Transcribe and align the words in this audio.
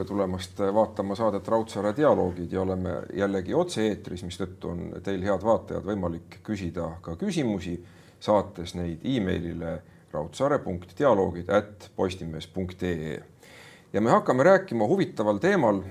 tere 0.00 0.08
tulemast 0.08 0.60
vaatama 0.72 1.14
saadet 1.14 1.48
Raudsaare 1.48 1.90
dialoogid 1.96 2.52
ja 2.52 2.62
oleme 2.62 2.92
jällegi 3.12 3.52
otse-eetris, 3.54 4.22
mistõttu 4.24 4.70
on 4.72 4.78
teil, 5.04 5.20
head 5.20 5.44
vaatajad, 5.44 5.84
võimalik 5.84 6.38
küsida 6.46 6.86
ka 7.04 7.18
küsimusi, 7.20 7.74
saates 8.20 8.72
neid 8.78 9.04
emailile 9.04 9.74
raudsaare.dialoogid 10.14 11.52
at 11.52 11.90
postimees.ee. 11.96 13.20
ja 13.92 14.00
me 14.00 14.10
hakkame 14.10 14.42
rääkima 14.42 14.88
huvitaval 14.88 15.38
teemal. 15.38 15.82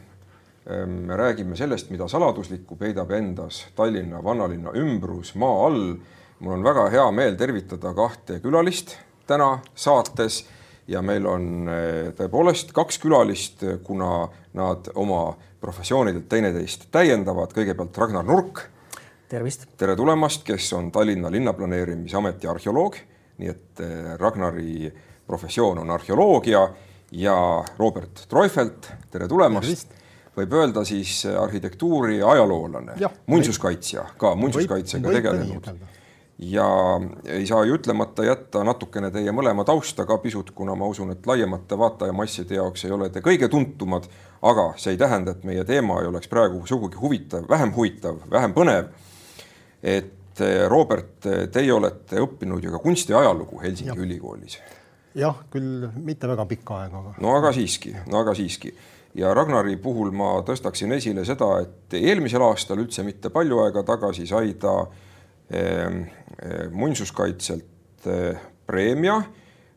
me 0.86 1.16
räägime 1.16 1.56
sellest, 1.56 1.90
mida 1.90 2.08
saladuslikku 2.08 2.76
peidab 2.76 3.12
endas 3.12 3.68
Tallinna 3.76 4.24
vanalinna 4.24 4.72
ümbrus 4.74 5.36
maa 5.36 5.66
all. 5.68 5.96
mul 6.40 6.54
on 6.54 6.64
väga 6.64 6.90
hea 6.90 7.12
meel 7.12 7.36
tervitada 7.36 7.94
kahte 7.94 8.40
külalist 8.40 8.98
täna 9.28 9.60
saates 9.76 10.48
ja 10.90 11.02
meil 11.06 11.28
on 11.30 11.70
eh, 11.70 12.10
tõepoolest 12.18 12.74
kaks 12.76 13.00
külalist, 13.04 13.64
kuna 13.86 14.28
nad 14.58 14.90
oma 15.00 15.36
professioonidelt 15.62 16.30
teineteist 16.32 16.88
täiendavad. 16.92 17.54
kõigepealt 17.54 17.98
Ragnar 17.98 18.26
Nurk. 18.26 18.64
tervist. 19.30 19.68
tere 19.78 19.96
tulemast, 19.96 20.44
kes 20.44 20.74
on 20.74 20.92
Tallinna 20.92 21.32
Linnaplaneerimisameti 21.32 22.48
arheoloog, 22.48 22.98
nii 23.38 23.50
et 23.50 23.84
eh, 23.86 24.16
Ragnari 24.18 24.92
professioon 25.28 25.78
on 25.78 25.92
arheoloogia 25.92 26.68
ja 27.12 27.38
Robert 27.78 28.26
Treufelt, 28.30 28.92
tere 29.12 29.28
tulemast. 29.28 29.96
võib 30.40 30.54
öelda 30.54 30.86
siis 30.86 31.26
arhitektuuri 31.26 32.22
ajaloolane, 32.24 32.96
muinsuskaitsja 33.28 34.06
ka 34.18 34.36
muinsuskaitsega 34.36 35.12
tegelenud 35.12 35.72
ja 36.40 37.02
ei 37.26 37.48
saa 37.48 37.66
ju 37.66 37.76
ütlemata 37.76 38.24
jätta 38.24 38.64
natukene 38.64 39.12
teie 39.12 39.32
mõlema 39.36 39.66
tausta 39.68 40.06
ka 40.08 40.18
pisut, 40.24 40.52
kuna 40.56 40.76
ma 40.76 40.88
usun, 40.88 41.12
et 41.12 41.28
laiemate 41.28 41.78
vaatajamasside 41.78 42.56
jaoks 42.56 42.86
ei 42.88 42.94
ole 42.96 43.10
te 43.10 43.20
kõige 43.24 43.50
tuntumad, 43.52 44.08
aga 44.42 44.70
see 44.80 44.96
ei 44.96 45.02
tähenda, 45.02 45.36
et 45.36 45.44
meie 45.44 45.66
teema 45.68 46.00
ei 46.00 46.08
oleks 46.08 46.32
praegu 46.32 46.62
sugugi 46.68 47.00
huvitav, 47.02 47.44
vähem 47.50 47.74
huvitav, 47.76 48.22
vähem 48.32 48.56
põnev. 48.56 48.88
et 49.84 50.42
eh, 50.42 50.68
Robert, 50.68 51.28
teie 51.52 51.74
olete 51.74 52.22
õppinud 52.24 52.64
ju 52.64 52.72
ka 52.72 52.80
kunstiajalugu 52.84 53.60
Helsingi 53.64 53.92
ja. 53.92 54.04
ülikoolis. 54.06 54.60
jah, 55.16 55.44
küll 55.52 55.90
mitte 55.96 56.28
väga 56.28 56.46
pikka 56.46 56.80
aega, 56.84 57.04
aga. 57.04 57.14
no 57.20 57.36
aga 57.36 57.52
siiski, 57.52 57.96
no 58.08 58.24
aga 58.24 58.36
siiski 58.36 58.74
ja 59.20 59.34
Ragnari 59.34 59.76
puhul 59.78 60.12
ma 60.16 60.38
tõstaksin 60.48 60.96
esile 60.96 61.26
seda, 61.28 61.52
et 61.66 62.00
eelmisel 62.00 62.48
aastal 62.48 62.80
üldse 62.80 63.04
mitte 63.04 63.30
palju 63.30 63.60
aega 63.66 63.84
tagasi 63.84 64.28
sai 64.30 64.54
ta 64.62 64.76
eh, 65.52 66.00
muinsuskaitselt 66.72 68.08
eh, 68.08 68.38
preemia, 68.68 69.22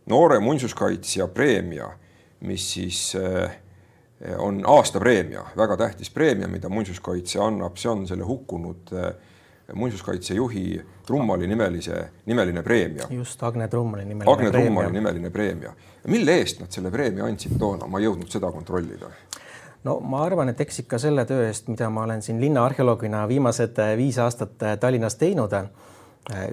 noore 0.07 0.39
muinsuskaitsja 0.41 1.29
preemia, 1.29 1.91
mis 2.41 2.73
siis 2.75 3.15
eh, 3.15 3.59
on 4.39 4.63
aastapreemia, 4.67 5.45
väga 5.57 5.77
tähtis 5.77 6.11
preemia, 6.11 6.49
mida 6.49 6.69
muinsuskaitse 6.69 7.41
annab, 7.43 7.77
see 7.77 7.91
on 7.91 8.07
selle 8.07 8.25
hukkunud 8.25 8.93
muinsuskaitsejuhi 9.75 10.83
Trummali 11.07 11.47
nimelise, 11.47 12.09
nimeline 12.27 12.63
preemia. 12.63 13.07
just, 13.11 13.43
Agne 13.43 13.69
Trummali 13.69 14.05
nimeline 14.05 14.33
Agne 14.33 14.51
preemia. 14.51 14.71
Trummali 14.71 14.93
nimeline 14.93 15.31
preemia. 15.31 15.73
mille 16.07 16.35
eest 16.39 16.61
nad 16.61 16.71
selle 16.71 16.91
preemia 16.91 17.25
andsid 17.25 17.59
toona, 17.59 17.87
ma 17.87 17.99
ei 17.99 18.07
jõudnud 18.07 18.31
seda 18.31 18.51
kontrollida 18.53 19.11
no 19.85 19.99
ma 20.01 20.23
arvan, 20.25 20.53
et 20.53 20.61
eks 20.63 20.83
ikka 20.85 20.99
selle 21.03 21.25
töö 21.27 21.47
eest, 21.49 21.69
mida 21.71 21.91
ma 21.91 22.05
olen 22.07 22.23
siin 22.23 22.41
linnaarheoloogina 22.41 23.25
viimased 23.29 23.79
viis 23.99 24.19
aastat 24.23 24.55
Tallinnas 24.81 25.19
teinud, 25.19 25.55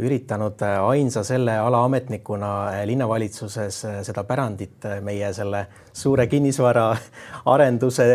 üritanud 0.02 0.62
ainsa 0.66 1.22
selle 1.24 1.54
ala 1.62 1.84
ametnikuna 1.86 2.50
linnavalitsuses 2.90 3.76
seda 4.08 4.24
pärandit 4.26 4.88
meie 5.06 5.30
selle 5.34 5.66
suure 5.94 6.26
kinnisvara 6.28 6.88
arenduse 7.54 8.08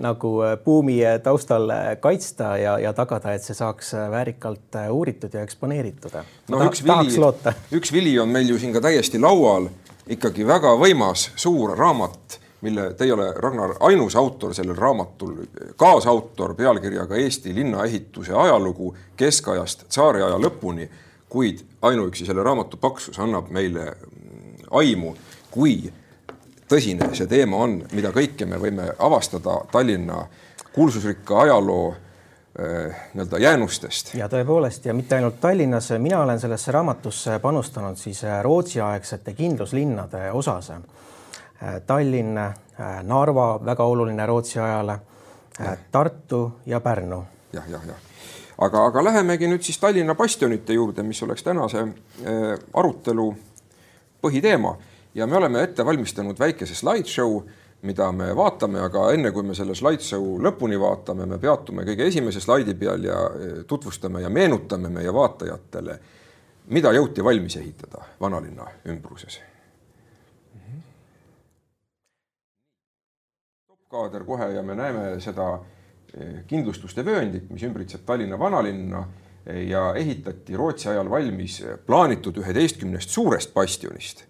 nagu 0.00 0.32
buumi 0.64 0.98
taustal 1.22 1.70
kaitsta 2.02 2.56
ja, 2.58 2.74
ja 2.82 2.92
tagada, 2.92 3.36
et 3.36 3.46
see 3.46 3.54
saaks 3.54 3.94
väärikalt 4.10 4.80
uuritud 4.90 5.38
ja 5.38 5.46
eksponeeritud. 5.46 6.18
no 6.50 6.64
üks 6.66 6.82
vili, 6.82 7.14
üks 7.78 7.94
vili 7.94 8.18
on 8.18 8.34
meil 8.34 8.50
ju 8.50 8.58
siin 8.58 8.74
ka 8.74 8.82
täiesti 8.88 9.22
laual, 9.22 9.70
ikkagi 10.10 10.46
väga 10.46 10.74
võimas 10.82 11.28
suur 11.38 11.78
raamat 11.78 12.40
mille 12.60 12.94
teie 12.94 13.12
ole, 13.12 13.32
Ragnar, 13.36 13.74
ainus 13.80 14.16
autor 14.16 14.54
sellel 14.54 14.76
raamatul, 14.76 15.34
kaasautor 15.76 16.54
pealkirjaga 16.54 17.16
Eesti 17.16 17.54
linnaehituse 17.54 18.32
ajalugu 18.34 18.96
keskajast 19.16 19.84
tsaariaja 19.88 20.40
lõpuni, 20.42 20.88
kuid 21.28 21.62
ainuüksi 21.82 22.26
selle 22.26 22.42
raamatu 22.42 22.76
paksus 22.76 23.18
annab 23.18 23.50
meile 23.54 23.92
aimu, 24.70 25.14
kui 25.50 25.92
tõsine 26.68 27.12
see 27.14 27.30
teema 27.30 27.62
on, 27.64 27.80
mida 27.92 28.12
kõike 28.12 28.46
me 28.46 28.58
võime 28.60 28.90
avastada 28.98 29.60
Tallinna 29.72 30.24
kuulsusrikka 30.72 31.40
ajaloo 31.46 31.88
eh, 32.58 32.96
nii-öelda 33.14 33.38
jäänustest. 33.38 34.14
ja 34.14 34.28
tõepoolest 34.28 34.86
ja 34.86 34.94
mitte 34.94 35.16
ainult 35.16 35.40
Tallinnas, 35.40 35.92
mina 35.98 36.20
olen 36.22 36.40
sellesse 36.40 36.72
raamatusse 36.72 37.38
panustanud 37.38 37.96
siis 37.96 38.22
Rootsi-aegsete 38.42 39.32
kindluslinnade 39.34 40.30
osas 40.32 40.72
Tallinn, 41.86 42.38
äh, 42.38 43.02
Narva, 43.02 43.58
väga 43.64 43.84
oluline 43.84 44.26
Rootsi 44.26 44.58
ajale, 44.58 44.98
äh, 45.60 45.78
Tartu 45.90 46.52
ja 46.66 46.80
Pärnu 46.80 47.24
ja,. 47.52 47.60
jah, 47.60 47.70
jah, 47.70 47.86
jah. 47.86 47.96
aga, 48.58 48.84
aga 48.86 49.04
lähemegi 49.04 49.48
nüüd 49.50 49.62
siis 49.66 49.78
Tallinna 49.78 50.14
bastionite 50.14 50.72
juurde, 50.72 51.02
mis 51.02 51.22
oleks 51.22 51.42
tänase 51.42 51.82
arutelu 52.74 53.26
põhiteema 54.22 54.76
ja 55.14 55.26
me 55.26 55.36
oleme 55.36 55.62
ette 55.62 55.86
valmistanud 55.86 56.38
väikese 56.38 56.74
slideshow, 56.74 57.40
mida 57.82 58.12
me 58.12 58.30
vaatame, 58.36 58.80
aga 58.80 59.10
enne 59.14 59.32
kui 59.34 59.42
me 59.42 59.54
selle 59.54 59.74
slideshow 59.74 60.38
lõpuni 60.42 60.78
vaatame, 60.78 61.26
me 61.26 61.38
peatume 61.42 61.86
kõige 61.90 62.06
esimese 62.06 62.40
slaidi 62.40 62.74
peal 62.78 63.04
ja 63.04 63.18
tutvustame 63.66 64.22
ja 64.22 64.30
meenutame 64.30 64.94
meie 64.94 65.14
vaatajatele, 65.14 65.98
mida 66.70 66.94
jõuti 66.94 67.24
valmis 67.24 67.58
ehitada 67.58 68.06
vanalinna 68.20 68.70
ümbruses 68.86 69.40
kaader 73.88 74.24
kohe 74.24 74.50
ja 74.52 74.62
me 74.62 74.74
näeme 74.76 75.14
seda 75.24 75.46
eh, 76.12 76.42
kindlustuste 76.48 77.00
vööndit, 77.06 77.46
mis 77.48 77.62
ümbritseb 77.64 78.02
Tallinna 78.04 78.36
vanalinna 78.36 79.00
eh, 79.46 79.62
ja 79.70 79.94
ehitati 79.96 80.56
Rootsi 80.60 80.90
ajal 80.92 81.08
valmis 81.08 81.62
eh, 81.64 81.78
plaanitud 81.86 82.36
üheteistkümnest 82.42 83.14
suurest 83.16 83.54
bastionist. 83.54 84.26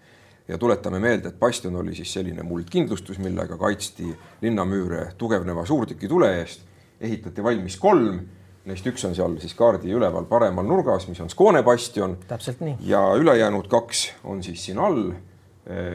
ja 0.49 0.59
tuletame 0.59 1.01
meelde, 1.03 1.29
et 1.29 1.41
bastion 1.41 1.75
oli 1.77 1.95
siis 1.95 2.13
selline 2.13 2.43
muldkindlustus, 2.47 3.19
millega 3.19 3.59
kaitsti 3.59 4.07
linnamüüre 4.43 5.13
tugevneva 5.19 5.67
suurtükitule 5.67 6.31
eest. 6.39 6.63
ehitati 7.01 7.45
valmis 7.45 7.77
kolm, 7.77 8.21
neist 8.65 8.87
üks 8.87 9.05
on 9.09 9.17
seal 9.19 9.35
siis 9.43 9.55
kaardi 9.59 9.91
üleval 9.91 10.31
paremal 10.31 10.67
nurgas, 10.67 11.09
mis 11.09 11.19
on 11.21 11.31
Skåne 11.35 11.65
bastion. 11.67 12.15
täpselt 12.29 12.61
nii. 12.61 12.77
ja 12.81 13.03
ülejäänud 13.17 13.67
kaks 13.67 14.13
on 14.25 14.43
siis 14.43 14.65
siin 14.65 14.79
all, 14.79 15.11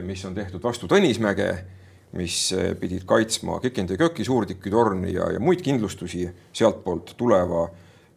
mis 0.03 0.25
on 0.25 0.35
tehtud 0.35 0.63
vastu 0.63 0.85
Tõnismäge 0.91 1.47
mis 2.17 2.51
eh, 2.53 2.73
pidid 2.79 3.07
kaitsma 3.09 3.59
Kekende 3.63 3.97
köki 3.97 4.25
suurtükitorni 4.25 5.13
ja, 5.15 5.31
ja 5.33 5.41
muid 5.41 5.63
kindlustusi 5.65 6.27
sealtpoolt 6.53 7.15
tuleva. 7.17 7.67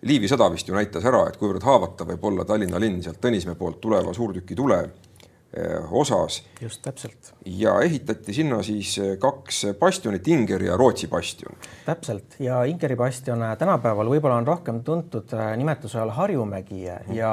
Liivi 0.07 0.29
sõda 0.31 0.51
vist 0.53 0.69
ju 0.69 0.77
näitas 0.77 1.07
ära, 1.09 1.25
et 1.27 1.41
kuivõrd 1.41 1.65
haavatav 1.65 2.13
võib 2.13 2.29
olla 2.29 2.45
Tallinna 2.47 2.79
linn 2.81 3.03
sealt 3.03 3.19
Tõnismäe 3.23 3.57
poolt 3.59 3.81
tuleva 3.81 4.13
suurtükitule 4.15 4.77
eh, 4.85 5.95
osas. 5.97 6.43
just 6.61 6.83
täpselt. 6.85 7.33
ja 7.47 7.79
ehitati 7.83 8.35
sinna 8.37 8.61
siis 8.63 8.93
eh, 9.01 9.15
kaks 9.23 9.63
bastionit, 9.81 10.29
Ingeri 10.29 10.69
ja 10.69 10.77
Rootsi 10.77 11.09
bastion. 11.09 11.57
täpselt 11.87 12.37
ja 12.45 12.61
Ingeri 12.69 12.97
bastion 12.97 13.47
tänapäeval 13.59 14.13
võib-olla 14.13 14.37
on 14.43 14.47
rohkem 14.47 14.83
tuntud 14.85 15.33
nimetuse 15.57 15.99
all 16.03 16.13
Harjumägi 16.13 16.85
mm. 16.85 17.17
ja 17.17 17.33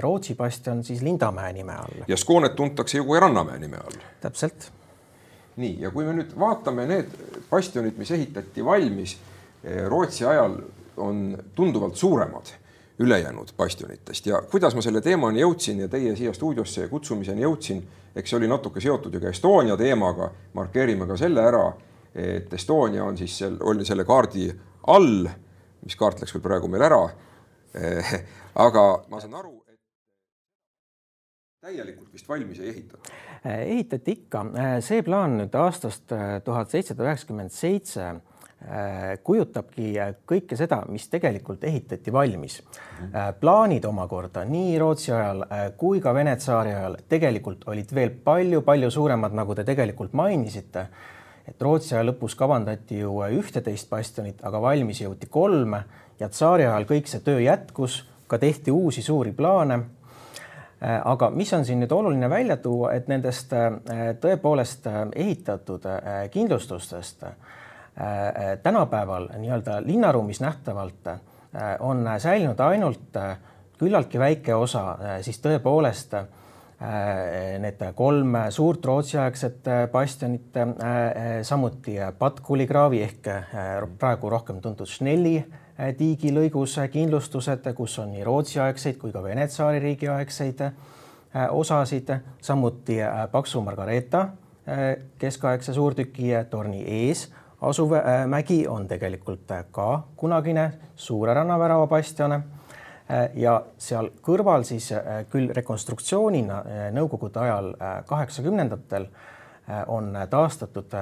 Rootsi 0.00 0.38
bastion 0.38 0.84
siis 0.84 1.02
Lindamäe 1.02 1.52
nime 1.52 1.74
all. 1.74 2.06
ja 2.08 2.16
Skånet 2.16 2.54
tuntakse 2.54 3.02
ju 3.02 3.10
ka 3.10 3.26
Rannamäe 3.26 3.58
nime 3.58 3.82
all. 3.82 4.00
täpselt 4.22 4.70
nii, 5.56 5.76
ja 5.80 5.90
kui 5.94 6.06
me 6.06 6.14
nüüd 6.16 6.34
vaatame 6.38 6.86
need 6.90 7.14
bastionid, 7.50 7.98
mis 7.98 8.10
ehitati 8.14 8.64
valmis 8.64 9.16
eh, 9.62 9.84
Rootsi 9.88 10.26
ajal, 10.26 10.58
on 10.96 11.36
tunduvalt 11.54 11.96
suuremad 11.96 12.52
ülejäänud 12.98 13.48
bastionitest. 13.56 14.26
Ja 14.26 14.42
kuidas 14.50 14.74
ma 14.74 14.82
selle 14.82 15.00
teemani 15.02 15.42
jõudsin 15.42 15.80
ja 15.82 15.88
teie 15.90 16.14
siia 16.16 16.32
stuudiosse 16.34 16.86
kutsumiseni 16.88 17.42
jõudsin, 17.42 17.82
eks 18.14 18.30
see 18.30 18.38
oli 18.38 18.50
natuke 18.50 18.80
seotud 18.80 19.14
ju 19.14 19.22
ka 19.22 19.32
Estonia 19.34 19.76
teemaga, 19.76 20.30
markeerime 20.54 21.06
ka 21.10 21.16
selle 21.18 21.42
ära, 21.42 21.64
et 22.14 22.52
Estonia 22.54 23.04
on 23.04 23.18
siis 23.18 23.34
seal, 23.42 23.58
oli 23.60 23.86
selle 23.86 24.06
kaardi 24.06 24.46
all, 24.94 25.26
mis 25.82 25.98
kaart 25.98 26.22
läks 26.22 26.36
küll 26.36 26.44
praegu 26.44 26.70
meil 26.70 26.86
ära. 26.86 27.02
Eh, 27.74 28.14
aga 28.66 28.86
ma 29.10 29.20
saan 29.20 29.34
aru, 29.42 29.56
täielikult 31.64 32.12
vist 32.12 32.28
valmis 32.28 32.60
ei 32.60 32.68
ehitatud? 32.68 33.10
Äh, 33.46 33.60
ehitati 33.62 34.18
ikka, 34.18 34.44
äh, 34.58 34.76
see 34.84 35.00
plaan 35.02 35.38
nüüd 35.38 35.54
aastast 35.56 36.12
äh, 36.12 36.36
tuhat 36.44 36.72
seitsesada 36.72 37.08
üheksakümmend 37.08 37.54
seitse 37.54 38.14
kujutabki 39.26 39.90
kõike 40.24 40.56
seda, 40.56 40.78
mis 40.88 41.04
tegelikult 41.12 41.64
ehitati 41.68 42.12
valmis. 42.12 42.54
-hmm. 42.62 43.34
plaanid 43.40 43.84
omakorda 43.84 44.44
nii 44.48 44.78
Rootsi 44.80 45.12
ajal 45.12 45.42
kui 45.76 46.00
ka 46.00 46.14
Vene 46.14 46.36
tsaari 46.36 46.72
ajal 46.72 46.96
tegelikult 47.08 47.68
olid 47.68 47.92
veel 47.94 48.14
palju-palju 48.24 48.90
suuremad, 48.90 49.36
nagu 49.36 49.54
te 49.54 49.64
tegelikult 49.64 50.12
mainisite. 50.12 50.86
et 51.48 51.62
Rootsi 51.62 51.94
aja 51.94 52.04
lõpus 52.04 52.36
kavandati 52.36 52.98
ju 52.98 53.20
ühteteist 53.40 53.90
bastionit, 53.90 54.40
aga 54.42 54.62
valmis 54.62 55.00
jõuti 55.00 55.26
kolme 55.30 55.84
ja 56.20 56.28
tsaari 56.28 56.64
ajal 56.64 56.84
kõik 56.84 57.06
see 57.06 57.20
töö 57.20 57.40
jätkus, 57.40 58.04
ka 58.26 58.38
tehti 58.38 58.70
uusi 58.70 59.02
suuri 59.02 59.32
plaane. 59.32 59.80
Aga 60.80 61.30
mis 61.30 61.52
on 61.52 61.64
siin 61.64 61.80
nüüd 61.80 61.92
oluline 61.92 62.30
välja 62.30 62.56
tuua, 62.56 62.92
et 62.92 63.08
nendest 63.08 63.52
tõepoolest 64.20 64.86
ehitatud 65.16 65.86
kindlustustest 66.30 67.24
tänapäeval 68.62 69.28
nii-öelda 69.38 69.78
linnaruumis 69.86 70.40
nähtavalt 70.42 71.08
on 71.80 72.08
säilinud 72.18 72.60
ainult 72.60 73.20
küllaltki 73.78 74.18
väike 74.18 74.54
osa 74.54 74.84
siis 75.22 75.38
tõepoolest 75.40 76.16
Äh, 76.84 77.54
need 77.62 77.78
kolm 77.94 78.34
suurt 78.50 78.84
Rootsi-aegset 78.84 79.68
äh, 79.70 79.84
bastionit, 79.88 80.56
äh, 80.56 81.42
samuti 81.46 81.94
Patkuli 82.18 82.66
kraavi 82.66 83.00
ehk 83.06 83.28
praegu 83.98 84.32
rohkem 84.32 84.58
tuntud 84.60 84.90
Schnelli 84.90 85.38
tiigi 85.98 86.30
lõigus 86.34 86.78
kindlustused, 86.92 87.66
kus 87.74 87.98
on 87.98 88.12
nii 88.14 88.24
Rootsi-aegseid 88.24 88.98
kui 88.98 89.12
ka 89.12 89.22
Vene 89.22 89.46
tsaaririigi 89.48 90.08
aegseid 90.08 90.62
osasid, 91.50 92.12
samuti 92.40 92.98
Paksu 93.32 93.62
Margareeta 93.62 94.28
keskaegse 95.18 95.74
suurtüki 95.74 96.30
torni 96.50 96.84
ees 96.86 97.26
asuv 97.60 97.92
mägi 98.26 98.66
on 98.68 98.88
tegelikult 98.88 99.52
ka 99.72 100.02
kunagine 100.16 100.72
Suure 100.96 101.34
rannavärava 101.34 101.86
bastion 101.86 102.36
ja 103.34 103.54
seal 103.78 104.10
kõrval 104.24 104.64
siis 104.64 104.90
küll 105.30 105.52
rekonstruktsioonina 105.52 106.62
nõukogude 106.96 107.40
ajal 107.40 107.72
kaheksakümnendatel 108.06 109.08
on 109.86 110.12
taastatud 110.30 110.92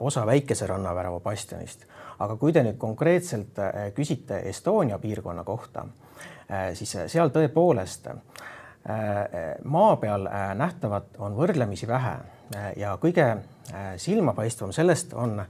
osa 0.00 0.26
Väikese 0.26 0.66
rannavärava 0.66 1.20
bastionist. 1.20 1.84
aga 2.18 2.36
kui 2.36 2.52
te 2.52 2.62
nüüd 2.62 2.76
konkreetselt 2.78 3.58
küsite 3.94 4.38
Estonia 4.48 4.98
piirkonna 4.98 5.44
kohta, 5.44 5.86
siis 6.74 6.96
seal 7.06 7.28
tõepoolest 7.28 8.08
maa 9.64 9.96
peal 9.96 10.28
nähtavat 10.56 11.16
on 11.18 11.36
võrdlemisi 11.36 11.88
vähe 11.88 12.16
ja 12.76 12.96
kõige 13.00 13.36
silmapaistvam 13.96 14.72
sellest 14.72 15.12
on 15.12 15.42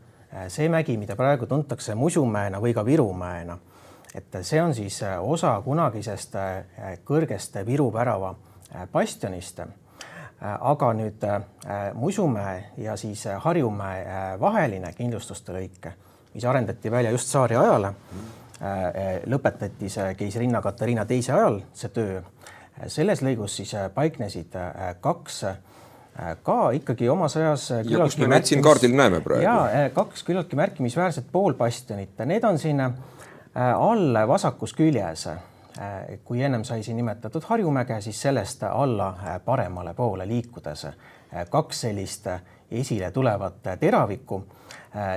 see 0.49 0.69
mägi, 0.69 0.97
mida 0.97 1.17
praegu 1.17 1.47
tuntakse 1.47 1.95
Musumäena 1.95 2.59
või 2.61 2.75
ka 2.75 2.85
Virumäena 2.85 3.59
et 4.15 4.39
see 4.43 4.63
on 4.63 4.75
siis 4.75 5.03
äh, 5.03 5.19
osa 5.23 5.55
kunagisest 5.65 6.35
äh, 6.35 6.65
kõrgest 7.07 7.57
Viru 7.67 7.91
värava 7.93 8.35
äh, 8.35 8.89
bastionist. 8.93 9.61
Aga 10.41 10.93
nüüd 10.97 11.25
Musumäe 11.95 12.65
ja 12.81 12.97
siis 12.97 13.27
Harjumäe 13.45 14.05
vaheline 14.41 14.93
kindlustuste 14.97 15.53
lõik, 15.53 15.91
mis 16.35 16.45
arendati 16.45 16.91
välja 16.91 17.11
just 17.13 17.29
tsaari 17.29 17.59
ajal, 17.61 17.91
lõpetati 19.29 19.91
see 19.93 20.15
keisrinna 20.17 20.63
Katariina 20.65 21.05
teise 21.05 21.35
ajal, 21.37 21.61
see 21.75 21.93
töö. 21.93 22.23
selles 22.87 23.21
lõigus 23.21 23.59
siis 23.61 23.75
paiknesid 23.95 24.57
kaks 25.01 25.45
ka 26.43 26.59
ikkagi 26.77 27.09
omas 27.09 27.37
ajas 27.37 27.71
ja 27.85 28.05
kus 28.05 28.19
me 28.19 28.33
neid 28.33 28.49
siin 28.49 28.63
kaardil 28.63 28.97
näeme 28.97 29.21
praegu? 29.21 29.45
jaa, 29.45 29.89
kaks 29.95 30.25
küllaltki 30.25 30.57
märkimisväärset 30.57 31.29
poolbastionit, 31.33 32.17
need 32.25 32.45
on 32.45 32.59
siin 32.59 32.81
Äh, 33.57 33.75
all 33.75 34.15
vasakus 34.29 34.73
küljes, 34.79 35.27
äh, 35.27 35.39
kui 36.25 36.43
ennem 36.43 36.65
sai 36.65 36.83
siin 36.83 36.97
nimetatud 36.97 37.43
Harjumäge, 37.47 38.01
siis 38.01 38.23
sellest 38.23 38.63
alla 38.63 39.09
äh, 39.09 39.41
paremale 39.45 39.95
poole 39.95 40.29
liikudes 40.29 40.87
kaks 41.51 41.81
sellist 41.81 42.27
esile 42.71 43.11
tulevat 43.11 43.63
teravikku. 43.81 44.45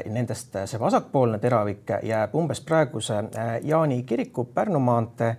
Nendest 0.09 0.53
see 0.69 0.79
vasakpoolne 0.79 1.39
teravik 1.41 1.89
jääb 2.03 2.35
umbes 2.37 2.61
praeguse 2.61 3.23
Jaani 3.63 4.03
kiriku 4.03 4.45
Pärnu 4.45 4.79
maantee 4.79 5.31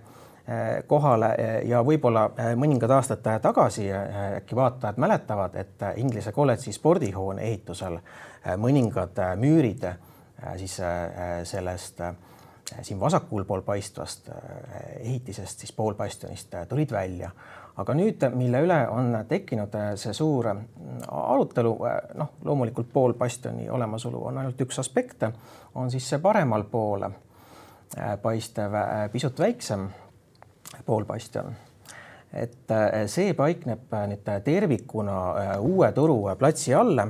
kohale 0.87 1.29
ja 1.63 1.79
võib-olla 1.83 2.25
mõningad 2.59 2.91
aastad 2.91 3.23
tagasi 3.41 3.87
äkki 3.93 4.55
vaatajad 4.55 4.99
mäletavad, 4.99 5.55
et 5.55 5.87
Inglise 5.95 6.31
kolledži 6.35 6.75
spordihoone 6.75 7.47
ehitusel 7.47 7.97
mõningad 8.59 9.23
müürid 9.39 9.87
siis 10.59 10.75
sellest 11.43 12.03
siin 12.81 12.99
vasakul 12.99 13.43
pool 13.43 13.61
paistvast 13.61 14.29
äh, 14.29 14.35
ehitisest, 14.99 15.59
siis 15.59 15.71
poolbastionist 15.71 16.53
äh, 16.53 16.67
tulid 16.67 16.91
välja. 16.91 17.31
aga 17.75 17.93
nüüd, 17.93 18.21
mille 18.31 18.61
üle 18.63 18.77
on 18.87 19.17
tekkinud 19.27 19.73
äh, 19.75 19.89
see 19.99 20.13
suur 20.13 20.47
arutelu, 21.11 21.73
noh, 22.15 22.29
loomulikult 22.43 22.87
poolbastioni 22.93 23.69
olemasolu 23.69 24.23
on 24.25 24.37
ainult 24.37 24.61
üks 24.61 24.79
aspekt, 24.79 25.27
on 25.75 25.91
siis 25.91 26.09
see 26.09 26.19
paremal 26.19 26.63
pool 26.71 27.09
paistev 28.21 28.73
pisut 29.11 29.39
väiksem 29.39 29.85
poolbastion 30.85 31.53
et 32.33 32.71
see 33.07 33.33
paikneb 33.37 33.93
nüüd 34.09 34.31
tervikuna 34.43 35.19
uue 35.61 35.91
turu 35.95 36.17
platsi 36.39 36.73
all 36.73 37.03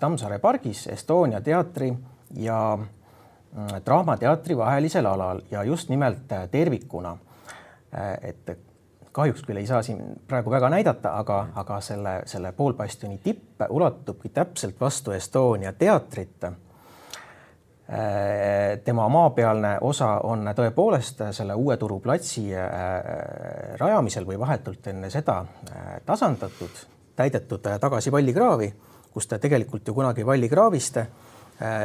Tammsaare 0.00 0.38
pargis 0.38 0.86
Estonia 0.90 1.40
teatri 1.44 1.92
ja 2.40 2.58
Äh, 2.78 3.03
Draamateatri 3.86 4.56
vahelisel 4.56 5.06
alal 5.06 5.40
ja 5.50 5.64
just 5.64 5.88
nimelt 5.88 6.32
äh, 6.32 6.48
tervikuna. 6.50 7.16
Äh, 7.94 8.18
et 8.22 8.58
kahjuks 9.12 9.44
küll 9.46 9.60
ei 9.60 9.66
saa 9.66 9.82
siin 9.82 10.00
praegu 10.26 10.50
väga 10.50 10.68
näidata, 10.74 11.12
aga, 11.18 11.36
aga 11.54 11.78
selle, 11.80 12.14
selle 12.26 12.50
poolbastioni 12.52 13.20
tipp 13.22 13.62
ulatubki 13.70 14.28
täpselt 14.28 14.80
vastu 14.80 15.14
Estonia 15.14 15.72
teatrit. 15.72 16.44
tema 18.84 19.08
maapealne 19.08 19.78
osa 19.80 20.06
on 20.24 20.48
tõepoolest 20.56 21.20
selle 21.36 21.54
Uue 21.54 21.76
Turu 21.76 22.00
platsi 22.00 22.46
rajamisel 23.78 24.26
või 24.26 24.38
vahetult 24.40 24.86
enne 24.86 25.10
seda 25.10 25.44
tasandatud, 26.06 26.80
täidetud 27.16 27.68
tagasi 27.80 28.12
vallikraavi, 28.12 28.72
kust 29.12 29.36
tegelikult 29.40 29.88
ju 29.88 29.94
kunagi 29.94 30.26
vallikraavist 30.26 30.96
Äh, 30.96 31.23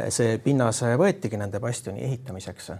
see 0.08 0.38
pinnas 0.42 0.82
võetigi 0.98 1.38
nende 1.38 1.60
bastioni 1.62 2.02
ehitamiseks 2.04 2.72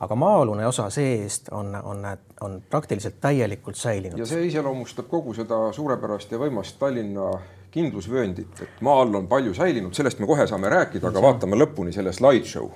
aga 0.00 0.14
maa-alune 0.14 0.66
osa 0.66 0.88
see-eest 0.92 1.48
on, 1.56 1.74
on, 1.82 2.06
on 2.40 2.62
praktiliselt 2.70 3.20
täielikult 3.20 3.76
säilinud. 3.76 4.18
ja 4.18 4.26
see 4.26 4.46
iseloomustab 4.46 5.08
kogu 5.08 5.34
seda 5.34 5.72
suurepärast 5.72 6.32
ja 6.32 6.40
võimast 6.40 6.78
Tallinna 6.78 7.30
kindlusvööndit, 7.76 8.60
et 8.62 8.82
maa 8.84 9.00
all 9.02 9.14
on 9.14 9.28
palju 9.28 9.54
säilinud, 9.54 9.94
sellest 9.96 10.20
me 10.20 10.28
kohe 10.28 10.46
saame 10.48 10.68
rääkida, 10.72 11.08
aga 11.08 11.22
vaatame 11.22 11.58
lõpuni 11.60 11.92
selle 11.96 12.12
slideshow. 12.12 12.70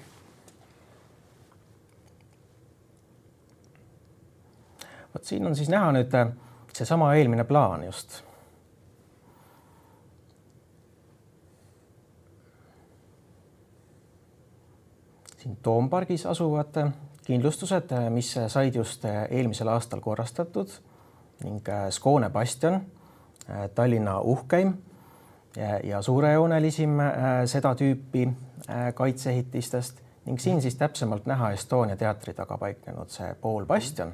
vot 5.15 5.25
siin 5.25 5.47
on 5.47 5.57
siis 5.57 5.69
näha 5.69 5.93
nüüd 5.93 6.13
seesama 6.73 7.15
eelmine 7.19 7.45
plaan 7.45 7.85
just 7.85 8.23
siin 15.41 15.57
Toompargis 15.63 16.27
asuvad 16.27 16.77
kindlustused, 17.25 17.93
mis 18.11 18.35
said 18.49 18.75
just 18.75 19.05
eelmisel 19.31 19.69
aastal 19.69 20.01
korrastatud. 20.01 20.69
Ning 21.45 21.65
Skåne 21.91 22.31
bastion, 22.31 22.81
Tallinna 23.75 24.19
uhkeim 24.21 24.75
ja, 25.85 26.03
suurejoonelisim 26.03 26.99
seda 27.49 27.75
tüüpi 27.75 28.27
kaitseehitistest. 28.95 30.03
Ning 30.25 30.41
siin 30.41 30.61
siis 30.63 30.77
täpsemalt 30.77 31.27
näha 31.27 31.51
Estonia 31.57 31.97
teatri 31.97 32.35
taga 32.37 32.59
paiknenud 32.59 33.09
see 33.09 33.35
poolbastion. 33.41 34.13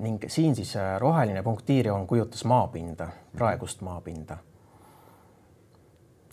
ning 0.00 0.24
siin 0.28 0.56
siis 0.56 0.74
roheline 0.98 1.42
punktiirjoon 1.42 2.06
kujutas 2.06 2.44
maapinda, 2.44 3.08
praegust 3.36 3.80
maapinda 3.80 4.36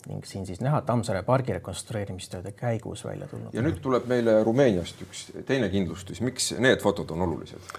ning 0.10 0.26
siin 0.26 0.48
siis 0.50 0.62
näha 0.64 0.82
Tammsaare 0.86 1.22
pargi 1.28 1.54
rekonstrueerimistööde 1.60 2.56
käigus 2.58 3.06
välja 3.06 3.28
tulnud. 3.30 3.54
ja 3.54 3.62
nüüd 3.62 3.82
tuleb 3.84 4.08
meile 4.10 4.42
Rumeeniast 4.44 5.02
üks 5.06 5.28
teine 5.48 5.70
kindlustus, 5.70 6.22
miks 6.26 6.52
need 6.58 6.82
fotod 6.82 7.12
on 7.14 7.22
olulised? 7.28 7.74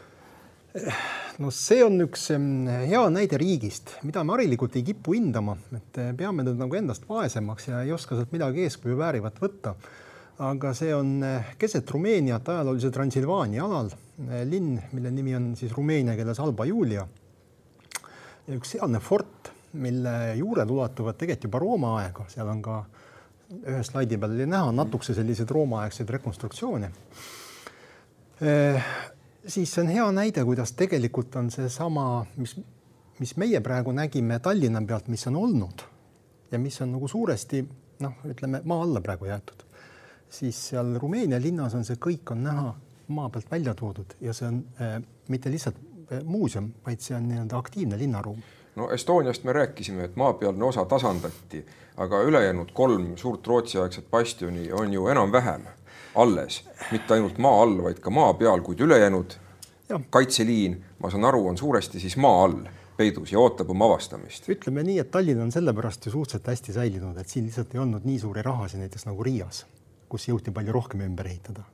no 1.42 1.50
see 1.52 1.82
on 1.84 1.98
üks 2.06 2.28
hea 2.32 3.02
näide 3.12 3.40
riigist, 3.40 3.96
mida 4.06 4.22
me 4.24 4.36
harilikult 4.36 4.78
ei 4.78 4.84
kipu 4.86 5.16
hindama, 5.16 5.56
et 5.76 6.00
peame 6.18 6.46
nüüd 6.46 6.60
nagu 6.60 6.78
endast 6.78 7.04
vaesemaks 7.08 7.68
ja 7.68 7.82
ei 7.84 7.92
oska 7.92 8.16
sealt 8.16 8.32
midagi 8.32 8.64
eeskuju 8.68 8.96
väärivat 8.98 9.40
võtta. 9.42 9.74
aga 10.42 10.72
see 10.74 10.94
on 10.94 11.18
keset 11.58 11.90
Rumeeniat 11.90 12.48
ajaloolise 12.48 12.90
Transilvaania 12.90 13.64
alal, 13.66 13.90
linn, 14.48 14.78
mille 14.92 15.10
nimi 15.10 15.34
on 15.36 15.52
siis 15.56 15.74
rumeenia 15.76 16.16
keeles 16.16 16.40
Alba 16.40 16.64
Julia. 16.64 17.06
ja 18.46 18.54
üks 18.56 18.76
sealne 18.76 19.00
fort 19.00 19.52
mille 19.72 20.34
juured 20.36 20.70
ulatuvad 20.70 21.16
tegelikult 21.18 21.48
juba 21.48 21.60
Rooma 21.62 21.94
aega, 22.00 22.26
seal 22.28 22.48
on 22.48 22.62
ka 22.62 22.82
ühe 23.52 23.82
slaidi 23.84 24.18
peal 24.18 24.34
oli 24.34 24.46
näha 24.48 24.72
natukese 24.72 25.14
selliseid 25.14 25.50
Rooma-aegseid 25.50 26.10
rekonstruktsioone 26.16 26.92
eh,. 28.40 28.84
siis 29.46 29.74
see 29.74 29.82
on 29.82 29.90
hea 29.92 30.06
näide, 30.12 30.44
kuidas 30.44 30.72
tegelikult 30.78 31.36
on 31.36 31.50
seesama, 31.50 32.24
mis, 32.36 32.56
mis 33.20 33.36
meie 33.36 33.60
praegu 33.60 33.92
nägime 33.92 34.38
Tallinna 34.38 34.82
pealt, 34.88 35.08
mis 35.12 35.26
on 35.28 35.36
olnud 35.36 35.84
ja 36.52 36.58
mis 36.58 36.80
on 36.80 36.94
nagu 36.96 37.08
suuresti 37.08 37.64
noh, 38.00 38.24
ütleme 38.28 38.62
maa 38.64 38.82
alla 38.86 39.00
praegu 39.04 39.28
jäetud, 39.28 39.66
siis 40.30 40.58
seal 40.70 40.96
Rumeenia 41.00 41.40
linnas 41.40 41.76
on 41.76 41.84
see 41.84 42.00
kõik 42.00 42.32
on 42.34 42.44
näha 42.48 42.72
maa 43.12 43.28
pealt 43.28 43.50
välja 43.50 43.74
toodud 43.74 44.16
ja 44.20 44.32
see 44.36 44.48
on 44.48 44.62
äh, 44.80 45.00
mitte 45.28 45.50
lihtsalt 45.52 45.80
muuseum, 46.24 46.72
vaid 46.86 47.00
see 47.00 47.16
on 47.16 47.28
nii-öelda 47.28 47.58
aktiivne 47.58 47.98
linnaruum. 47.98 48.42
No 48.76 48.90
Estoniast 48.90 49.44
me 49.44 49.52
rääkisime, 49.52 50.04
et 50.04 50.16
maapealne 50.16 50.64
osa 50.64 50.84
tasandati, 50.84 51.64
aga 51.96 52.22
ülejäänud 52.22 52.72
kolm 52.72 53.16
suurt 53.16 53.46
Rootsi-aegset 53.46 54.10
bastioni 54.10 54.72
on 54.72 54.92
ju 54.92 55.06
enam-vähem 55.08 55.66
alles, 56.14 56.64
mitte 56.92 57.14
ainult 57.14 57.38
maa 57.38 57.62
all, 57.62 57.82
vaid 57.82 58.00
ka 58.00 58.10
maa 58.10 58.34
peal, 58.34 58.60
kuid 58.60 58.80
ülejäänud 58.80 59.34
ja. 59.88 60.00
kaitseliin, 60.10 60.84
ma 60.98 61.10
saan 61.10 61.24
aru, 61.24 61.46
on 61.48 61.58
suuresti 61.58 62.00
siis 62.00 62.16
maa 62.16 62.44
all 62.44 62.64
peidus 62.96 63.32
ja 63.32 63.40
ootab 63.40 63.70
oma 63.70 63.88
avastamist. 63.88 64.48
ütleme 64.48 64.84
nii, 64.86 64.98
et 65.02 65.10
Tallinn 65.10 65.40
on 65.42 65.52
sellepärast 65.52 66.06
ju 66.06 66.12
suhteliselt 66.12 66.46
hästi 66.52 66.72
säilinud, 66.72 67.16
et 67.18 67.28
siin 67.28 67.46
lihtsalt 67.48 67.74
ei 67.74 67.80
olnud 67.80 68.04
nii 68.04 68.18
suuri 68.18 68.42
rahasid 68.42 68.82
näiteks 68.82 69.06
nagu 69.08 69.24
Riias, 69.24 69.64
kus 70.08 70.28
jõuti 70.28 70.52
palju 70.52 70.74
rohkem 70.76 71.04
ümber 71.06 71.28
ehitada. 71.30 71.64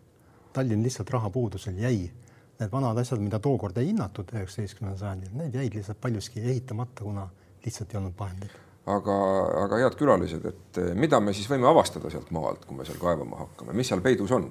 Tallinn 0.52 0.82
lihtsalt 0.86 1.10
rahapuudusel 1.10 1.78
jäi. 1.82 2.10
Need 2.58 2.72
vanad 2.72 2.98
asjad, 2.98 3.20
mida 3.22 3.38
tookord 3.38 3.76
ei 3.78 3.92
hinnatud 3.92 4.32
üheksateistkümnendal 4.34 4.98
sajandil, 4.98 5.34
need 5.38 5.54
jäid 5.54 5.76
lihtsalt 5.78 6.00
paljuski 6.02 6.40
ehitamata, 6.42 7.04
kuna 7.04 7.28
lihtsalt 7.64 7.94
ei 7.94 8.00
olnud 8.00 8.16
vahendeid. 8.18 8.56
aga, 8.88 9.18
aga 9.64 9.78
head 9.84 9.98
külalised, 10.00 10.48
et 10.48 10.80
mida 10.98 11.20
me 11.20 11.36
siis 11.36 11.46
võime 11.50 11.68
avastada 11.70 12.10
sealt 12.10 12.32
maa 12.34 12.50
alt, 12.50 12.64
kui 12.66 12.78
me 12.78 12.88
seal 12.88 12.98
kaevama 12.98 13.44
hakkame, 13.44 13.76
mis 13.78 13.92
seal 13.92 14.02
peidus 14.02 14.34
on? 14.34 14.50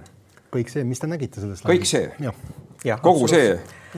kõik 0.54 0.72
see, 0.72 0.86
mis 0.88 1.02
te 1.02 1.10
nägite 1.10 1.42
selles 1.44 1.64
kõik 1.66 1.88
see? 1.88 2.08
kogu 3.04 3.28
see 3.28 3.56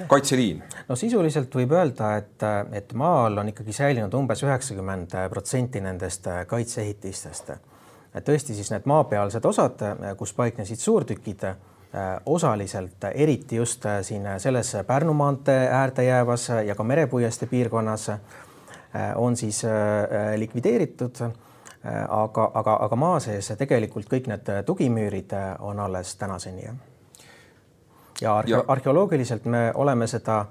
kaitseliin? 0.09 0.61
no 0.89 0.97
sisuliselt 0.97 1.55
võib 1.55 1.73
öelda, 1.77 2.13
et, 2.21 2.45
et 2.77 2.93
maal 2.97 3.37
on 3.41 3.51
ikkagi 3.51 3.75
säilinud 3.75 4.13
umbes 4.17 4.43
üheksakümmend 4.45 5.15
protsenti 5.29 5.81
nendest 5.83 6.27
kaitseehitistest. 6.49 7.51
tõesti 8.25 8.57
siis 8.57 8.71
need 8.73 8.87
maapealsed 8.89 9.45
osad, 9.45 9.83
kus 10.17 10.33
paiknesid 10.37 10.81
suurtükid, 10.81 11.45
osaliselt, 12.25 13.03
eriti 13.13 13.55
just 13.55 13.85
siin 14.01 14.27
selles 14.37 14.75
Pärnu 14.87 15.13
maantee 15.13 15.67
äärde 15.73 16.03
jäävas 16.03 16.49
ja 16.65 16.75
ka 16.75 16.83
Merepuiestee 16.83 17.49
piirkonnas 17.49 18.11
on 19.15 19.37
siis 19.37 19.63
likvideeritud 20.37 21.17
aga, 22.09 22.51
aga, 22.53 22.75
aga 22.85 22.95
maa 22.95 23.19
sees 23.23 23.51
tegelikult 23.57 24.09
kõik 24.11 24.27
need 24.27 24.51
tugimüürid 24.65 25.33
on 25.59 25.79
alles 25.79 26.15
tänaseni, 26.19 26.65
jah. 26.65 26.75
Ja, 28.21 28.43
ja 28.47 28.63
arheoloogiliselt 28.67 29.45
me 29.45 29.71
oleme 29.75 30.07
seda 30.07 30.45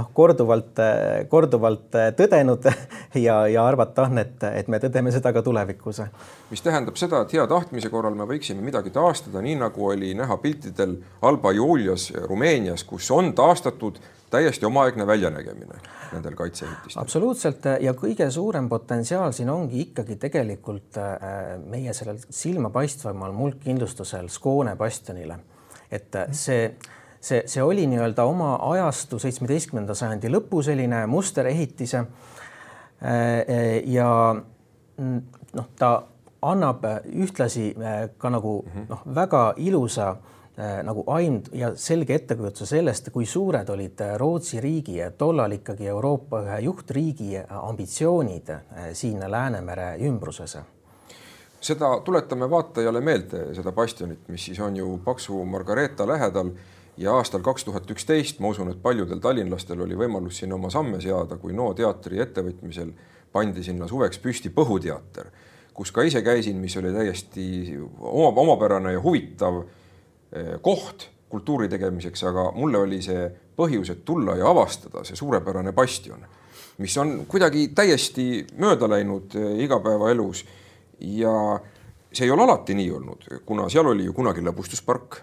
noh, 0.00 0.10
korduvalt, 0.16 0.80
korduvalt 1.28 1.98
tõdenud 2.18 2.68
ja, 3.26 3.40
ja 3.50 3.64
arvata 3.66 4.06
on, 4.08 4.20
et, 4.22 4.42
et 4.50 4.70
me 4.72 4.80
tõdeme 4.82 5.12
seda 5.14 5.32
ka 5.36 5.42
tulevikus. 5.44 6.02
mis 6.50 6.64
tähendab 6.64 6.96
seda, 7.00 7.22
et 7.24 7.34
hea 7.36 7.46
tahtmise 7.50 7.90
korral 7.92 8.16
me 8.18 8.28
võiksime 8.28 8.64
midagi 8.64 8.92
taastada, 8.94 9.42
nii 9.44 9.58
nagu 9.60 9.90
oli 9.92 10.14
näha 10.18 10.38
piltidel 10.42 10.96
Alba 11.22 11.52
Julias 11.56 12.10
Rumeenias, 12.26 12.84
kus 12.84 13.10
on 13.14 13.34
taastatud 13.36 14.00
täiesti 14.30 14.66
omaaegne 14.66 15.06
väljanägemine 15.06 15.80
nendel 16.12 16.36
kaitseehitistel. 16.38 17.02
absoluutselt 17.02 17.66
ja 17.80 17.94
kõige 17.98 18.30
suurem 18.30 18.68
potentsiaal 18.68 19.34
siin 19.34 19.50
ongi 19.50 19.80
ikkagi 19.88 20.16
tegelikult 20.22 20.98
äh, 20.98 21.58
meie 21.66 21.94
sellel 21.94 22.18
silmapaistvamal 22.30 23.34
muldkindlustusel 23.34 24.30
Skåne 24.30 24.76
bastionile, 24.78 25.38
et 25.90 26.18
see 26.30 26.68
mm 26.68 26.96
see, 27.20 27.42
see 27.46 27.62
oli 27.62 27.86
nii-öelda 27.90 28.24
oma 28.24 28.54
ajastu 28.72 29.18
seitsmeteistkümnenda 29.18 29.94
sajandi 29.94 30.30
lõpu 30.32 30.62
selline 30.64 31.04
musterehitise. 31.10 32.04
Äh, 33.00 33.80
ja 33.88 34.08
mm, 34.96 35.20
noh, 35.56 35.68
ta 35.78 35.92
annab 36.42 36.84
ühtlasi 37.04 37.70
äh, 37.76 38.02
ka 38.18 38.32
nagu 38.32 38.60
mhm. 38.66 38.90
noh, 38.90 39.04
väga 39.14 39.44
ilusa 39.56 40.10
äh, 40.10 40.80
nagu 40.84 41.04
aind 41.12 41.48
ja 41.56 41.72
selge 41.76 42.16
ettekujutuse 42.20 42.68
sellest, 42.76 43.12
kui 43.12 43.28
suured 43.28 43.68
olid 43.72 44.04
Rootsi 44.20 44.60
riigi 44.60 44.98
ja 45.00 45.10
tollal 45.10 45.56
ikkagi 45.60 45.88
Euroopa 45.88 46.42
ühe 46.44 46.60
juhtriigi 46.66 47.40
ambitsioonid 47.48 48.52
siin 48.92 49.24
Läänemere 49.30 49.94
ümbruses 50.08 50.58
seda 51.60 51.90
tuletame 52.04 52.46
vaatajale 52.50 53.02
meelde, 53.04 53.42
seda 53.52 53.72
bastionit, 53.76 54.22
mis 54.32 54.46
siis 54.48 54.60
on 54.64 54.76
ju 54.76 54.94
Paksu 55.04 55.42
Margareeta 55.44 56.06
lähedal 56.08 56.54
ja 56.96 57.14
aastal 57.14 57.42
kaks 57.44 57.64
tuhat 57.64 57.90
üksteist 57.90 58.40
ma 58.40 58.50
usun, 58.54 58.70
et 58.72 58.82
paljudel 58.82 59.20
tallinlastel 59.22 59.80
oli 59.80 59.98
võimalus 59.98 60.40
sinna 60.42 60.56
oma 60.56 60.70
samme 60.70 61.00
seada, 61.00 61.36
kui 61.40 61.54
NO 61.56 61.72
teatri 61.74 62.20
ettevõtmisel 62.22 62.92
pandi 63.32 63.64
sinna 63.64 63.88
suveks 63.88 64.18
püsti 64.22 64.50
Põhuteater, 64.54 65.30
kus 65.74 65.92
ka 65.94 66.04
ise 66.06 66.22
käisin, 66.26 66.58
mis 66.60 66.76
oli 66.76 66.92
täiesti 66.94 67.46
oma, 67.78 68.32
omapärane 68.42 68.92
ja 68.96 69.02
huvitav 69.02 69.62
eh, 69.62 70.56
koht 70.62 71.08
kultuuri 71.30 71.68
tegemiseks, 71.70 72.24
aga 72.26 72.50
mulle 72.56 72.82
oli 72.82 72.98
see 73.02 73.28
põhjus, 73.56 73.92
et 73.92 74.04
tulla 74.04 74.34
ja 74.38 74.50
avastada 74.50 75.04
see 75.06 75.18
suurepärane 75.18 75.72
bastion, 75.72 76.24
mis 76.82 76.96
on 76.98 77.20
kuidagi 77.30 77.68
täiesti 77.76 78.46
mööda 78.58 78.88
läinud 78.90 79.36
eh, 79.38 79.60
igapäevaelus. 79.66 80.44
Ja 81.00 81.32
see 82.12 82.26
ei 82.26 82.32
ole 82.34 82.44
alati 82.44 82.74
nii 82.76 82.90
olnud, 82.92 83.22
kuna 83.46 83.70
seal 83.72 83.86
oli 83.88 84.04
ju 84.04 84.12
kunagi 84.12 84.42
lõbustuspark 84.44 85.22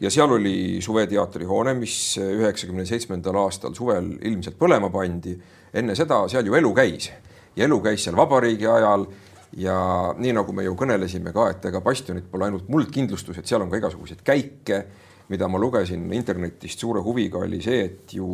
ja 0.00 0.10
seal 0.10 0.32
oli 0.32 0.80
Suveteatri 0.82 1.44
hoone, 1.44 1.74
mis 1.74 2.16
üheksakümne 2.20 2.84
seitsmendal 2.88 3.38
aastal 3.40 3.74
suvel 3.74 4.12
ilmselt 4.22 4.58
põlema 4.58 4.90
pandi. 4.92 5.36
enne 5.74 5.94
seda 5.94 6.22
seal 6.28 6.46
ju 6.46 6.54
elu 6.54 6.72
käis. 6.74 7.10
Ja 7.56 7.64
elu 7.64 7.80
käis 7.80 8.04
seal 8.04 8.16
vabariigi 8.16 8.66
ajal. 8.66 9.06
Ja 9.56 9.76
nii 10.18 10.32
nagu 10.36 10.52
me 10.52 10.64
ju 10.64 10.74
kõnelesime 10.76 11.32
ka, 11.32 11.48
et 11.50 11.64
ega 11.64 11.80
bastionid 11.80 12.26
pole 12.30 12.44
ainult 12.44 12.68
muldkindlustus, 12.68 13.38
et 13.38 13.46
seal 13.46 13.62
on 13.62 13.70
ka 13.70 13.78
igasuguseid 13.78 14.20
käike, 14.26 14.82
mida 15.28 15.48
ma 15.48 15.58
lugesin 15.58 16.12
internetist. 16.12 16.82
Suure 16.82 17.00
huviga, 17.00 17.38
oli 17.38 17.62
see, 17.64 17.84
et 17.84 18.12
ju 18.18 18.26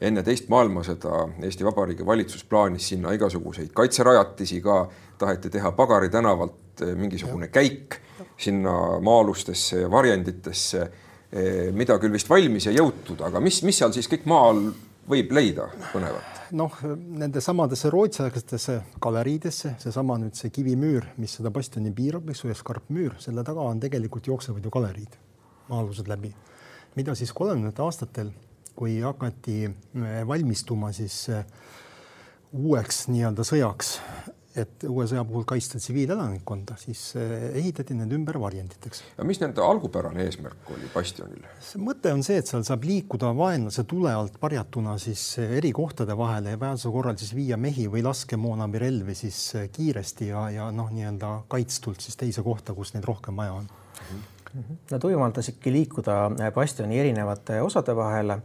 enne 0.00 0.24
teist 0.26 0.48
maailmasõda 0.50 1.28
Eesti 1.44 1.64
Vabariigi 1.64 2.06
valitsus 2.06 2.42
plaanis 2.48 2.88
sinna 2.88 3.12
igasuguseid 3.14 3.70
kaitserajatisi 3.76 4.60
ka, 4.64 4.88
taheti 5.18 5.52
teha 5.54 5.70
Pagari 5.76 6.10
tänavalt 6.10 6.63
mingisugune 6.96 7.48
käik 7.52 8.00
sinna 8.36 9.00
maa-alustesse 9.00 9.80
ja 9.80 9.90
varjenditesse, 9.90 10.90
eh, 11.32 11.72
mida 11.72 11.98
küll 12.02 12.14
vist 12.14 12.30
valmis 12.30 12.66
ei 12.70 12.78
jõutud, 12.78 13.22
aga 13.26 13.40
mis, 13.40 13.62
mis 13.66 13.78
seal 13.78 13.92
siis 13.94 14.08
kõik 14.10 14.26
maa 14.30 14.48
all 14.50 14.68
võib 15.10 15.34
leida 15.36 15.68
põnevat? 15.92 16.30
noh, 16.54 16.74
nende 17.18 17.40
samadesse 17.42 17.90
rootsiaegsetesse 17.90 18.76
galeriidesse, 19.02 19.74
seesama 19.82 20.18
nüüd 20.20 20.36
see 20.38 20.52
kivimüür, 20.54 21.08
mis 21.18 21.32
seda 21.38 21.50
bastioni 21.50 21.90
piirab, 21.94 22.28
eks 22.30 22.44
ja 22.46 22.54
skarpmüür, 22.54 23.16
selle 23.18 23.42
taga 23.46 23.64
on 23.64 23.80
tegelikult 23.82 24.28
jooksevad 24.28 24.64
ju 24.64 24.70
galeriid, 24.70 25.16
maa-alused 25.70 26.10
läbi, 26.10 26.30
mida 26.94 27.16
siis 27.18 27.32
kolmekümnendatel 27.34 27.88
aastatel, 27.88 28.30
kui 28.76 29.00
hakati 29.02 29.58
eh, 29.66 30.20
valmistuma 30.28 30.92
siis 30.94 31.16
eh, 31.32 31.42
uueks 32.54 33.06
nii-öelda 33.10 33.46
sõjaks 33.46 33.96
et 34.58 34.84
uue 34.86 35.06
sõja 35.10 35.24
puhul 35.26 35.44
kaitsta 35.48 35.80
tsiviilelanikkonda, 35.82 36.76
siis 36.78 37.00
eh, 37.18 37.48
ehitati 37.58 37.96
need 37.98 38.12
ümber 38.14 38.38
varjenditeks. 38.42 39.02
ja 39.18 39.26
mis 39.26 39.40
nende 39.42 39.62
algupärane 39.64 40.26
eesmärk 40.28 40.70
oli 40.74 40.90
bastionil? 40.94 41.42
see 41.64 41.82
mõte 41.82 42.12
on 42.14 42.22
see, 42.26 42.38
et 42.42 42.50
seal 42.50 42.62
saab 42.66 42.86
liikuda 42.86 43.32
vaenlase 43.36 43.84
tule 43.90 44.12
alt 44.14 44.38
varjatuna 44.42 44.96
siis 45.02 45.24
eh, 45.42 45.56
eri 45.58 45.72
kohtade 45.74 46.16
vahele 46.18 46.54
ja 46.54 46.60
vajaduse 46.60 46.94
korral 46.94 47.18
siis 47.20 47.34
viia 47.34 47.58
mehi 47.60 47.88
või 47.90 48.04
laskemoona 48.06 48.70
või 48.70 48.84
relvi 48.86 49.18
siis 49.18 49.40
eh, 49.58 49.68
kiiresti 49.74 50.30
ja, 50.30 50.46
ja 50.54 50.70
noh, 50.74 50.92
nii-öelda 50.94 51.34
kaitstult 51.50 52.04
siis 52.04 52.18
teise 52.20 52.46
kohta, 52.46 52.76
kus 52.78 52.94
neid 52.94 53.06
rohkem 53.10 53.42
vaja 53.42 53.58
on 53.58 53.68
mm. 53.68 54.14
-hmm. 54.14 54.30
Nad 54.90 55.02
võimaldasidki 55.02 55.72
liikuda 55.72 56.16
bastioni 56.54 56.98
erinevate 56.98 57.56
osade 57.60 57.96
vahel. 57.96 58.36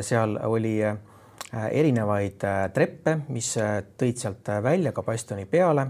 seal 0.00 0.38
oli 0.48 0.78
Äh, 0.80 0.96
erinevaid 1.52 2.44
äh, 2.44 2.66
treppe, 2.74 3.18
mis 3.28 3.56
äh, 3.60 3.80
tõid 3.98 4.20
sealt 4.20 4.48
välja 4.62 4.92
ka 4.92 5.04
bastioni 5.06 5.46
peale. 5.46 5.86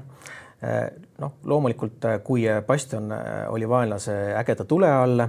noh, 1.18 1.32
loomulikult, 1.50 2.04
kui 2.22 2.44
bastion 2.66 3.08
oli 3.50 3.66
vaenlase 3.66 4.12
ägeda 4.38 4.62
tule 4.64 4.92
all, 4.94 5.24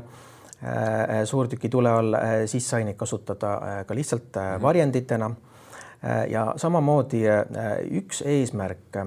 suurtüki 1.26 1.72
tule 1.74 1.90
all, 1.90 2.18
siis 2.46 2.68
sai 2.70 2.84
neid 2.86 3.00
kasutada 3.00 3.82
ka 3.88 3.96
lihtsalt 3.98 4.38
mhm. 4.38 4.62
varjenditena 4.62 5.32
ja 6.30 6.44
samamoodi 6.62 7.24
üks 7.98 8.22
eesmärk 8.30 9.00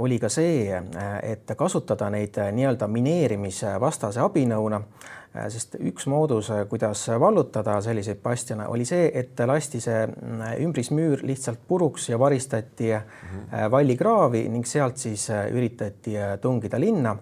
oli 0.00 0.16
ka 0.22 0.32
see, 0.32 0.72
et 1.20 1.52
kasutada 1.56 2.08
neid 2.16 2.40
nii-öelda 2.56 2.88
mineerimisvastase 2.88 4.24
abinõuna 4.24 4.80
Äh, 4.80 5.21
sest 5.32 5.78
üks 5.80 6.06
moodus, 6.12 6.50
äh, 6.52 6.66
kuidas 6.68 7.06
vallutada 7.20 7.78
selliseid 7.84 8.20
bastione, 8.22 8.66
oli 8.68 8.84
see, 8.88 9.06
et 9.16 9.38
lasti 9.48 9.80
see 9.80 10.04
mm, 10.06 10.42
ümbrismüür 10.66 11.24
lihtsalt 11.26 11.62
puruks 11.68 12.10
ja 12.10 12.18
varistati 12.18 12.90
mm 12.92 13.00
-hmm. 13.00 13.70
vallikraavi 13.70 14.48
ning 14.48 14.66
sealt 14.66 14.96
siis 14.96 15.28
üritati 15.30 16.16
tungida 16.40 16.80
linna. 16.80 17.16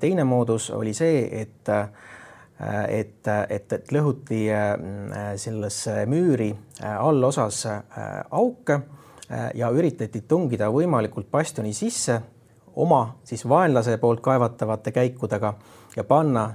teine 0.00 0.24
moodus 0.24 0.70
oli 0.70 0.94
see, 0.94 1.40
et 1.40 1.68
et, 2.88 3.26
et, 3.48 3.72
et 3.72 3.92
lõhuti 3.92 4.46
sellesse 5.36 6.06
müüri 6.06 6.54
allosas 6.98 7.66
auke 8.30 8.80
ja 9.54 9.70
üritati 9.70 10.20
tungida 10.20 10.68
võimalikult 10.70 11.30
bastioni 11.30 11.72
sisse 11.72 12.20
oma 12.76 13.18
siis 13.24 13.48
vaenlase 13.48 13.96
poolt 13.98 14.20
kaevatavate 14.20 14.92
käikudega 14.92 15.54
ja 15.96 16.04
panna 16.04 16.54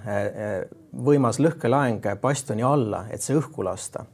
võimas 0.93 1.39
lõhkelaeng 1.39 2.05
bastioni 2.22 2.63
alla, 2.63 3.05
et 3.10 3.22
see 3.22 3.38
õhku 3.38 3.63
lasta. 3.63 4.05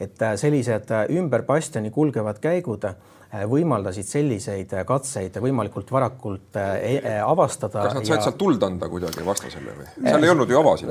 et 0.00 0.16
sellised 0.36 0.88
ümber 1.12 1.42
bastioni 1.44 1.90
kulgevad 1.90 2.38
käigud 2.40 2.84
Äh, 3.30 3.44
võimaldasid 3.46 4.08
selliseid 4.10 4.72
äh, 4.74 4.80
katseid 4.82 5.36
võimalikult 5.38 5.92
varakult 5.94 6.56
äh, 6.58 6.96
e 6.98 7.12
avastada. 7.22 7.84
kas 7.84 7.92
nad 7.94 8.08
said 8.08 8.16
ja... 8.16 8.24
sealt 8.24 8.38
tuld 8.40 8.64
anda 8.66 8.88
kuidagi 8.90 9.22
vastasele 9.22 9.74
või? 9.76 9.84
seal 10.00 10.26
ei 10.26 10.32
olnud 10.32 10.50
ju 10.50 10.58
avasid. 10.58 10.90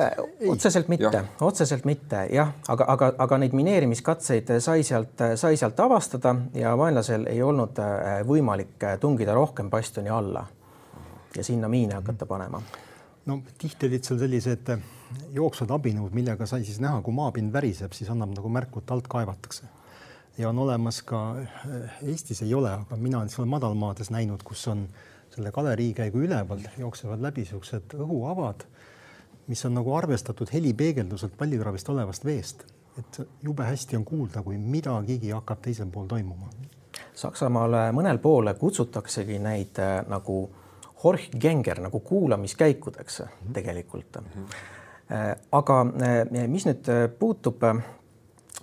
otseselt 0.54 0.88
mitte, 0.88 1.24
otseselt 1.44 1.84
mitte 1.90 2.22
jah, 2.32 2.54
aga, 2.72 2.88
aga, 2.94 3.10
aga 3.26 3.40
neid 3.44 3.58
mineerimiskatseid 3.60 4.54
sai 4.64 4.88
sealt, 4.88 5.20
sai 5.42 5.60
sealt 5.60 5.84
avastada 5.84 6.32
ja 6.56 6.72
vaenlasel 6.80 7.28
ei 7.28 7.44
olnud 7.44 7.82
võimalik 8.30 8.88
tungida 9.04 9.36
rohkem 9.36 9.68
bastioni 9.74 10.08
alla 10.08 10.46
ja 11.36 11.44
sinna 11.44 11.68
miine 11.68 12.00
hakata 12.00 12.30
panema. 12.30 12.64
no 13.28 13.42
tihti 13.60 13.92
olid 13.92 14.08
seal 14.08 14.24
sellised 14.24 14.72
jooksvad 15.34 15.72
abinõud, 15.72 16.14
millega 16.14 16.46
sai 16.46 16.64
siis 16.64 16.80
näha, 16.80 17.02
kui 17.02 17.14
maapind 17.14 17.54
väriseb, 17.54 17.94
siis 17.98 18.10
annab 18.10 18.36
nagu 18.36 18.50
märku, 18.50 18.84
et 18.84 18.92
alt 18.92 19.08
kaevatakse 19.08 19.70
ja 20.40 20.50
on 20.50 20.60
olemas 20.60 21.02
ka, 21.02 21.36
Eestis 22.08 22.42
ei 22.42 22.54
ole, 22.54 22.72
aga 22.72 22.96
mina 22.96 23.20
olen 23.20 23.30
seal 23.30 23.48
madalmaades 23.50 24.12
näinud, 24.14 24.44
kus 24.48 24.68
on 24.72 24.86
selle 25.34 25.52
galeriikäigu 25.52 26.24
üleval 26.24 26.64
jooksevad 26.78 27.22
läbi 27.22 27.44
niisugused 27.44 27.96
õhuavad, 28.00 28.64
mis 29.48 29.66
on 29.66 29.76
nagu 29.76 29.94
arvestatud 29.96 30.52
helipeegelduselt 30.54 31.36
pallikraavis 31.38 31.88
olevast 31.92 32.26
veest, 32.26 32.64
et 33.00 33.22
jube 33.44 33.68
hästi 33.68 34.00
on 34.00 34.06
kuulda, 34.06 34.44
kui 34.46 34.58
midagigi 34.58 35.34
hakkab 35.36 35.62
teisel 35.68 35.92
pool 35.92 36.08
toimuma. 36.08 36.50
Saksamaal 37.16 37.76
mõnel 37.96 38.18
pool 38.24 38.54
kutsutaksegi 38.60 39.40
neid 39.44 39.80
äh, 39.84 40.02
nagu 40.08 40.42
Horchgänger 41.04 41.80
nagu 41.80 42.00
kuulamiskäikudeks 42.00 43.22
-hmm. 43.22 43.54
tegelikult 43.54 44.20
mm. 44.20 44.26
-hmm. 44.36 44.79
Aga 45.10 45.80
äh, 45.82 46.48
mis 46.48 46.68
nüüd 46.70 46.90
puutub 47.20 47.64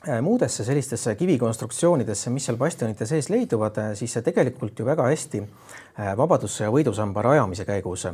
Äh, 0.09 0.23
muudesse 0.23 0.65
sellistesse 0.65 1.15
kivikonstruktsioonidesse, 1.15 2.31
mis 2.31 2.45
seal 2.47 2.57
bastionite 2.57 3.07
sees 3.11 3.26
leiduvad, 3.33 3.79
äh, 3.83 3.95
siis 3.99 4.12
see 4.15 4.23
tegelikult 4.23 4.79
ju 4.79 4.85
väga 4.87 5.09
hästi 5.09 5.41
äh, 5.41 6.12
Vabadussõja 6.21 6.69
võidusamba 6.71 7.25
rajamise 7.26 7.65
käigus 7.67 8.05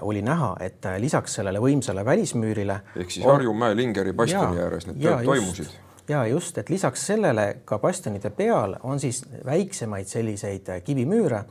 oli 0.00 0.24
näha, 0.26 0.48
et 0.64 0.88
lisaks 0.98 1.36
sellele 1.38 1.62
võimsale 1.62 2.02
välismüürile 2.04 2.80
ehk 2.96 3.14
siis 3.14 3.26
on... 3.26 3.36
Harjumäe 3.36 3.76
Lingeri 3.78 4.16
bastioni 4.16 4.58
ja, 4.58 4.66
ääres 4.66 4.88
need 4.88 4.98
tööd 5.04 5.22
toimusid. 5.28 5.76
ja 6.08 6.24
just, 6.26 6.58
et 6.58 6.72
lisaks 6.72 7.06
sellele 7.12 7.46
ka 7.64 7.78
bastionide 7.78 8.34
peal 8.34 8.74
on 8.82 8.98
siis 8.98 9.22
väiksemaid 9.46 10.10
selliseid 10.10 10.72
kivimüüre, 10.82 11.44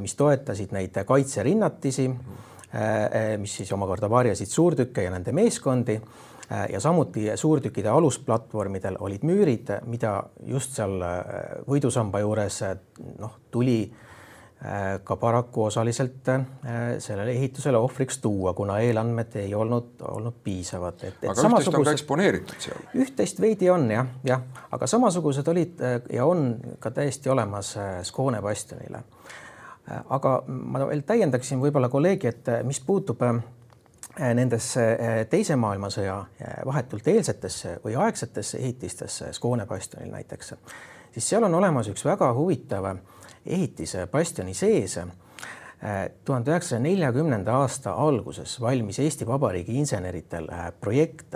mis 0.00 0.16
toetasid 0.16 0.72
neid 0.72 0.96
kaitserinnatisi, 1.04 2.08
mis 3.38 3.52
siis 3.60 3.68
omakorda 3.72 4.08
varjasid 4.10 4.50
suurtükke 4.50 5.04
ja 5.04 5.10
nende 5.14 5.30
meeskondi 5.36 5.94
Äh, 6.52 6.66
ja 6.72 6.80
samuti 6.80 7.30
suurtükkide 7.34 7.88
alusplatvormidel 7.88 8.96
olid 9.00 9.22
müürid, 9.24 9.70
mida 9.88 10.24
just 10.44 10.74
seal 10.76 11.00
äh, 11.00 11.22
võidusamba 11.64 12.20
juures 12.20 12.58
äh, 12.66 12.74
noh, 13.18 13.38
tuli 13.50 13.78
ka 15.04 15.16
paraku 15.20 15.66
osaliselt 15.66 16.28
sellele 17.04 17.34
ehitusele 17.36 17.76
ohvriks 17.76 18.16
tuua, 18.22 18.54
kuna 18.56 18.78
eelandmed 18.80 19.34
ei 19.36 19.50
olnud, 19.54 19.98
olnud 20.08 20.38
piisavad. 20.46 21.02
aga 21.04 21.34
üht-teist 21.34 21.68
on 21.68 21.84
ka 21.84 21.92
eksponeeritud 21.92 22.64
seal? 22.64 22.86
üht-teist 22.96 23.42
veidi 23.44 23.68
on 23.68 23.84
jah, 23.92 24.08
jah, 24.24 24.40
aga 24.72 24.88
samasugused 24.88 25.50
olid 25.52 25.84
ja 26.08 26.24
on 26.24 26.46
ka 26.80 26.94
täiesti 26.96 27.28
olemas 27.34 27.74
Skåne 28.08 28.40
bastionile. 28.40 29.02
Aga 29.86 30.30
ma 30.48 30.86
veel 30.88 31.02
täiendaksin 31.04 31.60
võib-olla 31.60 31.90
kolleegi, 31.92 32.30
et 32.30 32.48
mis 32.64 32.80
puutub 32.80 33.20
Äh, 34.20 34.30
nendesse 34.34 34.82
äh, 34.94 35.26
Teise 35.26 35.56
maailmasõja 35.58 36.14
äh, 36.38 36.58
vahetult 36.66 37.08
eelsetesse 37.10 37.80
või 37.82 37.96
aegsetesse 37.98 38.60
ehitistesse, 38.62 39.32
Skåne 39.34 39.66
bastionil 39.66 40.12
näiteks, 40.12 40.52
siis 41.16 41.30
seal 41.32 41.42
on 41.42 41.54
olemas 41.58 41.90
üks 41.90 42.04
väga 42.06 42.28
huvitav 42.36 42.86
ehitis 43.44 43.96
bastioni 44.12 44.54
sees. 44.54 44.98
tuhande 46.24 46.50
üheksasaja 46.50 46.80
neljakümnenda 46.80 47.56
aasta 47.60 47.92
alguses 47.92 48.60
valmis 48.60 48.98
Eesti 48.98 49.26
Vabariigi 49.26 49.74
inseneritel 49.78 50.46
projekt 50.80 51.34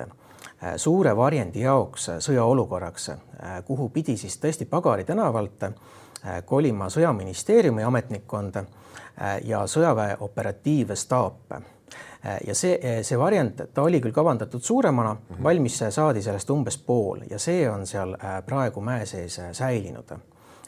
suure 0.77 1.17
varjendi 1.17 1.61
jaoks 1.61 2.09
sõjaolukorraks, 2.25 3.11
kuhu 3.67 3.89
pidi 3.89 4.17
siis 4.17 4.39
tõesti 4.39 4.65
Pagari 4.65 5.05
tänavalt 5.05 5.67
kolima 6.45 6.89
sõjaministeeriumi 6.91 7.83
ametnikkond 7.83 8.57
ja 9.45 9.61
sõjaväe 9.67 10.17
operatiivstaap 10.21 11.59
Äh, 12.27 12.39
ja 12.47 12.55
see, 12.55 12.79
äh, 12.85 13.03
see 13.07 13.19
variant, 13.19 13.61
ta 13.75 13.83
oli 13.87 14.01
küll 14.03 14.13
kavandatud 14.13 14.63
suuremana 14.63 15.15
mm, 15.15 15.21
-hmm. 15.37 15.43
valmis 15.43 15.79
saadi 15.91 16.23
sellest 16.23 16.51
umbes 16.51 16.79
pool 16.79 17.21
ja 17.31 17.39
see 17.39 17.71
on 17.71 17.87
seal 17.87 18.15
äh, 18.15 18.43
praegu 18.47 18.81
mäe 18.81 19.07
sees 19.07 19.41
säilinud. 19.53 20.19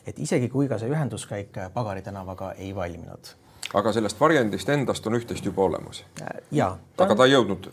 et 0.06 0.18
isegi 0.18 0.48
kui 0.48 0.68
ka 0.68 0.78
see 0.78 0.88
ühenduskäik 0.88 1.58
Pagari 1.74 2.02
tänavaga 2.02 2.52
ei 2.52 2.74
valminud. 2.74 3.34
Aga 3.74 3.92
sellest 3.92 4.20
varjendist 4.20 4.68
endast 4.68 5.06
on 5.06 5.18
üht-teist 5.18 5.46
juba 5.46 5.62
olemas? 5.68 6.04
ja. 6.50 6.76
aga 6.98 7.14
ta 7.14 7.28
ei 7.28 7.37
jõudnud 7.37 7.70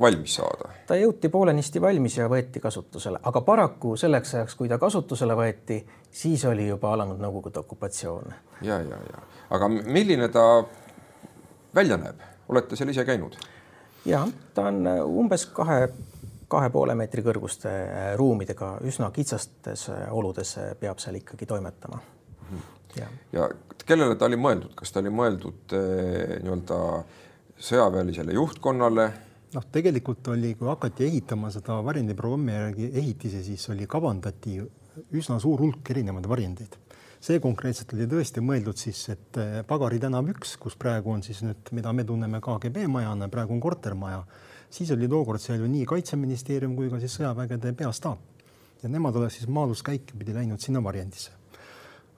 valmis 0.00 0.34
saada? 0.40 0.72
ta 0.86 0.98
jõuti 0.98 1.28
poolenisti 1.28 1.82
valmis 1.82 2.18
ja 2.18 2.28
võeti 2.32 2.60
kasutusele, 2.60 3.20
aga 3.22 3.40
paraku 3.40 3.96
selleks 3.96 4.34
ajaks, 4.34 4.54
kui 4.54 4.68
ta 4.68 4.78
kasutusele 4.78 5.36
võeti, 5.38 5.80
siis 6.10 6.44
oli 6.44 6.68
juba 6.68 6.92
alanud 6.92 7.20
Nõukogude 7.22 7.62
okupatsioon. 7.62 8.34
ja, 8.62 8.80
ja, 8.80 9.00
ja 9.12 9.24
aga 9.50 9.68
milline 9.68 10.28
ta 10.28 10.64
välja 11.74 11.96
näeb? 11.96 12.20
olete 12.48 12.76
seal 12.76 12.90
ise 12.90 13.04
käinud? 13.04 13.38
ja 14.04 14.26
ta 14.54 14.68
on 14.70 14.86
äh, 14.86 15.00
umbes 15.04 15.46
kahe, 15.46 15.88
kahe 16.48 16.70
poole 16.70 16.94
meetri 16.94 17.22
kõrguste 17.26 17.70
äh, 17.70 18.10
ruumidega, 18.18 18.76
üsna 18.86 19.10
kitsastes 19.14 19.88
äh, 19.90 20.06
oludes 20.10 20.56
peab 20.80 21.02
seal 21.02 21.18
ikkagi 21.20 21.46
toimetama. 21.46 22.00
Ja, 22.98 23.08
ja 23.32 23.48
kellele 23.86 24.16
ta 24.18 24.28
oli 24.30 24.38
mõeldud, 24.40 24.74
kas 24.78 24.92
ta 24.92 25.02
oli 25.02 25.12
mõeldud 25.14 25.76
eh, 25.76 26.36
nii-öelda 26.44 26.80
sõjaväelisele 27.68 28.34
juhtkonnale? 28.36 29.10
noh, 29.54 29.68
tegelikult 29.72 30.32
oli, 30.34 30.54
kui 30.58 30.68
hakati 30.68 31.06
ehitama 31.06 31.52
seda 31.54 31.78
varjendiprogrammi 31.86 32.56
järgi 32.56 32.90
ehitisi, 32.92 33.44
siis 33.46 33.68
oli 33.72 33.86
kavandati 33.88 34.58
üsna 35.16 35.38
suur 35.40 35.60
hulk 35.62 35.94
erinevaid 35.94 36.28
varjendeid 36.28 36.76
see 37.26 37.40
konkreetselt 37.42 37.92
oli 37.96 38.06
tõesti 38.10 38.42
mõeldud 38.44 38.78
siis, 38.78 39.00
et 39.12 39.38
eh, 39.40 39.60
Pagari 39.66 39.98
tänav 40.02 40.28
üks, 40.30 40.56
kus 40.60 40.76
praegu 40.78 41.14
on 41.14 41.24
siis 41.26 41.42
nüüd, 41.46 41.72
mida 41.76 41.92
me 41.96 42.04
tunneme 42.06 42.40
KGB 42.44 42.86
majana, 42.92 43.30
praegu 43.32 43.56
on 43.56 43.62
kortermaja, 43.62 44.22
siis 44.70 44.92
oli 44.94 45.08
tookord 45.10 45.42
seal 45.42 45.62
ju 45.62 45.70
nii 45.70 45.86
Kaitseministeerium 45.88 46.76
kui 46.78 46.90
ka 46.92 47.00
siis 47.02 47.16
sõjavägede 47.18 47.72
peastaap. 47.78 48.22
Ja 48.82 48.90
nemad 48.92 49.16
oleks 49.16 49.40
siis 49.40 49.48
maaluskäike 49.50 50.18
pidi 50.18 50.34
läinud 50.36 50.60
sinna 50.60 50.82
varjendisse. 50.84 51.32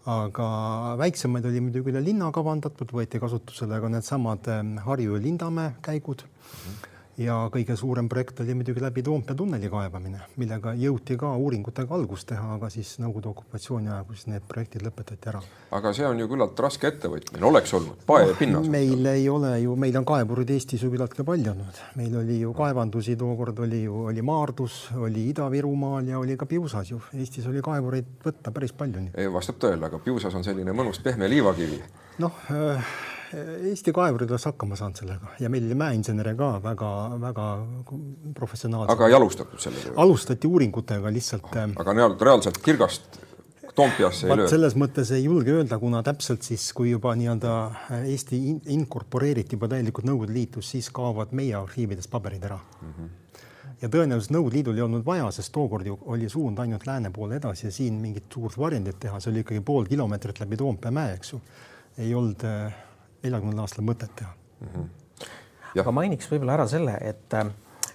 Aga 0.09 0.49
väiksemaid 1.01 1.49
oli 1.51 1.61
muidugi 1.61 1.93
üle 1.93 2.01
linna 2.05 2.31
kavandatud, 2.33 2.93
võeti 2.97 3.21
kasutusele 3.21 3.81
ka 3.83 3.91
needsamad 3.93 4.53
eh, 4.53 4.63
Harju 4.87 5.19
ja 5.19 5.25
Lindamäe 5.25 5.75
käigud 5.85 6.25
mm. 6.25 6.55
-hmm 6.69 6.88
ja 7.19 7.37
kõige 7.53 7.77
suurem 7.77 8.09
projekt 8.09 8.41
oli 8.43 8.55
muidugi 8.55 8.83
läbi 8.83 9.03
Toompea 9.03 9.37
tunneli 9.37 9.69
kaevamine, 9.71 10.21
millega 10.39 10.75
jõuti 10.79 11.17
ka 11.19 11.33
uuringutega 11.37 11.95
algust 11.95 12.29
teha, 12.31 12.55
aga 12.55 12.71
siis 12.71 12.95
Nõukogude 13.03 13.31
okupatsiooni 13.33 13.91
ajal, 13.91 14.07
kus 14.09 14.27
need 14.31 14.47
projektid 14.49 14.85
lõpetati 14.87 15.31
ära. 15.33 15.43
aga 15.75 15.93
see 15.97 16.07
on 16.07 16.19
ju 16.23 16.29
küllalt 16.31 16.61
raske 16.63 16.89
ettevõtmine, 16.93 17.45
oleks 17.51 17.75
olnud 17.75 18.07
pae 18.07 18.31
no, 18.31 18.39
pinnas. 18.39 18.71
meil 18.71 19.11
ei 19.13 19.29
ole 19.29 19.53
ju, 19.65 19.75
meil 19.77 19.99
on 19.99 20.07
kaevurid 20.09 20.51
Eestis 20.55 20.83
ju 20.83 20.93
küllaltki 20.95 21.27
palju 21.27 21.53
olnud, 21.53 21.83
meil 21.99 22.17
oli 22.23 22.41
ju 22.41 22.55
kaevandusi, 22.57 23.19
tookord 23.19 23.59
oli 23.67 23.83
ju, 23.85 24.07
oli 24.13 24.23
Maardus, 24.23 24.81
oli 24.97 25.29
Ida-Virumaal 25.33 26.15
ja 26.15 26.23
oli 26.23 26.39
ka 26.39 26.47
Piusas 26.47 26.95
ju, 26.95 27.03
Eestis 27.19 27.47
oli 27.51 27.63
kaevureid 27.65 28.19
võtta 28.25 28.55
päris 28.55 28.73
palju. 28.73 29.09
vastab 29.35 29.59
tõele, 29.63 29.91
aga 29.91 29.99
Piusas 29.99 30.35
on 30.35 30.47
selline 30.47 30.73
mõnus 30.73 31.03
pehme 31.03 31.29
liivakivi. 31.31 31.83
noh 32.19 32.51
äh, 32.51 32.95
Eesti 33.37 33.93
kaevurid 33.93 34.31
oleks 34.33 34.47
hakkama 34.49 34.77
saanud 34.79 34.97
sellega 35.03 35.35
ja 35.43 35.51
meil 35.53 35.67
oli 35.69 35.77
mäeinsenere 35.77 36.35
ka 36.39 36.51
väga-väga 36.65 37.47
professionaalselt. 38.35 38.95
aga 38.95 39.09
ei 39.09 39.17
alustatud 39.19 39.61
sellega? 39.61 39.93
alustati 39.97 40.49
uuringutega 40.49 41.13
lihtsalt. 41.13 41.51
Ähm, 41.57 41.75
aga 41.77 41.95
reaalselt 42.21 42.63
kirgast 42.65 43.21
Toompeasse 43.79 44.27
ei 44.27 44.37
löö? 44.41 44.49
selles 44.51 44.75
mõttes 44.81 45.13
ei 45.15 45.27
julge 45.27 45.53
öelda, 45.55 45.79
kuna 45.79 46.01
täpselt 46.07 46.43
siis, 46.47 46.71
kui 46.75 46.91
juba 46.91 47.13
nii-öelda 47.19 47.53
äh, 47.69 48.09
Eesti 48.15 48.41
inkorporeeriti 48.75 49.59
juba 49.59 49.69
täielikult 49.71 50.09
Nõukogude 50.09 50.35
Liitus, 50.35 50.73
siis 50.73 50.89
kaovad 50.95 51.37
meie 51.37 51.55
arhiividest 51.61 52.11
paberid 52.11 52.49
ära 52.49 52.59
mm. 52.59 52.97
-hmm. 52.97 53.45
ja 53.85 53.93
tõenäoliselt 53.93 54.35
Nõukogude 54.35 54.59
Liidul 54.59 54.81
ei 54.81 54.87
olnud 54.89 55.07
vaja, 55.07 55.31
sest 55.37 55.53
tookord 55.53 55.87
ju 55.87 55.99
oli 56.07 56.33
suund 56.33 56.59
ainult 56.65 56.89
lääne 56.89 57.13
poole 57.15 57.37
edasi 57.37 57.69
ja 57.69 57.73
siin 57.73 58.01
mingit 58.03 58.33
suurt 58.33 58.59
varjendit 58.59 58.99
teha, 59.01 59.21
see 59.21 59.31
oli 59.31 59.45
ikkagi 59.47 59.61
pool 59.61 59.87
kilomeetrit 59.87 60.41
läbi 60.41 60.57
Toompea 60.57 60.91
mäe, 60.91 61.15
eks 61.15 61.33
ju. 61.33 61.41
ei 61.99 62.15
olnud 62.15 62.45
äh, 62.45 62.88
neljakümnendal 63.23 63.67
aastal 63.67 63.87
mõtet 63.87 64.13
teha 64.17 64.31
mm. 64.61 64.69
-hmm. 64.75 65.81
aga 65.83 65.95
mainiks 65.95 66.31
võib-olla 66.31 66.59
ära 66.59 66.69
selle, 66.71 66.99
et 67.01 67.35
äh, 67.35 67.51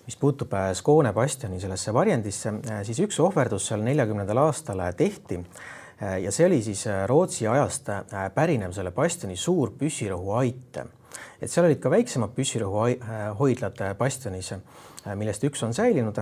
mis 0.06 0.18
puutub 0.20 0.54
äh, 0.54 0.72
Skåne 0.74 1.14
bastioni 1.14 1.60
sellesse 1.60 1.94
varjendisse, 1.94 2.54
äh, 2.70 2.84
siis 2.84 3.00
üks 3.06 3.20
ohverdus 3.20 3.68
seal 3.68 3.84
neljakümnendal 3.86 4.44
aastal 4.48 4.84
tehti 4.98 5.44
ja 6.20 6.32
see 6.32 6.46
oli 6.46 6.58
siis 6.62 6.82
Rootsi 7.08 7.46
ajast 7.48 7.88
pärinev 8.36 8.74
selle 8.76 8.92
bastioni 8.92 9.38
suur 9.38 9.72
püssirõhuait. 9.80 10.80
et 11.42 11.52
seal 11.52 11.66
olid 11.66 11.80
ka 11.80 11.90
väiksemad 11.90 12.34
püssirõhuhoidlad 12.36 13.80
bastionis, 13.98 14.54
millest 15.16 15.44
üks 15.44 15.64
on 15.64 15.74
säilinud 15.74 16.20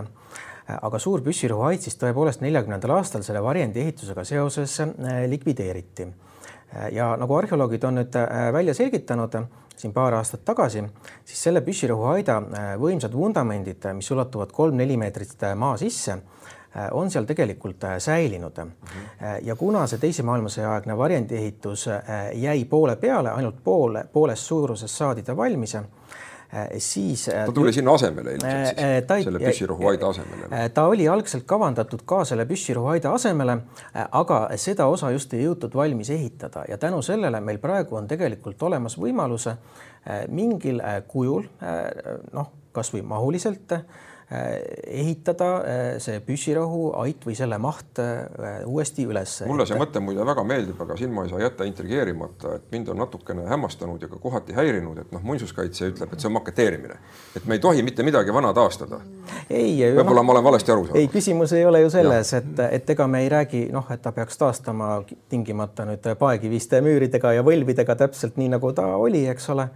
aga 0.67 0.99
suur 0.99 1.23
püssirõhuait 1.25 1.81
siis 1.81 1.97
tõepoolest 1.97 2.43
neljakümnendal 2.43 2.97
aastal 2.97 3.23
selle 3.25 3.41
varjendi 3.43 3.81
ehitusega 3.81 4.23
seoses 4.27 4.77
likvideeriti. 5.31 6.07
Ja 6.91 7.15
nagu 7.19 7.35
arheoloogid 7.35 7.83
on 7.83 7.99
nüüd 7.99 8.15
välja 8.53 8.73
selgitanud, 8.73 9.35
siin 9.81 9.93
paar 9.93 10.13
aastat 10.13 10.43
tagasi, 10.45 10.83
siis 11.25 11.43
selle 11.47 11.61
püssirõhuaida 11.65 12.37
äh, 12.41 12.69
võimsad 12.81 13.15
vundamendid, 13.17 13.87
mis 13.97 14.11
ulatuvad 14.13 14.53
kolm-neli 14.55 14.97
meetrit 15.01 15.45
äh, 15.47 15.55
maa 15.57 15.77
sisse, 15.81 16.17
äh, 16.17 16.89
on 16.97 17.11
seal 17.13 17.25
tegelikult 17.29 17.87
säilinud 17.97 18.61
mm. 18.63 18.71
-hmm. 18.71 19.39
ja 19.47 19.55
kuna 19.55 19.87
see 19.87 19.99
teise 19.99 20.23
maailmasõja 20.27 20.75
aegne 20.75 20.97
varjendiehitus 20.97 21.87
jäi 22.33 22.65
poole 22.65 22.95
peale, 22.95 23.31
ainult 23.31 23.63
poole, 23.63 24.05
poolest 24.13 24.51
suurusest 24.51 24.95
saadi 24.95 25.23
ta 25.23 25.37
valmis 25.37 25.75
Äh, 25.75 26.00
siis 26.77 27.27
äh, 27.29 27.45
ta 27.45 27.51
tuli 27.55 27.73
sinna 27.73 27.93
asemele 27.95 28.35
ilmselt 28.35 28.67
siis, 28.67 28.83
äh, 28.83 28.95
ta, 29.07 29.17
selle 29.23 29.39
püssirohuaida 29.39 30.09
asemele? 30.11 30.69
ta 30.75 30.85
oli 30.91 31.07
algselt 31.07 31.45
kavandatud 31.47 32.03
ka 32.05 32.23
selle 32.27 32.45
püssirohuaida 32.49 33.13
asemele, 33.15 33.57
aga 34.11 34.41
seda 34.59 34.87
osa 34.91 35.13
just 35.15 35.33
ei 35.37 35.45
jõutud 35.45 35.75
valmis 35.75 36.11
ehitada 36.11 36.65
ja 36.69 36.77
tänu 36.81 37.01
sellele 37.05 37.39
meil 37.41 37.61
praegu 37.63 37.95
on 37.99 38.07
tegelikult 38.11 38.63
olemas 38.67 38.97
võimalus 38.99 39.47
mingil 40.33 40.81
kujul 41.07 41.45
noh, 42.33 42.51
kasvõi 42.75 43.03
mahuliselt 43.05 43.77
Äh, 43.77 43.83
ehitada 44.31 45.47
äh, 45.57 45.79
see 45.99 46.21
püssirohu 46.23 46.93
ait 47.01 47.25
või 47.27 47.33
selle 47.35 47.57
maht 47.59 47.99
äh, 47.99 48.61
uuesti 48.65 49.03
üles. 49.03 49.41
mulle 49.47 49.65
see 49.67 49.79
mõte 49.79 49.99
muide 50.03 50.23
väga 50.27 50.45
meeldib, 50.47 50.79
aga 50.85 50.95
siin 50.99 51.11
ma 51.11 51.25
ei 51.25 51.31
saa 51.33 51.41
jätta 51.43 51.67
intrigeerimata, 51.67 52.53
et 52.55 52.69
mind 52.71 52.93
on 52.93 53.01
natukene 53.03 53.43
hämmastanud 53.49 54.01
ja 54.01 54.07
ka 54.07 54.21
kohati 54.23 54.55
häirinud, 54.55 55.01
et 55.03 55.11
noh, 55.11 55.23
muinsuskaitse 55.27 55.89
ütleb, 55.91 56.13
et 56.13 56.23
see 56.23 56.29
on 56.29 56.37
maketeerimine, 56.37 56.95
et 57.35 57.49
me 57.49 57.57
ei 57.59 57.63
tohi 57.63 57.83
mitte 57.83 58.05
midagi 58.07 58.31
vana 58.33 58.53
taastada. 58.55 59.01
ei, 59.49 59.73
võib-olla 59.97 60.23
ma 60.23 60.37
olen 60.37 60.47
valesti 60.47 60.71
aru 60.71 60.85
saanud. 60.87 61.01
ei, 61.01 61.11
küsimus 61.11 61.55
ei 61.57 61.65
ole 61.67 61.83
ju 61.83 61.91
selles, 61.91 62.31
et, 62.39 62.63
et 62.69 62.95
ega 62.95 63.07
me 63.11 63.25
ei 63.25 63.29
räägi 63.35 63.65
noh, 63.75 63.91
et 63.91 64.01
ta 64.01 64.15
peaks 64.15 64.39
taastama 64.39 65.01
tingimata 65.29 65.89
nüüd 65.89 66.07
paekiviste 66.19 66.79
müüridega 66.85 67.35
ja 67.35 67.43
võlvidega 67.43 67.99
täpselt 68.05 68.39
nii, 68.39 68.53
nagu 68.55 68.71
ta 68.77 68.93
oli, 68.95 69.25
eks 69.27 69.51
ole. 69.51 69.67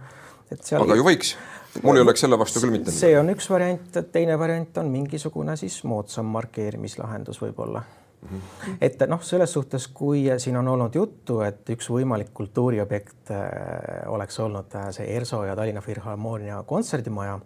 Aga 0.46 0.94
ju 0.94 1.02
võiks 1.02 1.34
mul 1.82 1.96
ei 1.96 2.04
oleks 2.06 2.24
selle 2.24 2.38
vastu 2.38 2.62
küll 2.62 2.74
mitte. 2.74 2.94
see 2.94 3.14
on 3.18 3.30
üks 3.32 3.50
variant, 3.50 4.00
teine 4.12 4.38
variant 4.38 4.82
on 4.82 4.90
mingisugune 4.92 5.56
siis 5.60 5.78
moodsam 5.88 6.28
markeerimislahendus 6.36 7.40
võib-olla 7.42 7.82
mm. 7.82 8.38
-hmm. 8.38 8.76
et 8.80 9.04
noh, 9.08 9.22
selles 9.22 9.52
suhtes, 9.52 9.88
kui 9.88 10.24
siin 10.38 10.56
on 10.56 10.68
olnud 10.68 10.94
juttu, 10.94 11.40
et 11.40 11.70
üks 11.70 11.90
võimalik 11.90 12.32
kultuuriobjekt 12.34 13.30
äh, 13.30 13.46
oleks 14.06 14.40
olnud 14.40 14.74
äh, 14.74 14.90
see 14.90 15.08
ERSO 15.16 15.44
ja 15.44 15.56
Tallinna 15.56 15.80
Filharmoonia 15.80 16.62
kontserdimaja, 16.66 17.38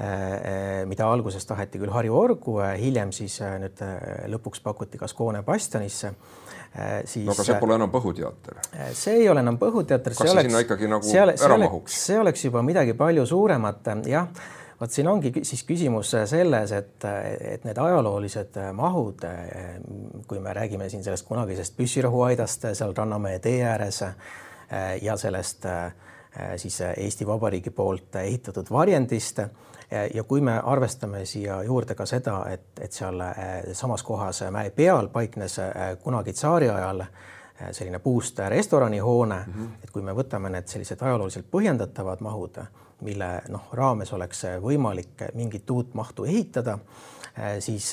äh, 0.00 0.84
mida 0.86 1.10
alguses 1.12 1.46
taheti 1.46 1.78
küll 1.78 1.94
Harju 1.94 2.18
orgu, 2.18 2.58
hiljem 2.78 3.12
siis 3.12 3.40
nüüd 3.62 3.82
lõpuks 4.32 4.62
pakuti 4.62 4.98
kas 4.98 5.14
Koone 5.14 5.42
bastionisse 5.42 6.14
siis. 7.04 7.24
no 7.26 7.32
aga 7.32 7.46
see 7.46 7.56
pole 7.60 7.78
enam 7.78 7.92
Põhuteater. 7.92 8.60
Äh, 8.74 8.92
see 8.96 9.22
ei 9.22 9.30
ole 9.32 9.42
enam 9.44 9.58
Põhuteater. 9.60 10.14
kas 10.14 10.22
see 10.26 10.34
oleks, 10.34 10.50
sinna 10.50 10.62
ikkagi 10.64 10.90
nagu 10.90 11.08
seal, 11.08 11.32
ära 11.34 11.58
mahuks? 11.62 11.98
see 12.08 12.20
oleks 12.20 12.44
juba 12.48 12.62
midagi 12.66 12.96
palju 12.98 13.26
suuremat, 13.28 13.92
jah 14.10 14.30
vot 14.76 14.92
siin 14.92 15.08
ongi 15.08 15.32
siis 15.40 15.62
küsimus 15.64 16.10
selles, 16.28 16.72
et, 16.76 17.04
et 17.54 17.62
need 17.64 17.78
ajaloolised 17.80 18.58
mahud, 18.76 19.24
kui 20.28 20.40
me 20.44 20.52
räägime 20.56 20.90
siin 20.92 21.04
sellest 21.04 21.24
kunagisest 21.28 21.76
püssirohuaidast 21.78 22.68
seal 22.76 22.92
Rannamäe 22.96 23.38
tee 23.40 23.62
ääres 23.64 24.02
ja 25.00 25.16
sellest 25.16 25.64
siis 26.60 26.76
Eesti 26.90 27.24
Vabariigi 27.26 27.72
poolt 27.72 28.20
ehitatud 28.20 28.68
varjendist 28.70 29.40
ja 30.14 30.24
kui 30.24 30.40
me 30.40 30.60
arvestame 30.64 31.24
siia 31.24 31.62
juurde 31.62 31.94
ka 31.94 32.06
seda, 32.06 32.40
et, 32.50 32.66
et 32.80 32.92
seal 32.92 33.20
eh, 33.20 33.72
samas 33.72 34.02
kohas 34.02 34.42
mäe 34.50 34.70
peal 34.74 35.08
paiknes 35.12 35.58
eh, 35.62 35.94
kunagi 36.02 36.32
tsaari 36.34 36.70
ajal 36.70 37.04
eh, 37.06 37.70
selline 37.70 37.98
puust 38.02 38.38
restoranihoone 38.38 39.38
mm, 39.46 39.52
-hmm. 39.52 39.84
et 39.84 39.90
kui 39.90 40.02
me 40.02 40.12
võtame 40.12 40.50
need 40.50 40.66
sellised 40.66 41.02
ajalooliselt 41.02 41.46
põhjendatavad 41.50 42.20
mahud, 42.20 42.58
mille 43.00 43.30
noh, 43.48 43.68
raames 43.72 44.12
oleks 44.12 44.44
võimalik 44.62 45.28
mingit 45.34 45.70
uut 45.70 45.94
mahtu 45.94 46.24
ehitada, 46.24 46.78
siis 47.58 47.92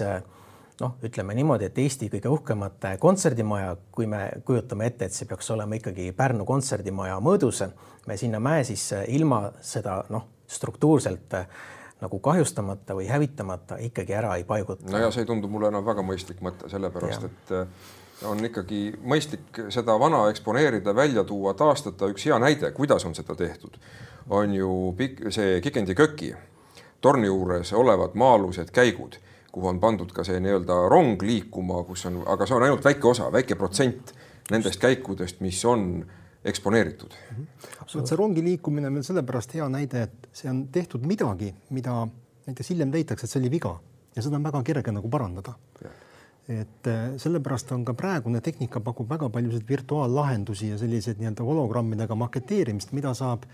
noh, 0.80 0.96
ütleme 1.04 1.34
niimoodi, 1.34 1.66
et 1.66 1.78
Eesti 1.78 2.10
kõige 2.10 2.30
uhkemat 2.30 2.86
kontserdimaja, 3.00 3.76
kui 3.92 4.08
me 4.08 4.30
kujutame 4.46 4.86
ette, 4.86 5.06
et 5.06 5.14
see 5.14 5.28
peaks 5.28 5.52
olema 5.52 5.76
ikkagi 5.76 6.12
Pärnu 6.12 6.46
kontserdimaja 6.46 7.20
mõõdus, 7.20 7.66
me 8.08 8.18
sinna 8.18 8.40
mäe 8.40 8.64
sisse 8.64 9.04
ilma 9.08 9.52
seda 9.62 10.04
noh, 10.10 10.24
struktuurselt 10.48 11.34
äh, 11.34 11.48
nagu 12.04 12.20
kahjustamata 12.24 12.96
või 12.98 13.08
hävitamata 13.10 13.80
ikkagi 13.88 14.16
ära 14.20 14.36
ei 14.40 14.46
paiguta. 14.48 14.88
no 14.92 15.02
ja 15.02 15.12
see 15.12 15.24
ei 15.24 15.30
tundu 15.30 15.50
mulle 15.52 15.72
enam 15.72 15.86
väga 15.86 16.06
mõistlik 16.06 16.42
mõte, 16.46 16.70
sellepärast 16.72 17.28
ja. 17.28 17.32
et 17.32 17.54
äh, 17.58 17.68
on 18.30 18.46
ikkagi 18.46 18.86
mõistlik 19.04 19.64
seda 19.74 19.98
vana 20.00 20.26
eksponeerida, 20.32 20.96
välja 20.96 21.24
tuua, 21.28 21.54
taastada. 21.58 22.12
üks 22.12 22.26
hea 22.30 22.40
näide, 22.40 22.72
kuidas 22.72 23.06
on 23.06 23.16
seda 23.16 23.36
tehtud, 23.36 23.78
on 24.30 24.54
ju 24.56 24.72
pikk, 24.98 25.28
see 25.34 25.62
Kikendi 25.64 25.96
köki 25.98 26.34
torni 27.04 27.28
juures 27.28 27.74
olevad 27.74 28.16
maa-alused 28.16 28.72
käigud, 28.72 29.18
kuhu 29.52 29.68
on 29.68 29.80
pandud 29.80 30.12
ka 30.16 30.24
see 30.24 30.40
nii-öelda 30.40 30.86
rong 30.90 31.22
liikuma, 31.22 31.84
kus 31.88 32.06
on, 32.08 32.22
aga 32.32 32.48
see 32.48 32.56
on 32.56 32.64
ainult 32.68 32.86
väike 32.86 33.10
osa, 33.10 33.28
väike 33.32 33.58
protsent 33.60 34.14
nendest 34.52 34.80
käikudest, 34.80 35.42
mis 35.44 35.60
on 35.66 36.06
eksponeeritud. 36.44 37.16
Vot 37.94 38.08
see 38.10 38.18
rongi 38.20 38.44
liikumine 38.44 38.90
on 38.90 39.00
veel 39.00 39.06
sellepärast 39.08 39.56
hea 39.58 39.68
näide, 39.72 40.08
et 40.08 40.30
see 40.36 40.50
on 40.52 40.66
tehtud 40.74 41.06
midagi, 41.08 41.54
mida 41.76 42.02
näiteks 42.48 42.74
hiljem 42.74 42.92
leitakse, 42.94 43.28
et 43.28 43.34
see 43.34 43.42
oli 43.42 43.52
viga. 43.54 43.78
Ja 44.16 44.24
seda 44.26 44.38
on 44.38 44.46
väga 44.46 44.64
kerge 44.68 44.94
nagu 44.96 45.10
parandada. 45.10 45.56
et 46.44 46.88
äh, 46.92 47.14
sellepärast 47.16 47.72
on 47.72 47.86
ka 47.88 47.94
praegune 47.96 48.42
tehnika 48.44 48.82
pakub 48.84 49.08
väga 49.10 49.30
paljusid 49.30 49.64
virtuaallahendusi 49.70 50.74
ja 50.74 50.78
selliseid 50.78 51.22
nii-öelda 51.22 51.44
hologrammidega 51.48 52.16
maketeerimist, 52.20 52.92
mida 52.92 53.14
saab 53.16 53.46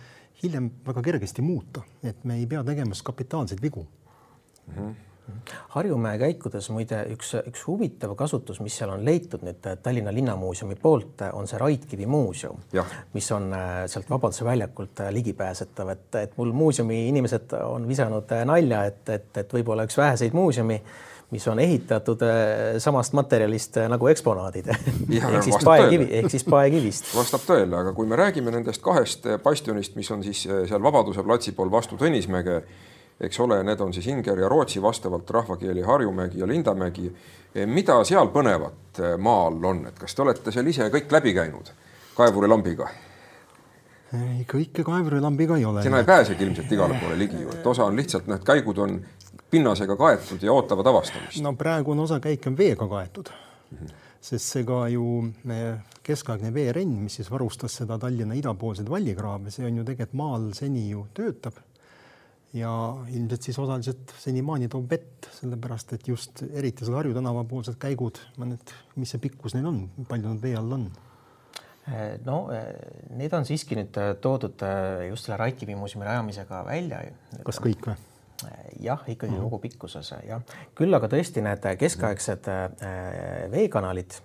hiljem 0.42 0.72
väga 0.88 1.04
kergesti 1.06 1.46
muuta, 1.46 1.84
et 2.04 2.24
me 2.26 2.40
ei 2.40 2.48
pea 2.50 2.64
tegema 2.64 2.98
kapitaalseid 3.04 3.62
vigu. 3.62 3.86
Mm. 4.68 4.74
-hmm 4.74 5.09
Harjumäe 5.70 6.18
käikudes 6.18 6.70
muide 6.74 7.02
üks, 7.14 7.34
üks 7.48 7.66
huvitav 7.68 8.16
kasutus, 8.18 8.60
mis 8.64 8.76
seal 8.80 8.92
on 8.94 9.04
leitud 9.06 9.44
nüüd 9.46 9.66
Tallinna 9.84 10.14
Linnamuuseumi 10.14 10.78
poolt, 10.82 11.24
on 11.34 11.48
see 11.50 11.60
Raidkivi 11.62 12.08
muuseum, 12.10 12.58
mis 13.14 13.30
on 13.36 13.52
äh, 13.54 13.84
sealt 13.92 14.10
Vabaduse 14.10 14.46
väljakult 14.48 15.04
äh, 15.06 15.12
ligipääsetav, 15.14 15.94
et, 15.94 16.10
et 16.24 16.34
mul 16.38 16.54
muuseumi 16.56 17.04
inimesed 17.12 17.54
on 17.64 17.88
visanud 17.90 18.34
äh, 18.36 18.44
nalja, 18.50 18.84
et, 18.90 19.06
et, 19.14 19.30
et 19.44 19.56
võib-olla 19.60 19.86
üks 19.88 19.98
väheseid 20.00 20.34
muuseumi, 20.38 20.82
mis 21.30 21.46
on 21.48 21.60
ehitatud 21.62 22.24
samast 22.82 23.14
materjalist 23.14 23.76
nagu 23.92 24.08
eksponaadid. 24.10 24.72
Ehk 24.74 25.44
siis 25.46 25.60
paekivi, 25.62 26.08
ehk 26.18 26.32
siis 26.34 26.46
paekivist. 26.50 27.12
vastab 27.20 27.46
tõele, 27.46 27.76
aga 27.78 27.94
kui 27.94 28.10
me 28.10 28.18
räägime 28.18 28.50
nendest 28.56 28.82
kahest 28.82 29.30
bastionist, 29.44 29.94
mis 30.00 30.10
on 30.10 30.26
siis 30.26 30.42
seal 30.50 30.82
Vabaduse 30.82 31.22
platsi 31.24 31.54
pool 31.54 31.70
vastu 31.70 32.02
Tõnismäge 32.02 32.64
eks 33.20 33.40
ole, 33.40 33.60
need 33.64 33.82
on 33.84 33.94
siis 33.94 34.08
Inger 34.08 34.40
ja 34.40 34.50
Rootsi 34.50 34.82
vastavalt 34.82 35.30
rahvakeeli 35.30 35.82
Harjumägi 35.82 36.40
ja 36.40 36.48
Lindamägi. 36.48 37.12
Eh, 37.56 37.68
mida 37.68 37.98
seal 38.04 38.32
põnevat 38.34 39.00
eh, 39.02 39.18
maa 39.18 39.48
all 39.48 39.64
on, 39.66 39.86
et 39.90 40.00
kas 40.00 40.16
te 40.16 40.22
olete 40.22 40.54
seal 40.56 40.68
ise 40.70 40.90
kõik 40.94 41.12
läbi 41.12 41.34
käinud 41.34 41.72
kaevurilambiga? 42.16 42.90
ei, 44.14 44.44
kõike 44.50 44.84
kaevurilambiga 44.86 45.58
ei 45.58 45.66
ole. 45.66 45.84
sinna 45.86 46.00
ei 46.02 46.06
pääsegi 46.06 46.44
ilmselt 46.46 46.72
igale 46.72 46.98
poole 47.02 47.18
ligi 47.18 47.42
ju, 47.44 47.52
et 47.54 47.68
osa 47.68 47.86
on 47.86 47.98
lihtsalt, 47.98 48.28
need 48.30 48.46
käigud 48.46 48.78
on 48.82 48.96
pinnasega 49.52 49.96
kaetud 49.98 50.44
ja 50.46 50.54
ootavad 50.54 50.88
avastamist. 50.90 51.42
no 51.46 51.54
praegune 51.58 52.02
osa 52.02 52.20
käike 52.24 52.50
on 52.50 52.58
veega 52.58 52.88
kaetud 52.90 53.30
mm, 53.30 53.78
-hmm. 53.78 53.94
sest 54.22 54.46
see 54.46 54.64
ka 54.66 54.88
ju 54.90 55.06
keskaegne 56.04 56.54
veerenn, 56.54 56.96
mis 57.04 57.20
siis 57.20 57.32
varustas 57.32 57.76
seda 57.82 58.00
Tallinna 58.00 58.34
idapoolseid 58.34 58.90
vallikraave, 58.90 59.52
see 59.52 59.66
on 59.66 59.78
ju 59.78 59.84
tegelikult 59.84 60.18
maal 60.18 60.52
seni 60.54 60.90
ju 60.90 61.06
töötab 61.14 61.62
ja 62.54 62.72
ilmselt 63.14 63.46
siis 63.46 63.60
osaliselt 63.62 64.14
senimaani 64.18 64.70
toob 64.72 64.90
vett, 64.90 65.28
sellepärast 65.38 65.94
et 65.98 66.08
just 66.10 66.42
eriti 66.50 66.86
seal 66.86 66.98
Harju 66.98 67.14
tänava 67.14 67.44
poolsed 67.50 67.78
käigud, 67.82 68.18
ma 68.42 68.48
nüüd, 68.50 68.74
mis 68.98 69.14
see 69.14 69.22
pikkus 69.22 69.56
neil 69.58 69.70
on, 69.70 69.84
palju 70.10 70.32
nad 70.32 70.42
vee 70.44 70.58
all 70.58 70.78
on? 70.80 70.90
no 72.26 72.36
need 73.18 73.34
on 73.34 73.48
siiski 73.48 73.74
nüüd 73.80 73.96
toodud 74.22 74.62
just 75.08 75.26
selle 75.26 75.40
Raikivi 75.42 75.74
muuseumi 75.78 76.06
rajamisega 76.06 76.62
välja. 76.68 77.00
kas 77.46 77.62
kõik 77.64 77.88
või? 77.88 77.96
jah, 78.80 79.02
ikkagi 79.10 79.34
mm 79.34 79.46
kogu 79.48 79.62
pikkuses 79.64 80.14
jah, 80.28 80.44
küll 80.78 80.94
aga 80.94 81.10
tõesti 81.12 81.42
need 81.46 81.66
keskaegsed 81.82 82.50
veekanalid, 83.52 84.20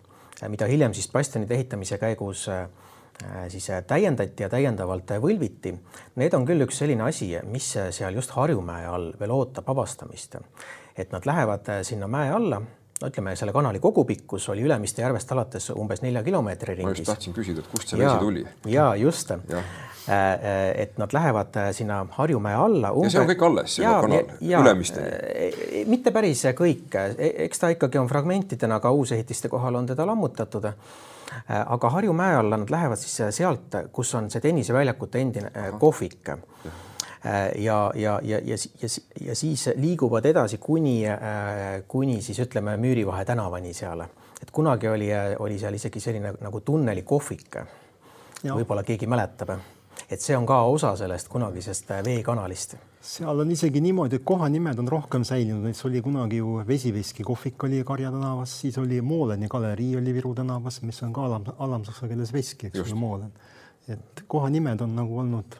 mida 0.52 0.68
hiljem 0.68 0.96
siis 0.96 1.08
bastionide 1.12 1.56
ehitamise 1.56 1.98
käigus 2.02 2.44
Äh, 2.52 2.68
siis 3.48 3.70
äh, 3.70 3.82
täiendati 3.86 4.42
ja 4.42 4.48
täiendavalt 4.48 5.10
äh, 5.10 5.20
võlviti. 5.22 5.74
Need 6.20 6.34
on 6.34 6.46
küll 6.46 6.64
üks 6.66 6.78
selline 6.82 7.06
asi, 7.06 7.30
mis 7.50 7.70
seal 7.94 8.14
just 8.14 8.34
Harjumäe 8.36 8.86
all 8.90 9.12
veel 9.20 9.34
ootab 9.34 9.68
avastamist. 9.70 10.36
et 10.96 11.12
nad 11.12 11.26
lähevad 11.26 11.68
sinna 11.82 12.06
mäe 12.06 12.30
alla, 12.30 12.60
no 13.00 13.08
ütleme, 13.08 13.36
selle 13.36 13.52
kanali 13.52 13.80
kogupikkus 13.80 14.48
oli 14.48 14.62
Ülemiste 14.62 15.02
järvest 15.02 15.32
alates 15.32 15.70
umbes 15.70 16.02
nelja 16.02 16.22
kilomeetri 16.22 16.74
ringis. 16.74 16.84
ma 16.84 16.98
just 16.98 17.10
tahtsin 17.10 17.34
küsida, 17.34 17.64
et 17.64 17.70
kust 17.72 17.88
see 17.88 17.98
vesi 17.98 18.18
tuli? 18.18 18.46
ja 18.70 18.94
just 18.96 19.32
et 20.08 20.98
nad 21.00 21.12
lähevad 21.12 21.56
sinna 21.72 22.02
Harjumäe 22.10 22.54
alla. 22.54 22.90
ja 23.02 23.10
see 23.10 23.22
on 23.22 23.30
kõik 23.30 23.44
alles, 23.46 23.76
see 23.78 23.88
kanal, 23.88 24.34
Ülemisteni? 24.40 25.86
mitte 25.88 26.12
päris 26.12 26.44
kõik, 26.56 26.92
e, 27.16 27.30
eks 27.46 27.62
ta 27.62 27.72
ikkagi 27.72 27.98
on 27.98 28.10
fragmentidena 28.10 28.80
ka 28.84 28.92
uusehitiste 28.92 29.48
kohal 29.48 29.80
on 29.80 29.88
teda 29.88 30.06
lammutatud 30.06 30.68
aga 31.66 31.90
Harjumäe 31.90 32.36
alla 32.36 32.56
nad 32.60 32.70
lähevad 32.70 33.00
siis 33.00 33.36
sealt, 33.36 33.80
kus 33.92 34.14
on 34.14 34.28
see 34.30 34.44
tenniseväljakute 34.44 35.20
endine 35.24 35.50
Aha. 35.54 35.78
kohvik 35.78 36.28
ja 36.28 36.36
ja, 37.54 37.92
ja, 37.94 38.20
ja, 38.22 38.38
ja, 38.44 38.56
ja, 38.82 38.88
ja 39.20 39.34
siis 39.36 39.68
liiguvad 39.76 40.26
edasi 40.26 40.58
kuni, 40.58 41.04
kuni 41.88 42.22
siis 42.22 42.38
ütleme 42.44 42.76
Müürivahe 42.76 43.24
tänavani 43.24 43.72
seal, 43.74 44.04
et 44.42 44.50
kunagi 44.52 44.88
oli, 44.88 45.08
oli 45.38 45.58
seal 45.58 45.74
isegi 45.74 46.00
selline 46.00 46.34
nagu 46.40 46.60
tunneli 46.60 47.02
kohvik. 47.02 47.56
võib-olla 48.44 48.82
keegi 48.84 49.06
mäletab, 49.08 49.54
et 50.10 50.20
see 50.20 50.36
on 50.36 50.46
ka 50.46 50.60
osa 50.62 50.94
sellest 50.96 51.28
kunagisest 51.28 51.90
veekanalist. 52.04 52.76
seal 53.04 53.40
on 53.40 53.50
isegi 53.50 53.80
niimoodi, 53.84 54.16
et 54.16 54.24
kohanimed 54.24 54.78
on 54.78 54.88
rohkem 54.88 55.24
säilinud, 55.24 55.62
näiteks 55.66 55.84
oli 55.86 56.00
kunagi 56.02 56.36
ju 56.36 56.62
Vesiveski 56.66 57.22
kohvik 57.22 57.64
oli 57.64 57.82
Karja 57.84 58.10
tänavas, 58.10 58.60
siis 58.60 58.78
oli 58.78 59.00
Mooleni 59.00 59.48
galerii 59.48 59.96
oli 59.96 60.14
Viru 60.14 60.34
tänavas, 60.34 60.82
mis 60.82 61.02
on 61.02 61.12
ka 61.12 61.24
alam, 61.24 61.44
alamsaksa 61.58 62.08
keeles 62.08 62.32
veski, 62.32 62.66
eks 62.66 62.80
ole, 62.80 62.94
Moolen. 62.94 63.32
et 63.88 64.24
kohanimed 64.26 64.80
on 64.80 64.96
nagu 64.96 65.18
olnud 65.18 65.58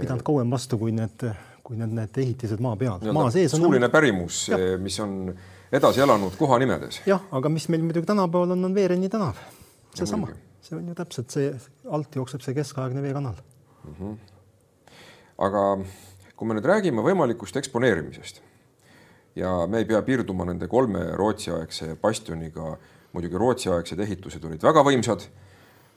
pidanud 0.00 0.24
kauem 0.24 0.50
vastu, 0.50 0.78
kui 0.78 0.92
need, 0.92 1.28
kui 1.62 1.76
need, 1.76 1.92
need 1.92 2.18
ehitised 2.24 2.60
maa 2.64 2.76
peal. 2.76 3.12
maa 3.12 3.30
sees 3.34 3.54
on 3.54 3.66
suuline 3.66 3.88
pärimus, 3.92 4.46
mis 4.80 5.00
on 5.04 5.34
edasi 5.72 6.00
elanud 6.00 6.36
kohanimedes. 6.38 7.02
jah, 7.06 7.24
aga 7.32 7.52
mis 7.52 7.68
meil 7.68 7.84
muidugi 7.84 8.06
tänapäeval 8.06 8.56
on, 8.56 8.64
on 8.70 8.74
Veereni 8.74 9.08
tänav, 9.12 9.40
seesama, 9.94 10.30
see 10.68 10.76
on 10.76 10.90
ju 10.90 10.96
täpselt 10.98 11.32
see, 11.32 11.54
alt 11.90 12.20
jookseb 12.20 12.44
see 12.44 12.56
keskaegne 12.58 13.02
veekanal 13.02 13.38
mm. 13.38 13.94
-hmm. 13.94 14.18
aga 15.48 15.64
kui 16.36 16.48
me 16.48 16.58
nüüd 16.58 16.68
räägime 16.68 17.02
võimalikust 17.02 17.56
eksponeerimisest 17.56 18.42
ja 19.36 19.66
me 19.66 19.82
ei 19.82 19.88
pea 19.88 20.02
piirduma 20.02 20.44
nende 20.48 20.68
kolme 20.68 21.04
Rootsi-aegse 21.18 21.96
bastioniga, 22.02 22.76
muidugi 23.12 23.38
Rootsi-aegsed 23.38 24.00
ehitused 24.06 24.44
olid 24.44 24.62
väga 24.62 24.82
võimsad 24.86 25.28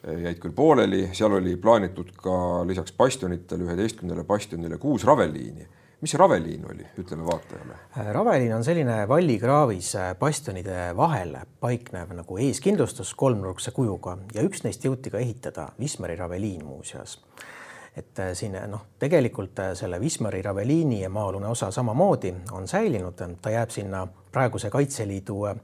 jäid 0.01 0.39
küll 0.41 0.53
pooleli, 0.57 1.03
seal 1.13 1.35
oli 1.37 1.55
plaanitud 1.61 2.09
ka 2.17 2.33
lisaks 2.67 2.93
bastionitele, 2.97 3.67
üheteistkümnele 3.67 4.23
bastionile 4.25 4.79
kuus 4.81 5.05
raveliini. 5.05 5.67
Mis 6.01 6.13
raveliin 6.13 6.65
oli, 6.65 6.85
ütleme 6.97 7.25
vaatajale? 7.25 7.77
raveliin 8.13 8.55
on 8.55 8.63
selline 8.63 9.07
vallikraavis 9.07 9.93
bastionide 10.19 10.91
vahel 10.97 11.37
paiknev 11.59 12.13
nagu 12.17 12.37
eeskindlustus 12.37 13.13
kolmnurkse 13.15 13.71
kujuga 13.71 14.17
ja 14.33 14.45
üks 14.45 14.65
neist 14.65 14.85
jõuti 14.85 15.13
ka 15.13 15.21
ehitada, 15.21 15.69
Wismari 15.79 16.15
raveliin 16.15 16.65
muuseas. 16.65 17.19
Et 17.97 18.19
äh, 18.19 18.31
siin 18.33 18.55
noh, 18.71 18.85
tegelikult 18.99 19.59
äh, 19.59 19.73
selle 19.75 19.99
Wismari 19.99 20.41
raveliini 20.41 21.01
maa-alune 21.11 21.49
osa 21.51 21.71
samamoodi 21.71 22.33
on 22.55 22.67
säilinud, 22.67 23.19
ta 23.41 23.51
jääb 23.51 23.69
sinna 23.69 24.05
praeguse 24.31 24.69
Kaitseliidu 24.69 25.43
äh, 25.45 25.57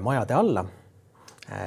majade 0.00 0.34
alla. 0.34 0.64
Äh, 0.64 0.83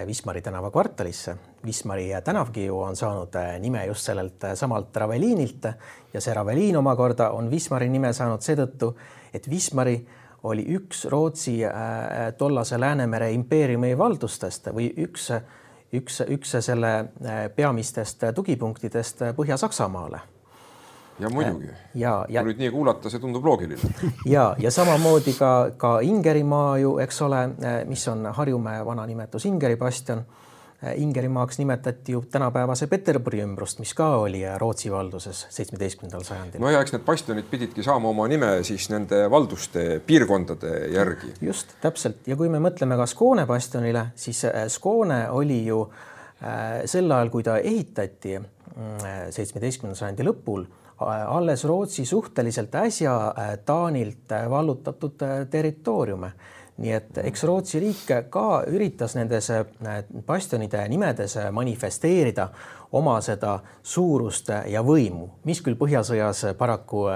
Wismari 0.08 0.42
tänava 0.42 0.72
kvartalisse. 0.72 1.36
Wismari 1.66 2.10
tänavgi 2.24 2.66
ju 2.66 2.80
on 2.82 2.96
saanud 2.96 3.36
äh, 3.36 3.60
nime 3.60 3.86
just 3.86 4.02
sellelt 4.02 4.44
äh, 4.44 4.54
samalt 4.54 4.96
Raveliinilt 4.98 5.66
ja 6.14 6.22
see 6.22 6.34
Raveliin 6.34 6.78
omakorda 6.78 7.30
on 7.30 7.52
Wismari 7.52 7.90
nime 7.90 8.14
saanud 8.14 8.42
seetõttu, 8.42 8.96
et 9.34 9.50
Wismari 9.50 10.00
oli 10.44 10.64
üks 10.78 11.06
Rootsi 11.10 11.60
tollase 12.38 12.80
Läänemere 12.80 13.32
impeeriumi 13.34 13.98
valdustest 13.98 14.70
või 14.74 14.88
üks, 15.04 15.32
üks, 15.94 16.22
üks 16.30 16.56
selle 16.62 16.94
peamistest 17.56 18.24
tugipunktidest 18.36 19.26
Põhja-Saksamaale 19.38 20.22
ja 21.20 21.30
muidugi. 21.30 21.70
ja, 21.94 22.26
ja 22.30 22.42
kui 22.42 22.54
nüüd 22.54 22.62
nii 22.62 22.72
kuulata, 22.74 23.12
see 23.12 23.22
tundub 23.22 23.46
loogiline. 23.46 23.94
ja, 24.36 24.50
ja 24.60 24.72
samamoodi 24.72 25.34
ka, 25.38 25.52
ka 25.78 25.98
Ingerimaa 26.06 26.78
ju, 26.82 26.98
eks 27.04 27.22
ole, 27.26 27.44
mis 27.90 28.08
on 28.12 28.28
Harjumäe 28.34 28.86
vana 28.86 29.06
nimetus 29.10 29.48
Ingeri 29.50 29.78
bastion. 29.78 30.26
Ingerimaaks 30.94 31.58
nimetati 31.58 32.14
ju 32.14 32.20
tänapäevase 32.30 32.86
Peterburi 32.88 33.40
ümbrust, 33.42 33.80
mis 33.82 33.96
ka 33.98 34.12
oli 34.22 34.44
Rootsi 34.62 34.92
valduses 34.94 35.40
seitsmeteistkümnendal 35.50 36.22
sajandil. 36.22 36.62
no 36.62 36.70
ja 36.70 36.84
eks 36.86 36.94
need 36.94 37.02
bastionid 37.02 37.48
pididki 37.50 37.82
saama 37.82 38.12
oma 38.12 38.28
nime 38.30 38.52
siis 38.62 38.86
nende 38.94 39.24
valduste 39.34 39.88
piirkondade 40.06 40.76
järgi. 40.94 41.32
just 41.42 41.74
täpselt 41.82 42.30
ja 42.30 42.38
kui 42.38 42.54
me 42.54 42.62
mõtleme 42.62 42.94
ka 42.94 43.10
Skoone 43.10 43.48
bastionile, 43.50 44.12
siis 44.16 44.44
äh, 44.46 44.68
Skoone 44.70 45.24
oli 45.34 45.64
ju 45.66 45.82
äh, 45.82 46.86
sel 46.86 47.10
ajal, 47.12 47.34
kui 47.34 47.44
ta 47.44 47.58
ehitati 47.58 48.38
seitsmeteistkümnenda 49.34 49.98
sajandi 49.98 50.30
lõpul 50.30 50.68
alles 51.06 51.64
Rootsi 51.64 52.06
suhteliselt 52.06 52.76
äsja 52.76 53.34
äh, 53.38 53.58
Taanilt 53.66 54.32
äh, 54.32 54.50
vallutatud 54.50 55.22
äh, 55.22 55.48
territooriume. 55.50 56.32
nii 56.78 56.92
et 56.94 57.18
eks 57.18 57.44
Rootsi 57.44 57.80
riik 57.82 58.30
ka 58.30 58.64
üritas 58.70 59.16
nendes 59.18 59.48
bastionide 60.26 60.84
nimedes 60.88 61.34
manifesteerida 61.52 62.46
oma 62.94 63.16
seda 63.26 63.56
suurust 63.82 64.52
ja 64.70 64.84
võimu, 64.86 65.26
mis 65.50 65.64
küll 65.66 65.74
Põhjasõjas 65.80 66.44
paraku 66.58 67.08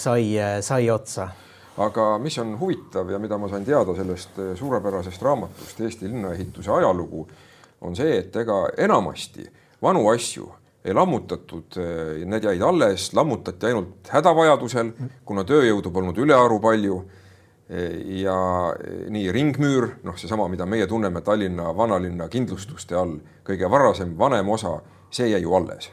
sai, 0.00 0.24
sai 0.64 0.88
otsa 0.90 1.28
aga 1.76 2.06
mis 2.18 2.40
on 2.40 2.56
huvitav 2.56 3.12
ja 3.12 3.20
mida 3.20 3.36
ma 3.36 3.52
sain 3.52 3.68
teada 3.68 3.92
sellest 4.00 4.40
suurepärasest 4.56 5.22
raamatust 5.22 5.84
Eesti 5.84 6.08
linnaehituse 6.08 6.72
ajalugu, 6.72 7.28
on 7.84 7.96
see, 7.96 8.16
et 8.22 8.36
ega 8.36 8.62
enamasti 8.80 9.44
vanu 9.82 10.08
asju 10.08 10.48
ei 10.84 10.94
lammutatud, 10.94 11.76
eh, 11.76 12.26
need 12.28 12.44
jäid 12.44 12.62
alles, 12.62 13.12
lammutati 13.16 13.70
ainult 13.70 14.10
hädavajadusel, 14.12 14.92
kuna 15.24 15.44
tööjõudu 15.48 15.92
polnud 15.92 16.18
ülearu 16.20 16.60
palju. 16.60 17.02
Eh, 17.64 18.20
ja 18.20 18.36
eh, 18.76 19.06
nii 19.08 19.32
ringmüür, 19.32 19.88
noh, 20.04 20.16
seesama, 20.20 20.48
mida 20.52 20.66
meie 20.68 20.86
tunneme 20.86 21.22
Tallinna 21.24 21.70
vanalinna 21.76 22.28
kindlustuste 22.28 22.96
all, 23.00 23.16
kõige 23.46 23.70
varasem, 23.72 24.12
vanem 24.18 24.48
osa, 24.52 24.76
see 25.10 25.30
jäi 25.32 25.40
ju 25.42 25.54
alles. 25.56 25.90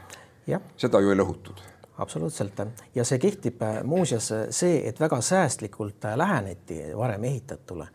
seda 0.76 1.00
ju 1.00 1.10
ei 1.14 1.16
lõhutud 1.16 1.62
absoluutselt 2.02 2.60
ja 2.96 3.04
see 3.06 3.20
kehtib 3.22 3.62
muuseas 3.86 4.32
see, 4.50 4.82
et 4.90 5.00
väga 5.00 5.22
säästlikult 5.22 6.04
läheneti 6.18 6.82
varem 6.98 7.24
ehitatule 7.24 7.88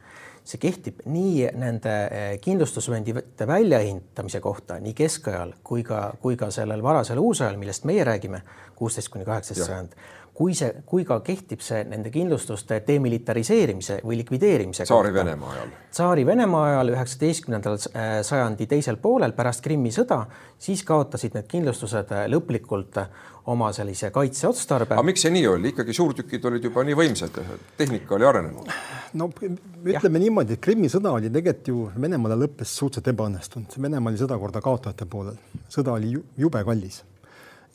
see 0.47 0.61
kehtib 0.63 1.01
nii 1.11 1.49
nende 1.59 1.95
eh, 2.07 2.27
kindlustusvööndite 2.43 3.47
väljaehitamise 3.49 4.41
kohta 4.41 4.79
nii 4.83 4.95
keskajal 4.95 5.57
kui 5.67 5.83
ka, 5.87 6.13
kui 6.23 6.39
ka 6.39 6.51
sellel 6.55 6.83
varasel 6.83 7.19
uusajal, 7.19 7.59
millest 7.59 7.87
meie 7.89 8.05
räägime, 8.07 8.43
kuusteist 8.79 9.11
kuni 9.13 9.27
kaheksateist 9.27 9.67
sajand 9.67 9.99
kui 10.37 10.55
see, 10.57 10.83
kui 10.85 11.05
ka 11.09 11.19
kehtib 11.25 11.63
see 11.65 11.85
nende 11.89 12.11
kindlustuste 12.13 12.83
demilitariseerimise 12.87 14.01
või 14.05 14.19
likvideerimise 14.21 14.85
Tsaari-Venemaa 14.85 15.53
ajal. 15.55 15.71
Tsaari-Venemaa 15.97 16.67
ajal 16.73 16.93
üheksateistkümnendal 16.93 17.79
äh, 17.79 18.11
sajandi 18.27 18.67
teisel 18.69 19.01
poolel 19.01 19.33
pärast 19.37 19.65
Krimmi 19.65 19.93
sõda, 19.95 20.27
siis 20.61 20.85
kaotasid 20.85 21.39
need 21.39 21.49
kindlustused 21.49 22.13
äh, 22.13 22.27
lõplikult 22.33 23.01
äh, 23.01 23.25
oma 23.49 23.71
sellise 23.73 24.11
kaitseotstarbe. 24.13 24.99
aga 24.99 25.07
miks 25.07 25.25
see 25.25 25.33
nii 25.33 25.49
oli, 25.55 25.73
ikkagi 25.73 25.97
suurtükid 25.97 26.45
olid 26.51 26.69
juba 26.69 26.85
nii 26.85 27.01
võimsad, 27.01 27.41
tehnika 27.81 28.19
oli 28.19 28.29
arenenud? 28.29 28.71
no 29.17 29.31
ütleme 29.41 30.19
ja. 30.19 30.25
niimoodi, 30.27 30.59
et 30.59 30.65
Krimmi 30.69 30.93
sõda 30.93 31.17
oli 31.17 31.33
tegelikult 31.33 31.73
ju 31.73 31.91
Venemaale 31.97 32.37
lõppes 32.45 32.77
suhteliselt 32.77 33.15
ebaõnnestunud, 33.15 33.81
Venemaa 33.81 34.13
oli 34.13 34.21
sõda 34.21 34.37
korda 34.43 34.61
kaotajate 34.61 35.09
poolel, 35.09 35.39
sõda 35.73 35.97
oli 35.97 36.13
jube 36.37 36.67
kallis 36.67 37.05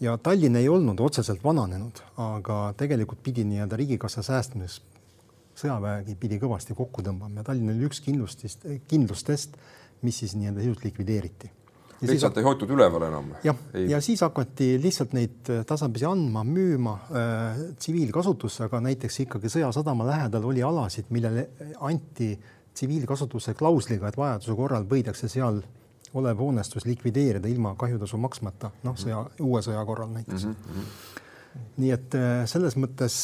ja 0.02 0.18
Tallinn 0.18 0.56
ei 0.56 0.70
olnud 0.70 1.00
otseselt 1.00 1.44
vananenud, 1.44 2.02
aga 2.18 2.74
tegelikult 2.78 3.22
pidi 3.24 3.46
nii-öelda 3.48 3.78
riigikassa 3.80 4.24
säästmiseks 4.26 4.92
sõjaväegi 5.62 6.16
pidi 6.20 6.40
kõvasti 6.42 6.76
kokku 6.78 7.04
tõmbama 7.06 7.42
ja 7.42 7.48
Tallinn 7.48 7.74
oli 7.74 7.88
üks 7.88 8.02
kindlustist, 8.04 8.66
kindlustest, 8.90 9.58
mis 10.06 10.22
siis 10.24 10.36
nii-öelda 10.38 10.64
sisuliselt 10.64 10.88
likvideeriti. 10.88 11.52
lihtsalt 12.10 12.38
ei 12.38 12.46
hoitud 12.48 12.72
üleval 12.74 13.06
enam? 13.10 13.34
jah, 13.46 13.58
ja 13.90 14.00
siis 14.02 14.24
hakati 14.26 14.72
lihtsalt 14.82 15.14
neid 15.14 15.52
tasapisi 15.68 16.08
andma, 16.10 16.44
müüma 16.48 16.96
äh, 16.96 17.60
tsiviilkasutusse, 17.78 18.66
aga 18.70 18.82
näiteks 18.88 19.20
ikkagi 19.26 19.52
Sõjasadama 19.54 20.08
lähedal 20.08 20.48
oli 20.50 20.64
alasid, 20.66 21.12
millele 21.14 21.50
anti 21.80 22.34
tsiviilkasutuse 22.74 23.54
klausliga, 23.60 24.08
et 24.08 24.18
vajaduse 24.18 24.56
korral 24.58 24.88
võidakse 24.90 25.30
seal 25.30 25.62
olev 26.14 26.40
hoonestus 26.44 26.86
likvideerida 26.86 27.48
ilma 27.48 27.76
kahjutasu 27.80 28.20
maksmata, 28.22 28.72
noh, 28.84 28.98
sõja, 29.00 29.24
uue 29.44 29.62
sõja 29.64 29.84
korral 29.88 30.12
näiteks 30.12 30.46
mm. 30.46 30.56
-hmm. 30.56 31.62
nii 31.84 31.92
et 31.96 32.18
äh, 32.20 32.32
selles 32.52 32.76
mõttes 32.80 33.16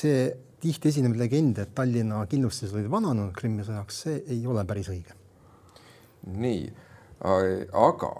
see 0.00 0.24
tihti 0.62 0.92
esinev 0.92 1.16
legend, 1.18 1.58
et 1.58 1.74
Tallinna 1.74 2.24
kindlustused 2.30 2.74
olid 2.74 2.90
vananenud 2.90 3.34
Krimmi 3.34 3.66
sõjaks, 3.66 4.02
see 4.06 4.22
ei 4.30 4.46
ole 4.46 4.64
päris 4.64 4.90
õige. 4.90 5.14
nii, 6.26 6.72
aga 7.72 8.12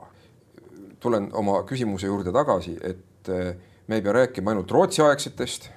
tulen 1.02 1.28
oma 1.34 1.62
küsimuse 1.66 2.06
juurde 2.06 2.32
tagasi, 2.34 2.76
et 2.82 3.30
äh, 3.30 3.54
me 3.86 3.98
ei 3.98 4.02
pea 4.02 4.12
rääkima 4.12 4.50
ainult 4.50 4.70
Rootsi 4.70 5.02
aegsetest 5.02 5.70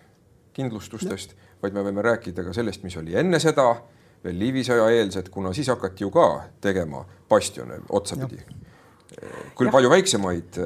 kindlustustest, 0.55 1.35
vaid 1.61 1.73
me 1.73 1.83
võime 1.85 2.01
rääkida 2.05 2.45
ka 2.45 2.53
sellest, 2.53 2.83
mis 2.85 2.97
oli 2.97 3.15
enne 3.17 3.39
seda 3.43 3.75
veel 4.23 4.39
Liivisaja 4.39 4.89
eelsed, 4.97 5.29
kuna 5.33 5.53
siis 5.53 5.69
hakati 5.71 6.05
ju 6.05 6.11
ka 6.13 6.27
tegema 6.61 7.03
bastione 7.29 7.81
otsapidi. 7.89 8.39
küll 9.55 9.69
ja. 9.69 9.71
palju 9.71 9.89
väiksemaid, 9.89 10.57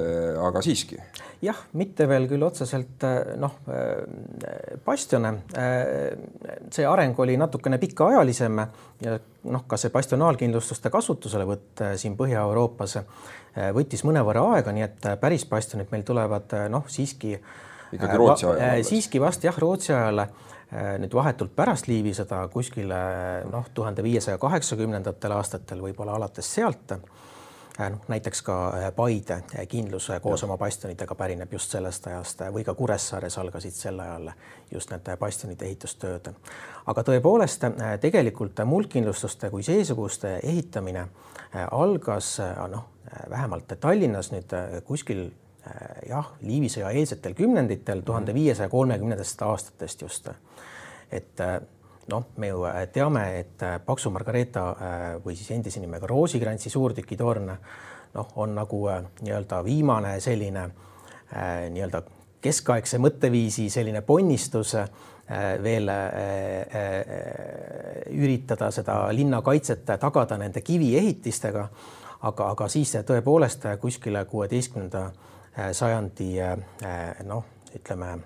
aga 0.42 0.62
siiski. 0.66 0.98
jah, 1.44 1.58
mitte 1.78 2.08
veel 2.10 2.26
küll 2.32 2.44
otseselt 2.44 3.04
noh, 3.38 3.60
bastione. 4.86 5.34
see 6.72 6.88
areng 6.88 7.20
oli 7.20 7.38
natukene 7.38 7.78
pikaajalisem 7.78 8.62
ja 9.06 9.20
noh, 9.44 9.66
ka 9.68 9.78
see 9.78 9.94
bastionaalkindlustuste 9.94 10.90
kasutuselevõtt 10.90 11.86
siin 12.00 12.18
Põhja-Euroopas 12.18 13.00
võttis 13.76 14.06
mõnevõrra 14.08 14.46
aega, 14.56 14.74
nii 14.76 14.88
et 14.88 15.10
päris 15.22 15.46
bastionid 15.50 15.92
meil 15.92 16.08
tulevad 16.08 16.56
noh, 16.72 16.88
siiski 16.88 17.36
ikkagi 17.92 18.18
Rootsi 18.18 18.46
ajal? 18.46 18.86
siiski 18.88 19.22
vast 19.22 19.44
jah, 19.44 19.58
Rootsi 19.62 19.94
ajal 19.94 20.26
Äh, 20.26 20.49
nüüd 20.72 21.14
vahetult 21.18 21.56
pärast 21.58 21.88
Liivi 21.90 22.12
sõda 22.14 22.44
kuskil 22.54 22.92
noh, 23.50 23.70
tuhande 23.74 24.04
viiesaja 24.06 24.38
kaheksakümnendatel 24.38 25.34
aastatel, 25.34 25.82
võib-olla 25.82 26.14
alates 26.20 26.52
sealt 26.54 26.92
äh, 26.94 27.90
noh, 27.90 28.04
näiteks 28.08 28.42
ka 28.46 28.58
äh, 28.78 28.86
Paide 28.96 29.40
kindlus 29.70 30.12
koos 30.22 30.44
oma 30.46 30.58
bastionitega 30.62 31.16
pärineb 31.16 31.54
just 31.54 31.74
sellest 31.74 32.08
ajast 32.08 32.46
või 32.54 32.64
ka 32.68 32.76
Kuressaares 32.78 33.38
algasid 33.42 33.74
sel 33.74 34.00
ajal 34.04 34.30
just 34.72 34.94
need 34.94 35.10
bastionide 35.20 35.66
ehitustööd. 35.66 36.30
aga 36.86 37.04
tõepoolest 37.04 37.66
tegelikult 38.02 38.62
muldkindlustuste 38.66 39.50
kui 39.50 39.64
seesuguste 39.64 40.38
ehitamine 40.44 41.08
algas 41.72 42.38
noh, 42.70 42.86
vähemalt 43.30 43.74
Tallinnas 43.80 44.32
nüüd 44.32 44.54
kuskil 44.86 45.32
jah, 46.10 46.30
Liivi 46.42 46.70
sõja 46.70 46.92
eelsetel 46.92 47.34
kümnenditel 47.34 48.02
tuhande 48.06 48.34
viiesaja 48.34 48.70
kolmekümnendatest 48.70 49.42
aastatest 49.42 50.02
just 50.02 50.30
et 51.12 51.40
äh, 51.40 51.60
noh, 52.10 52.26
me 52.38 52.48
ju 52.48 52.64
äh, 52.66 52.88
teame, 52.94 53.24
et 53.40 53.64
äh, 53.64 53.80
Paksu 53.86 54.12
Margareeta 54.14 54.66
või 55.24 55.36
siis 55.38 55.52
endise 55.56 55.82
nimega 55.82 56.08
Roosikrantsi 56.08 56.70
suurtükitorn 56.70 57.52
noh, 58.14 58.32
on 58.36 58.56
nagu 58.58 58.86
nii-öelda 59.22 59.64
viimane 59.66 60.16
selline 60.24 60.70
nii-öelda 61.70 62.02
keskaegse 62.42 62.98
mõtteviisi 62.98 63.68
selline 63.70 64.02
ponnistus 64.02 64.72
veel 65.62 65.92
üritada 68.10 68.72
seda 68.74 68.96
linnakaitset 69.14 69.84
tagada 70.02 70.40
nende 70.42 70.64
kiviehitistega. 70.66 71.68
aga, 72.22 72.50
aga 72.50 72.68
siis 72.68 72.96
tõepoolest 73.06 73.68
kuskile 73.82 74.26
kuueteistkümnenda 74.26 75.12
sajandi 75.72 76.32
noh, 77.30 77.46
ütleme 77.76 78.18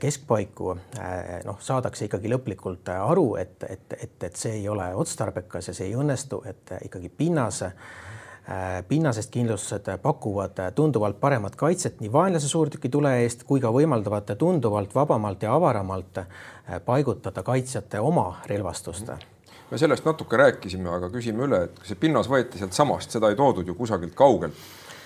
keskpaiku 0.00 0.74
äh, 0.98 1.40
noh, 1.44 1.56
saadakse 1.60 2.04
ikkagi 2.08 2.30
lõplikult 2.32 2.90
äh, 2.92 3.00
aru, 3.00 3.34
et, 3.40 3.56
et, 3.68 3.96
et, 3.96 4.16
et 4.28 4.36
see 4.36 4.58
ei 4.60 4.68
ole 4.68 4.90
otstarbekas 4.94 5.70
ja 5.70 5.74
see 5.76 5.90
ei 5.90 5.96
õnnestu, 5.98 6.42
et 6.48 6.76
ikkagi 6.84 7.08
pinnas, 7.08 7.64
pinnasest 8.88 9.30
kindlustused 9.30 9.86
pakuvad 10.02 10.56
tunduvalt 10.74 11.20
paremat 11.20 11.54
kaitset 11.56 12.00
nii 12.02 12.10
vaenlase 12.12 12.48
suurtükitule 12.50 13.12
eest 13.22 13.44
kui 13.46 13.60
ka 13.62 13.70
võimaldavad 13.70 14.32
tunduvalt 14.40 14.94
vabamalt 14.96 15.44
ja 15.44 15.52
avaramalt 15.54 16.18
paigutada 16.84 17.44
kaitsjate 17.46 18.00
oma 18.02 18.40
relvastust. 18.50 19.12
Me 19.70 19.78
sellest 19.78 20.08
natuke 20.08 20.40
rääkisime, 20.40 20.88
aga 20.90 21.12
küsime 21.12 21.46
üle, 21.46 21.62
et 21.68 21.78
see 21.86 22.00
pinnas 22.00 22.26
võeti 22.32 22.58
sealt 22.58 22.74
samast, 22.74 23.12
seda 23.14 23.30
ei 23.30 23.38
toodud 23.38 23.68
ju 23.70 23.76
kusagilt 23.78 24.16
kaugelt 24.18 24.56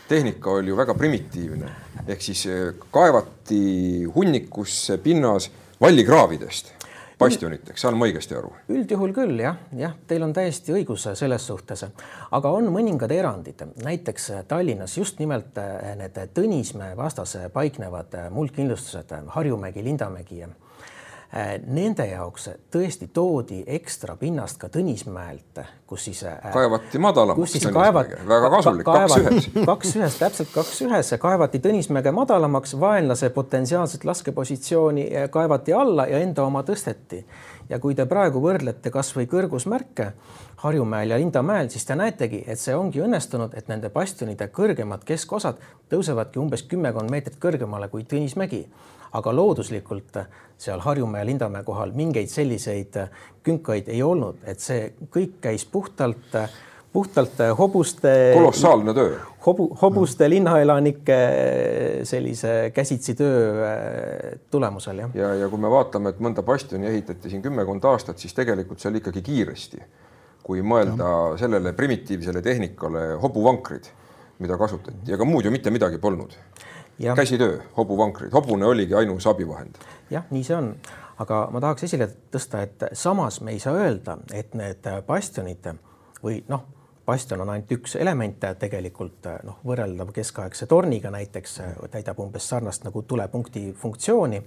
tehnika 0.08 0.50
oli 0.50 0.72
ju 0.72 0.76
väga 0.76 0.94
primitiivne, 0.94 1.70
ehk 2.06 2.22
siis 2.22 2.46
eh, 2.46 2.72
kaevati 2.90 4.04
hunnikusse 4.14 4.98
pinnas 4.98 5.50
vallikraavidest 5.80 6.72
bastioniteks, 7.18 7.80
saan 7.80 7.96
ma 7.98 8.08
õigesti 8.08 8.36
aru? 8.36 8.50
üldjuhul 8.74 9.14
küll 9.14 9.38
jah, 9.40 9.60
jah, 9.78 9.94
teil 10.08 10.26
on 10.26 10.34
täiesti 10.34 10.74
õigus 10.74 11.06
selles 11.14 11.46
suhtes, 11.46 11.86
aga 12.30 12.52
on 12.52 12.68
mõningad 12.74 13.12
erandid, 13.14 13.62
näiteks 13.84 14.30
Tallinnas 14.50 14.98
just 14.98 15.22
nimelt 15.22 15.56
eh, 15.62 15.94
need 16.00 16.20
Tõnismäe 16.34 16.96
vastas 16.98 17.36
paiknevad 17.52 18.18
muldkindlustused 18.34 19.14
Harjumägi, 19.36 19.84
Lindamägi 19.84 20.44
Äh, 20.44 20.63
nende 21.66 22.04
jaoks 22.06 22.48
tõesti 22.70 23.08
toodi 23.12 23.62
ekstra 23.66 24.14
pinnast 24.16 24.58
ka 24.60 24.68
Tõnismäelt, 24.70 25.58
kus 25.86 26.04
siis 26.06 26.20
äh, 26.28 26.36
kaevati 26.54 27.00
madalamaks 27.02 27.56
Tõnismäge, 27.56 28.20
väga 28.28 28.50
kasulik, 28.52 28.86
kaks 28.86 29.16
ühes. 29.18 29.48
kaks 29.70 29.96
ühes, 29.98 30.18
täpselt 30.20 30.52
kaks 30.54 30.82
ühes, 30.86 31.10
kaevati 31.20 31.58
Tõnismäge 31.64 32.12
madalamaks, 32.14 32.76
vaenlase 32.80 33.32
potentsiaalset 33.34 34.06
laskepositsiooni 34.06 35.08
äh, 35.10 35.26
kaevati 35.30 35.74
alla 35.74 36.06
ja 36.10 36.22
enda 36.22 36.46
oma 36.46 36.62
tõsteti. 36.62 37.24
Ja 37.68 37.78
kui 37.78 37.94
te 37.94 38.06
praegu 38.06 38.42
võrdlete 38.44 38.90
kasvõi 38.90 39.26
kõrgusmärke 39.30 40.12
Harjumäel 40.64 41.10
ja 41.10 41.18
Lindamäel, 41.20 41.68
siis 41.68 41.84
te 41.84 41.96
näetegi, 41.98 42.44
et 42.46 42.58
see 42.60 42.76
ongi 42.76 43.02
õnnestunud, 43.04 43.52
et 43.58 43.68
nende 43.68 43.90
bastionide 43.92 44.48
kõrgemad 44.48 45.04
keskosad 45.04 45.60
tõusevadki 45.92 46.40
umbes 46.40 46.64
kümmekond 46.70 47.12
meetrit 47.12 47.36
kõrgemale 47.40 47.90
kui 47.92 48.06
Tõnismägi 48.08 48.64
aga 49.14 49.32
looduslikult 49.34 50.18
seal 50.58 50.82
Harjumäe 50.82 51.22
ja 51.22 51.26
Lindamäe 51.28 51.62
kohal 51.66 51.92
mingeid 51.94 52.30
selliseid 52.32 52.98
künkaid 53.46 53.88
ei 53.92 54.02
olnud, 54.02 54.42
et 54.46 54.60
see 54.60 54.92
kõik 55.14 55.38
käis 55.44 55.64
puhtalt, 55.70 56.38
puhtalt 56.94 57.40
hobuste. 57.58 58.10
kolossaalne 58.34 58.94
töö. 58.94 59.18
hobu, 59.46 59.66
hobuste 59.82 60.28
linnaelanike 60.30 61.18
sellise 62.06 62.70
käsitsi 62.74 63.14
töö 63.18 63.66
äh, 63.66 64.38
tulemusel 64.50 65.02
jah. 65.02 65.10
ja, 65.14 65.34
ja 65.34 65.48
kui 65.50 65.58
me 65.58 65.70
vaatame, 65.70 66.14
et 66.14 66.20
mõnda 66.22 66.44
bastioni 66.46 66.86
ehitati 66.86 67.32
siin 67.32 67.42
kümmekond 67.42 67.84
aastat, 67.90 68.22
siis 68.22 68.34
tegelikult 68.34 68.82
seal 68.82 69.00
ikkagi 69.00 69.22
kiiresti, 69.26 69.82
kui 70.46 70.62
mõelda 70.62 71.08
ja. 71.10 71.38
sellele 71.42 71.72
primitiivsele 71.74 72.42
tehnikale 72.42 73.08
hobuvankrid, 73.22 73.90
mida 74.38 74.58
kasutati, 74.60 75.16
aga 75.16 75.26
muud 75.26 75.48
ju 75.48 75.54
mitte 75.54 75.74
midagi 75.74 75.98
polnud 75.98 76.36
käsitöö, 77.14 77.58
hobuvankrid, 77.76 78.30
hobune 78.32 78.66
oligi 78.66 78.94
ainus 78.94 79.26
abivahend. 79.26 79.82
jah, 80.10 80.30
nii 80.30 80.44
see 80.46 80.56
on, 80.56 80.70
aga 81.18 81.40
ma 81.50 81.62
tahaks 81.64 81.88
esile 81.88 82.06
tõsta, 82.30 82.62
et 82.62 82.86
samas 82.92 83.40
me 83.42 83.50
ei 83.50 83.58
saa 83.58 83.74
öelda, 83.82 84.18
et 84.30 84.54
need 84.54 84.86
bastionid 85.06 85.66
või 86.22 86.38
noh, 86.48 86.62
bastion 87.06 87.40
on 87.40 87.52
ainult 87.52 87.72
üks 87.76 87.96
element 88.00 88.46
tegelikult 88.58 89.28
noh, 89.44 89.60
võrreldav 89.66 90.12
keskaegse 90.14 90.66
torniga 90.70 91.12
näiteks 91.14 91.60
täidab 91.92 92.20
umbes 92.24 92.48
sarnast 92.48 92.84
nagu 92.84 93.02
tulepunkti 93.02 93.72
funktsiooni. 93.78 94.42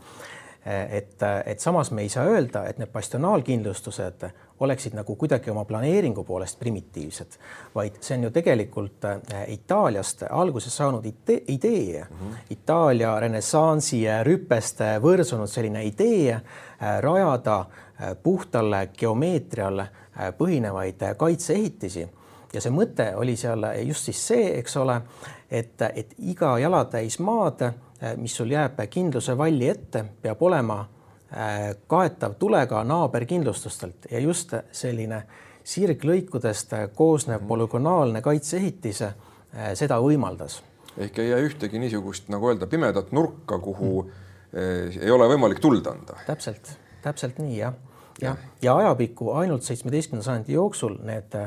Et, 0.67 1.21
et 1.45 1.61
samas 1.63 1.93
me 1.95 2.01
ei 2.03 2.09
saa 2.11 2.25
öelda, 2.27 2.65
et 2.67 2.79
need 2.81 2.89
bastionaalkindlustused 2.91 4.25
oleksid 4.59 4.97
nagu 4.97 5.15
kuidagi 5.15 5.53
oma 5.53 5.63
planeeringu 5.69 6.25
poolest 6.27 6.59
primitiivsed, 6.59 7.37
vaid 7.75 8.01
see 8.03 8.17
on 8.17 8.25
ju 8.27 8.31
tegelikult 8.35 9.07
Itaaliast 9.53 10.25
alguse 10.27 10.69
saanud 10.73 11.05
idee. 11.05 12.03
Mm, 12.03 12.17
-hmm. 12.17 12.35
Itaalia 12.49 13.13
renessansi 13.19 14.01
rüpest 14.27 14.83
võrsunud 15.01 15.47
selline 15.47 15.85
idee 15.85 16.41
rajada 16.99 17.59
äh, 17.59 17.67
puhtal 18.23 18.75
geomeetrial 18.97 19.85
põhinevaid 20.37 21.13
kaitseehitisi 21.17 22.07
ja 22.57 22.63
see 22.63 22.73
mõte 22.73 23.11
oli 23.15 23.37
seal 23.37 23.63
just 23.85 24.09
siis 24.09 24.21
see, 24.33 24.47
eks 24.59 24.77
ole, 24.81 24.97
et, 25.49 25.81
et 25.93 26.17
iga 26.17 26.57
jalatäis 26.59 27.19
maad 27.23 27.61
Äh, 28.03 28.17
mis 28.17 28.35
sul 28.35 28.51
jääb 28.53 28.77
kindluse 28.89 29.33
valli 29.37 29.69
ette, 29.69 30.03
peab 30.21 30.41
olema 30.45 30.83
äh, 31.33 31.71
kaetav 31.89 32.35
tulega 32.37 32.83
naaberkindlustustelt 32.85 34.05
ja 34.11 34.19
just 34.21 34.53
selline 34.71 35.23
sirglõikudest 35.65 36.75
koosnev 36.95 37.39
mhm. 37.39 37.47
polügonaalne 37.47 38.21
kaitseehitis 38.21 39.01
äh, 39.01 39.15
seda 39.73 39.97
võimaldas. 40.03 40.59
ehk 40.97 41.17
ei 41.19 41.31
jää 41.31 41.39
ühtegi 41.47 41.81
niisugust, 41.81 42.29
nagu 42.29 42.51
öelda, 42.51 42.67
pimedat 42.67 43.11
nurka, 43.11 43.57
kuhu 43.59 44.03
mm. 44.03 45.01
ei 45.01 45.11
ole 45.11 45.27
võimalik 45.29 45.59
tuld 45.61 45.85
anda. 45.85 46.19
täpselt, 46.25 46.69
täpselt 47.01 47.37
nii 47.41 47.57
jah, 47.57 47.73
jah, 48.21 48.37
ja 48.61 48.75
ajapikku 48.77 49.31
ainult 49.41 49.65
seitsmeteistkümnenda 49.65 50.25
sajandi 50.25 50.53
jooksul 50.53 50.97
need 51.05 51.37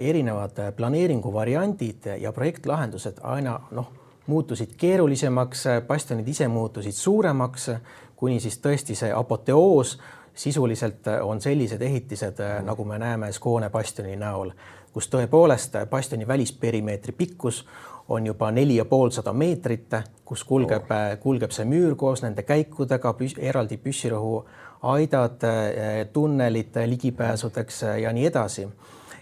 erinevad 0.00 0.58
planeeringuvariandid 0.76 2.10
ja 2.20 2.32
projektlahendused 2.32 3.20
aina 3.22 3.60
noh 3.70 3.92
muutusid 4.28 4.74
keerulisemaks, 4.76 5.64
bastionid 5.86 6.28
ise 6.28 6.48
muutusid 6.48 6.92
suuremaks, 6.92 7.70
kuni 8.16 8.40
siis 8.40 8.58
tõesti 8.60 8.96
see 8.98 9.12
apoteoos 9.14 9.98
sisuliselt 10.38 11.08
on 11.22 11.40
sellised 11.40 11.82
ehitised, 11.82 12.42
nagu 12.62 12.84
me 12.84 12.98
näeme 12.98 13.32
Skoone 13.32 13.70
bastioni 13.70 14.16
näol, 14.16 14.52
kus 14.92 15.08
tõepoolest 15.10 15.80
bastioni 15.90 16.28
välisperimeetri 16.28 17.12
pikkus 17.12 17.64
on 18.08 18.26
juba 18.26 18.50
neli 18.50 18.76
ja 18.76 18.84
poolsada 18.84 19.32
meetrit, 19.32 19.96
kus 20.24 20.44
kulgeb 20.44 20.92
oh., 20.92 21.16
kulgeb 21.20 21.52
see 21.52 21.64
müür 21.68 21.96
koos 21.96 22.22
nende 22.22 22.44
käikudega, 22.44 23.14
eraldi 23.38 23.80
püssirõhu 23.80 24.44
aidad, 24.92 25.42
tunnelid 26.12 26.76
ligipääsudeks 26.86 27.82
ja 28.02 28.12
nii 28.12 28.26
edasi 28.28 28.68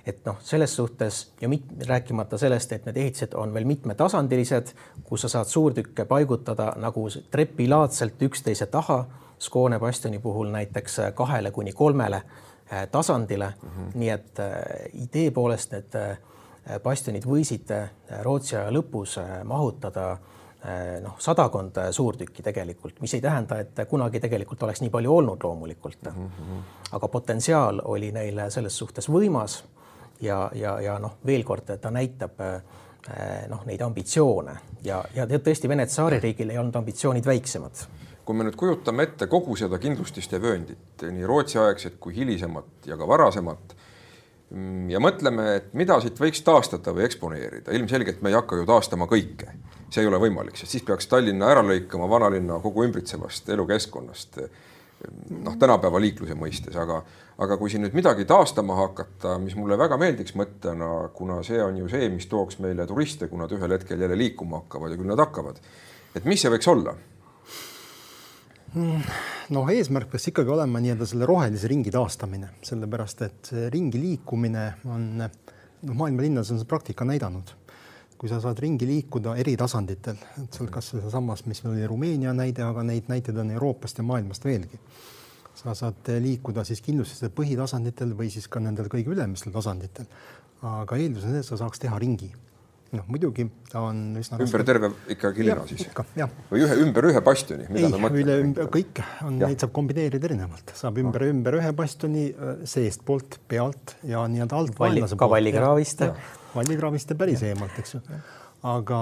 et 0.07 0.25
noh, 0.27 0.37
selles 0.41 0.77
suhtes 0.77 1.33
ja 1.41 1.49
mit, 1.49 1.65
rääkimata 1.87 2.39
sellest, 2.39 2.73
et 2.73 2.85
need 2.87 2.97
ehitised 2.97 3.35
on 3.35 3.55
veel 3.55 3.67
mitmetasandilised, 3.67 4.73
kus 5.05 5.27
sa 5.27 5.29
saad 5.29 5.51
suurtükke 5.51 6.05
paigutada 6.07 6.73
nagu 6.81 7.09
trepilaadselt 7.31 8.23
üksteise 8.23 8.67
taha. 8.71 9.05
Skoone 9.39 9.77
bastioni 9.79 10.19
puhul 10.19 10.49
näiteks 10.49 11.01
kahele 11.15 11.51
kuni 11.51 11.73
kolmele 11.73 12.23
tasandile 12.91 13.53
mm. 13.63 13.69
-hmm. 13.69 13.91
nii 13.95 14.09
et 14.09 14.39
idee 14.93 15.31
poolest 15.31 15.73
need 15.73 15.99
bastionid 16.83 17.27
võisid 17.27 17.69
Rootsi 18.23 18.57
aja 18.57 18.71
lõpus 18.71 19.19
mahutada 19.45 20.17
noh, 21.03 21.15
sadakond 21.19 21.77
suurtükki 21.91 22.43
tegelikult, 22.43 23.01
mis 23.01 23.15
ei 23.15 23.21
tähenda, 23.21 23.59
et 23.59 23.85
kunagi 23.89 24.21
tegelikult 24.21 24.63
oleks 24.63 24.81
nii 24.81 24.91
palju 24.91 25.17
olnud 25.17 25.45
loomulikult 25.45 26.03
mm. 26.03 26.27
-hmm. 26.27 26.63
aga 26.93 27.09
potentsiaal 27.09 27.83
oli 27.85 28.13
neil 28.13 28.41
selles 28.51 28.79
suhtes 28.79 29.09
võimas 29.09 29.65
ja, 30.21 30.51
ja, 30.55 30.79
ja 30.81 30.99
noh, 31.03 31.19
veel 31.27 31.45
kord 31.45 31.77
ta 31.81 31.91
näitab 31.91 32.41
noh, 33.49 33.63
neid 33.67 33.83
ambitsioone. 33.87 34.57
Ja, 34.87 35.03
ja 35.15 35.27
tõesti 35.31 35.69
Vene 35.71 35.87
tsaaririigil 35.87 36.51
ei 36.51 36.59
olnud 36.59 36.77
ambitsioonid 36.81 37.27
väiksemad. 37.27 37.87
Kui 38.27 38.35
me 38.35 38.43
nüüd 38.43 38.57
kujutame 38.59 39.05
ette 39.07 39.29
kogu 39.31 39.55
seda 39.59 39.79
kindlustiste 39.79 40.41
vööndit, 40.43 41.03
nii 41.03 41.27
Rootsi-aegset 41.31 42.01
kui 42.03 42.17
hilisemat 42.17 42.89
ja 42.91 42.97
ka 42.99 43.07
varasemat 43.07 43.77
mm, 44.51 44.89
ja 44.91 45.03
mõtleme, 45.03 45.45
et 45.61 45.69
mida 45.79 46.01
siit 46.03 46.19
võiks 46.19 46.43
taastada 46.47 46.95
või 46.97 47.05
eksponeerida, 47.07 47.75
ilmselgelt 47.79 48.25
me 48.27 48.33
ei 48.33 48.39
hakka 48.39 48.59
ju 48.59 48.67
taastama 48.67 49.07
kõike, 49.11 49.53
see 49.95 50.03
ei 50.03 50.11
ole 50.11 50.19
võimalik, 50.25 50.59
sest 50.59 50.75
siis 50.75 50.87
peaks 50.87 51.07
Tallinna 51.13 51.53
ära 51.55 51.63
lõikama 51.67 52.11
vanalinna 52.11 52.59
kogu 52.65 52.83
ümbritsevast 52.89 53.55
elukeskkonnast. 53.55 54.41
Noh, 55.31 55.57
tänapäeva 55.61 56.01
liikluse 56.01 56.37
mõistes, 56.39 56.77
aga, 56.81 57.01
aga 57.43 57.59
kui 57.61 57.73
siin 57.73 57.85
nüüd 57.85 57.97
midagi 57.97 58.27
taastama 58.29 58.79
hakata, 58.81 59.37
mis 59.43 59.57
mulle 59.59 59.79
väga 59.79 59.99
meeldiks 60.01 60.37
mõttena, 60.39 61.09
kuna 61.17 61.43
see 61.47 61.61
on 61.63 61.83
ju 61.83 61.91
see, 61.93 62.09
mis 62.13 62.29
tooks 62.31 62.61
meile 62.65 62.87
turiste, 62.89 63.29
kui 63.31 63.41
nad 63.41 63.53
ühel 63.53 63.77
hetkel 63.77 64.01
jälle 64.01 64.19
liikuma 64.19 64.63
hakkavad 64.65 64.95
ja 64.95 65.01
küll 65.01 65.13
nad 65.13 65.23
hakkavad. 65.23 65.61
et 66.17 66.25
mis 66.25 66.41
see 66.43 66.53
võiks 66.53 66.71
olla? 66.73 66.97
noh, 68.77 69.69
eesmärk 69.73 70.11
peaks 70.13 70.29
ikkagi 70.33 70.51
olema 70.53 70.81
nii-öelda 70.83 71.07
selle 71.09 71.29
rohelise 71.29 71.69
ringi 71.71 71.93
taastamine, 71.95 72.51
sellepärast 72.67 73.23
et 73.25 73.53
ringi 73.73 74.01
liikumine 74.01 74.67
on 74.93 75.07
noh, 75.23 75.95
maailma 75.95 76.25
linnades 76.25 76.51
on 76.53 76.61
see 76.61 76.69
praktika 76.69 77.07
näidanud. 77.09 77.55
Kui 78.17 78.31
sa 78.33 78.41
saad 78.41 78.61
ringi 78.63 78.89
liikuda 78.89 79.37
eri 79.41 79.57
tasanditel, 79.61 80.17
et 80.43 80.57
seal 80.57 80.71
kas 80.73 80.93
sealsamas, 80.95 81.45
mis 81.51 81.63
meil 81.65 81.75
oli 81.75 81.91
Rumeenia 81.91 82.33
näide, 82.37 82.65
aga 82.65 82.85
neid 82.87 83.11
näiteid 83.13 83.37
on 83.43 83.53
Euroopast 83.57 84.01
ja 84.01 84.07
maailmast 84.07 84.45
veelgi. 84.45 84.81
sa 85.57 85.75
saad 85.75 86.09
liikuda 86.21 86.65
siis 86.69 86.83
kindlustustel 86.85 87.31
põhitasanditel 87.33 88.11
või 88.17 88.29
siis 88.31 88.49
ka 88.49 88.61
nendel 88.61 88.91
kõige 88.93 89.15
ülemistel 89.15 89.53
tasanditel. 89.53 90.07
aga 90.63 90.97
eeldus 90.97 91.25
on 91.25 91.37
see, 91.37 91.45
et 91.45 91.47
sa 91.47 91.57
saaks 91.57 91.81
teha 91.81 91.99
ringi 91.99 92.33
noh, 92.95 93.07
muidugi 93.11 93.47
ta 93.71 93.83
on 93.87 93.99
üsna 94.21 94.39
ümber 94.39 94.63
raske. 94.63 94.67
terve 94.69 94.91
ikkagi 95.13 95.45
linna 95.47 95.65
ja, 95.65 95.67
siis? 95.71 95.87
jah. 96.17 96.33
või 96.51 96.63
ühe, 96.65 96.79
ümber 96.85 97.09
ühe 97.11 97.23
bastioni? 97.25 97.67
ei, 97.73 97.91
üle 98.23 98.39
ümber, 98.45 98.71
kõik 98.73 99.03
on, 99.27 99.39
neid 99.43 99.63
saab 99.63 99.75
kombineerida 99.77 100.31
erinevalt, 100.31 100.73
saab 100.79 101.01
ümber, 101.03 101.27
ümber 101.31 101.59
ühe 101.61 101.73
bastioni 101.77 102.27
seestpoolt, 102.69 103.41
pealt 103.51 103.97
ja 104.07 104.25
nii-öelda 104.31 104.61
alt 104.63 104.77
ka 105.17 105.31
Vallikraavist. 105.33 106.07
Vallikraavist 106.57 107.11
ja 107.13 107.19
päris 107.19 107.43
eemalt, 107.47 107.77
eks 107.79 107.97
ju. 107.97 108.01
aga, 108.67 109.01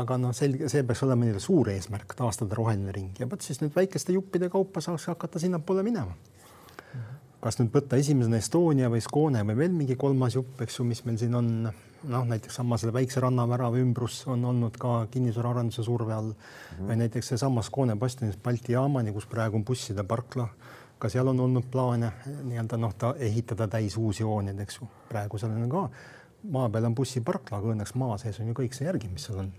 aga 0.00 0.18
noh, 0.20 0.34
selge, 0.36 0.68
see 0.70 0.84
peaks 0.86 1.02
olema 1.06 1.24
nii-öelda 1.24 1.42
suur 1.42 1.70
eesmärk, 1.72 2.14
taastada 2.18 2.54
roheline 2.58 2.92
ring. 2.94 3.10
Ja 3.18 3.28
vot 3.30 3.42
siis 3.42 3.62
nüüd 3.62 3.74
väikeste 3.76 4.14
juppide 4.14 4.50
kaupa 4.52 4.84
saaks 4.84 5.08
hakata 5.10 5.42
sinnapoole 5.42 5.82
minema. 5.86 6.14
Kas 7.44 7.58
nüüd 7.60 7.74
võtta 7.74 7.98
esimesena 8.00 8.38
Estonia 8.40 8.88
või 8.92 9.02
Skåne 9.04 9.42
või 9.44 9.58
veel 9.58 9.74
mingi 9.76 9.98
kolmas 10.00 10.36
jupp, 10.38 10.62
eks 10.64 10.78
ju, 10.78 10.86
mis 10.88 11.02
meil 11.04 11.18
siin 11.20 11.34
on 11.36 11.50
noh, 12.08 12.24
näiteks 12.28 12.56
sama 12.60 12.78
selle 12.80 12.94
väikse 12.94 13.20
rannavärava 13.20 13.80
ümbrus 13.80 14.22
on 14.30 14.44
olnud 14.44 14.78
ka 14.80 15.06
kinnisvaraarenduse 15.10 15.82
surve 15.84 16.14
all. 16.14 16.32
Mm 16.32 16.34
-hmm. 16.34 16.88
või 16.88 16.96
näiteks 16.96 17.28
seesamas 17.28 17.70
Koone 17.70 17.96
bastionis 17.96 18.36
Balti 18.36 18.72
jaamani, 18.72 19.12
kus 19.12 19.26
praegu 19.26 19.56
on 19.56 19.64
busside 19.64 20.04
parkla, 20.04 20.48
ka 20.98 21.08
seal 21.08 21.28
on 21.28 21.40
olnud 21.40 21.64
plaane 21.70 22.12
nii-öelda 22.42 22.76
noh, 22.76 22.94
ta 22.94 23.14
ehitada 23.18 23.68
täis 23.68 23.96
uusi 23.96 24.22
hooneid, 24.22 24.60
eks 24.60 24.78
ju, 24.80 24.88
praegu 25.08 25.38
seal 25.38 25.52
on 25.52 25.68
ka 25.68 25.88
maa 26.50 26.68
peal 26.68 26.84
on 26.84 26.94
bussiparkla, 26.94 27.58
aga 27.58 27.72
õnneks 27.74 27.94
maa 28.00 28.18
sees 28.20 28.40
on 28.40 28.50
ju 28.50 28.56
kõik 28.58 28.76
see 28.76 28.88
järgi, 28.88 29.08
mis 29.12 29.24
seal 29.28 29.44
on. 29.44 29.52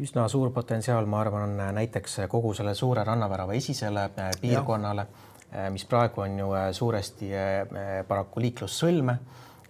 üsna 0.00 0.28
suur 0.28 0.52
potentsiaal, 0.54 1.06
ma 1.06 1.20
arvan, 1.20 1.50
on 1.50 1.74
näiteks 1.74 2.20
kogu 2.28 2.54
selle 2.54 2.74
suure 2.74 3.04
rannavärava 3.04 3.56
esisele 3.58 4.08
äh, 4.10 4.30
piirkonnale, 4.40 5.06
äh, 5.52 5.68
mis 5.74 5.84
praegu 5.84 6.24
on 6.24 6.38
ju 6.38 6.52
äh, 6.54 6.70
suuresti 6.72 7.30
paraku 8.08 8.40
liiklussõlme 8.40 9.18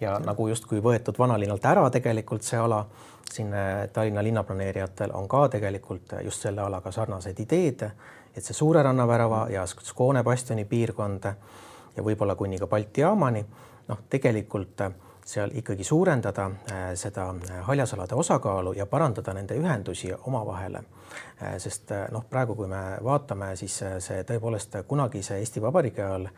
ja 0.01 0.19
nagu 0.23 0.49
justkui 0.49 0.81
võetud 0.83 1.19
vanalinnalt 1.19 1.65
ära 1.67 1.89
tegelikult 1.91 2.47
see 2.47 2.59
ala, 2.61 2.85
siin 3.33 3.53
äh, 3.55 3.89
Tallinna 3.93 4.23
linnaplaneerijatel 4.25 5.11
on 5.15 5.29
ka 5.29 5.49
tegelikult 5.49 6.13
äh, 6.13 6.25
just 6.25 6.43
selle 6.43 6.63
alaga 6.63 6.93
sarnased 6.93 7.41
ideed, 7.41 7.85
et 8.37 8.45
see 8.45 8.55
Suure 8.55 8.83
rannavärava 8.83 9.47
ja 9.53 9.67
Skoone 9.67 10.23
bastioni 10.25 10.65
piirkond 10.65 11.25
ja 11.97 12.05
võib-olla 12.05 12.37
kuni 12.39 12.59
ka 12.59 12.67
Balti 12.67 13.03
jaamani, 13.05 13.45
noh, 13.89 14.05
tegelikult 14.11 14.87
äh, 14.87 14.95
seal 15.29 15.51
ikkagi 15.61 15.85
suurendada 15.85 16.47
seda 16.97 17.27
haljasalade 17.67 18.17
osakaalu 18.17 18.73
ja 18.79 18.87
parandada 18.87 19.35
nende 19.37 19.59
ühendusi 19.61 20.09
omavahel. 20.27 20.79
sest 21.59 21.93
noh, 22.13 22.25
praegu, 22.31 22.55
kui 22.57 22.67
me 22.67 22.81
vaatame, 23.05 23.51
siis 23.57 23.83
see 23.99 24.23
tõepoolest 24.25 24.81
kunagise 24.89 25.37
Eesti 25.37 25.63
Vabariigi 25.63 26.01
ajal 26.01 26.31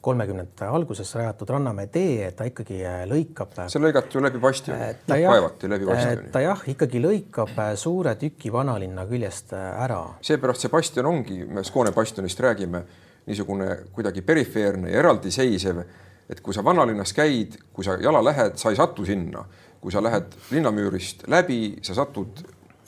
kolmekümnendate 0.00 0.64
alguses 0.64 1.10
rajatud 1.14 1.50
Rannamäe 1.50 1.86
tee, 1.90 2.30
ta 2.36 2.46
ikkagi 2.46 2.78
äh, 2.86 3.00
lõikab. 3.10 3.54
Äh, 3.58 3.70
see 3.72 3.82
lõigati 3.82 4.18
ju 4.18 4.22
läbi 4.22 4.40
bastioni, 4.42 4.90
kaevati 5.08 5.70
läbi 5.70 5.88
bastioni. 5.88 6.30
ta 6.34 6.42
jah, 6.44 6.62
ikkagi 6.70 7.02
lõikab 7.02 7.54
äh, 7.58 7.72
suure 7.78 8.14
tüki 8.20 8.52
vanalinna 8.54 9.06
küljest 9.10 9.54
ära. 9.58 10.00
seepärast 10.22 10.66
see 10.66 10.72
bastion 10.72 11.10
ongi, 11.10 11.40
me 11.50 11.64
Skoone 11.66 11.92
bastionist 11.96 12.40
räägime, 12.46 12.84
niisugune 13.26 13.70
kuidagi 13.92 14.22
perifeerne 14.22 14.92
ja 14.92 15.02
eraldiseisev, 15.02 15.82
et 16.28 16.40
kui 16.44 16.54
sa 16.54 16.64
vanalinnas 16.64 17.12
käid, 17.16 17.56
kui 17.72 17.84
sa 17.84 17.96
jala 18.02 18.22
lähed, 18.24 18.56
sa 18.60 18.70
ei 18.70 18.76
satu 18.76 19.04
sinna. 19.04 19.44
kui 19.80 19.92
sa 19.94 20.00
lähed 20.02 20.32
linnamüürist 20.50 21.28
läbi, 21.30 21.78
sa 21.86 21.94
satud 21.94 22.40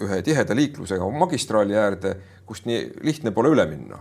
ühe 0.02 0.22
tiheda 0.26 0.56
liiklusega 0.58 1.06
magistraali 1.10 1.76
äärde, 1.78 2.16
kust 2.46 2.66
nii 2.66 2.80
lihtne 3.06 3.30
pole 3.30 3.52
üle 3.54 3.66
minna 3.70 4.00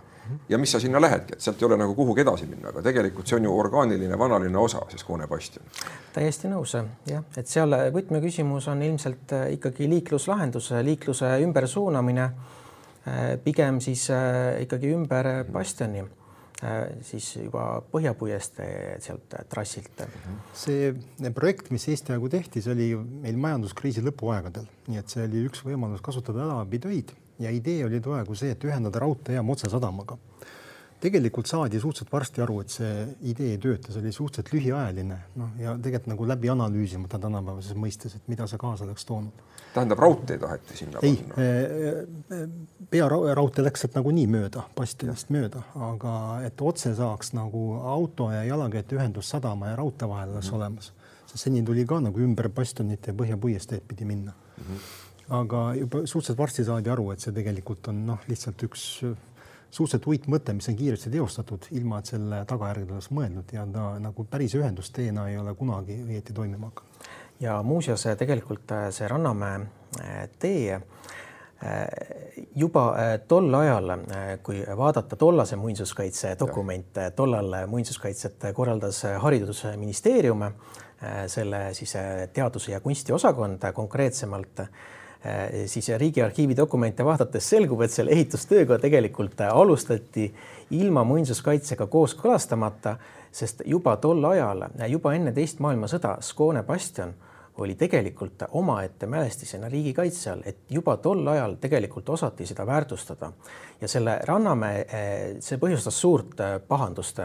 ja 0.49 0.57
mis 0.57 0.71
sa 0.71 0.79
sinna 0.79 1.01
lähedki, 1.01 1.33
et 1.33 1.41
sealt 1.41 1.61
ei 1.61 1.65
ole 1.67 1.77
nagu 1.79 1.95
kuhugi 1.95 2.21
edasi 2.21 2.47
minna, 2.49 2.69
aga 2.69 2.81
tegelikult 2.85 3.29
see 3.29 3.37
on 3.39 3.47
ju 3.47 3.55
orgaaniline 3.61 4.17
vanalinna 4.19 4.61
osa, 4.61 4.81
see 4.91 5.01
Skoone 5.01 5.27
bastion. 5.27 5.65
täiesti 6.13 6.51
nõus 6.51 6.75
jah, 6.75 7.23
et 7.37 7.49
seal 7.49 7.75
võtmeküsimus 7.95 8.69
on 8.71 8.83
ilmselt 8.85 9.33
äh, 9.37 9.47
ikkagi 9.57 9.89
liikluslahendus, 9.89 10.71
liikluse 10.85 11.31
ümbersuunamine 11.45 12.25
äh, 12.25 13.35
pigem 13.43 13.81
siis 13.83 14.09
äh, 14.13 14.61
ikkagi 14.65 14.93
ümber 14.97 15.31
bastioni 15.51 16.05
siis 17.07 17.27
juba 17.37 17.81
Põhjapuiestee 17.91 18.97
sealt 19.03 19.35
trassilt. 19.49 20.03
see 20.53 20.91
projekt, 21.35 21.71
mis 21.71 21.87
Eesti 21.87 22.13
ajagu 22.13 22.29
tehti, 22.29 22.61
see 22.61 22.73
oli 22.75 22.89
meil 23.23 23.39
majanduskriisi 23.39 24.03
lõpuaegadel, 24.03 24.67
nii 24.89 24.99
et 24.99 25.13
see 25.13 25.23
oli 25.23 25.45
üks 25.47 25.63
võimalus 25.63 26.03
kasutada 26.03 26.43
ärabitöid 26.43 27.13
ja 27.39 27.51
idee 27.55 27.85
oli 27.85 28.01
praegu 28.03 28.35
see, 28.35 28.51
et 28.55 28.65
ühendada 28.67 28.99
raudteejaam 29.03 29.55
otsesadamaga. 29.55 30.17
Tegelikult 30.99 31.47
saadi 31.47 31.79
suhteliselt 31.79 32.11
varsti 32.11 32.41
aru, 32.43 32.59
et 32.63 32.73
see 32.73 32.91
idee 33.31 33.53
ei 33.53 33.59
tööta, 33.61 33.93
see 33.93 34.01
oli 34.01 34.11
suhteliselt 34.15 34.51
lühiajaline, 34.53 35.17
noh 35.39 35.55
ja 35.61 35.75
tegelikult 35.79 36.11
nagu 36.13 36.27
läbi 36.27 36.51
analüüsimata 36.51 37.19
tänapäevases 37.23 37.77
mõistes, 37.79 38.15
et 38.17 38.27
mida 38.31 38.47
see 38.49 38.59
kaasa 38.59 38.85
oleks 38.87 39.07
toonud. 39.07 39.43
tähendab, 39.73 39.99
raudtee 39.99 40.37
taheti 40.37 40.77
sinna 40.77 41.03
ei, 41.05 41.15
panna? 41.15 41.43
Eh, 41.43 42.39
eh, 42.39 42.45
pearaudtee 42.89 43.63
läks 43.63 43.85
sealt 43.85 43.95
nagunii 43.95 44.27
mööda, 44.27 44.63
bastionist 44.75 45.31
mööda, 45.33 45.63
aga 45.89 46.13
et 46.47 46.61
otse 46.61 46.93
saaks 46.95 47.33
nagu 47.37 47.65
auto 47.95 48.31
ja 48.33 48.43
jalakäijate 48.43 48.99
ühendus 48.99 49.29
sadama 49.29 49.71
ja 49.71 49.79
raudtee 49.79 50.09
vahel 50.09 50.33
oleks 50.33 50.47
mm 50.47 50.51
-hmm. 50.51 50.63
olemas, 50.63 50.93
sest 51.27 51.43
seni 51.43 51.63
tuli 51.63 51.85
ka 51.85 51.99
nagu 51.99 52.19
ümber 52.19 52.49
bastionit 52.49 53.07
ja 53.07 53.13
põhjapuiesteed 53.13 53.87
pidi 53.87 54.05
minna 54.05 54.31
mm. 54.31 54.63
-hmm 54.63 55.07
aga 55.29 55.73
juba 55.77 56.01
suhteliselt 56.05 56.37
varsti 56.37 56.63
saadi 56.65 56.89
aru, 56.89 57.11
et 57.11 57.19
see 57.19 57.33
tegelikult 57.33 57.87
on 57.91 58.05
noh, 58.07 58.23
lihtsalt 58.27 58.63
üks 58.65 58.85
suhteliselt 59.71 60.07
uitmõte, 60.07 60.53
mis 60.57 60.69
on 60.71 60.77
kiiresti 60.79 61.11
teostatud, 61.13 61.69
ilma 61.77 61.99
et 61.99 62.11
selle 62.11 62.43
tagajärgedele 62.49 62.97
oleks 62.97 63.11
mõeldud 63.15 63.53
ja 63.53 63.65
ta 63.73 63.91
nagu 64.01 64.25
päris 64.29 64.55
ühendusteena 64.57 65.27
ei 65.29 65.37
ole 65.37 65.53
kunagi 65.57 65.99
õieti 66.03 66.33
toimima 66.33 66.71
hakanud. 66.71 67.09
ja 67.39 67.61
muuseas, 67.63 68.07
tegelikult 68.17 68.71
äh, 68.71 68.89
see 68.91 69.07
Rannamäe 69.07 69.59
äh, 69.59 70.29
tee 70.39 70.81
juba 72.55 72.83
tol 73.27 73.53
ajal, 73.53 73.91
kui 74.43 74.61
vaadata 74.77 75.17
tollase 75.19 75.57
muinsuskaitse 75.59 76.35
dokumente, 76.39 77.09
tollal 77.11 77.67
muinsuskaitset 77.67 78.45
korraldas 78.55 79.03
Haridusministeerium, 79.19 80.45
selle 81.27 81.73
siis 81.73 81.93
teaduse 82.33 82.71
ja 82.71 82.79
kunsti 82.79 83.11
osakond 83.11 83.67
konkreetsemalt 83.73 84.63
siis 85.65 85.89
Riigiarhiivi 85.97 86.55
dokumente 86.57 87.05
vaadates 87.05 87.49
selgub, 87.49 87.81
et 87.81 87.91
selle 87.91 88.13
ehitustööga 88.15 88.77
tegelikult 88.79 89.41
alustati 89.51 90.29
ilma 90.71 91.03
muinsuskaitsega 91.03 91.87
kooskõlastamata, 91.91 92.95
sest 93.31 93.65
juba 93.65 93.97
tol 93.97 94.23
ajal, 94.31 94.69
juba 94.87 95.13
enne 95.17 95.33
teist 95.35 95.59
maailmasõda 95.59 96.17
Skoone 96.23 96.63
bastion 96.63 97.11
oli 97.59 97.75
tegelikult 97.75 98.45
omaette 98.55 99.07
mälestisena 99.11 99.67
riigikaitse 99.69 100.29
all, 100.31 100.45
et 100.47 100.61
juba 100.71 100.95
tol 101.03 101.27
ajal 101.27 101.57
tegelikult 101.59 102.09
osati 102.09 102.45
seda 102.47 102.65
väärtustada. 102.65 103.31
ja 103.81 103.87
selle 103.87 104.19
Rannamäe, 104.23 104.85
see 105.39 105.57
põhjustas 105.57 105.99
suurt 105.99 106.39
pahandust 106.67 107.19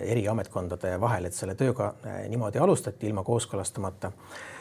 eri 0.00 0.28
ametkondade 0.28 1.00
vahel, 1.00 1.24
et 1.24 1.34
selle 1.34 1.54
tööga 1.54 1.94
niimoodi 2.28 2.58
alustati 2.58 3.08
ilma 3.08 3.24
kooskõlastamata 3.24 4.12
Äh, 4.12 4.57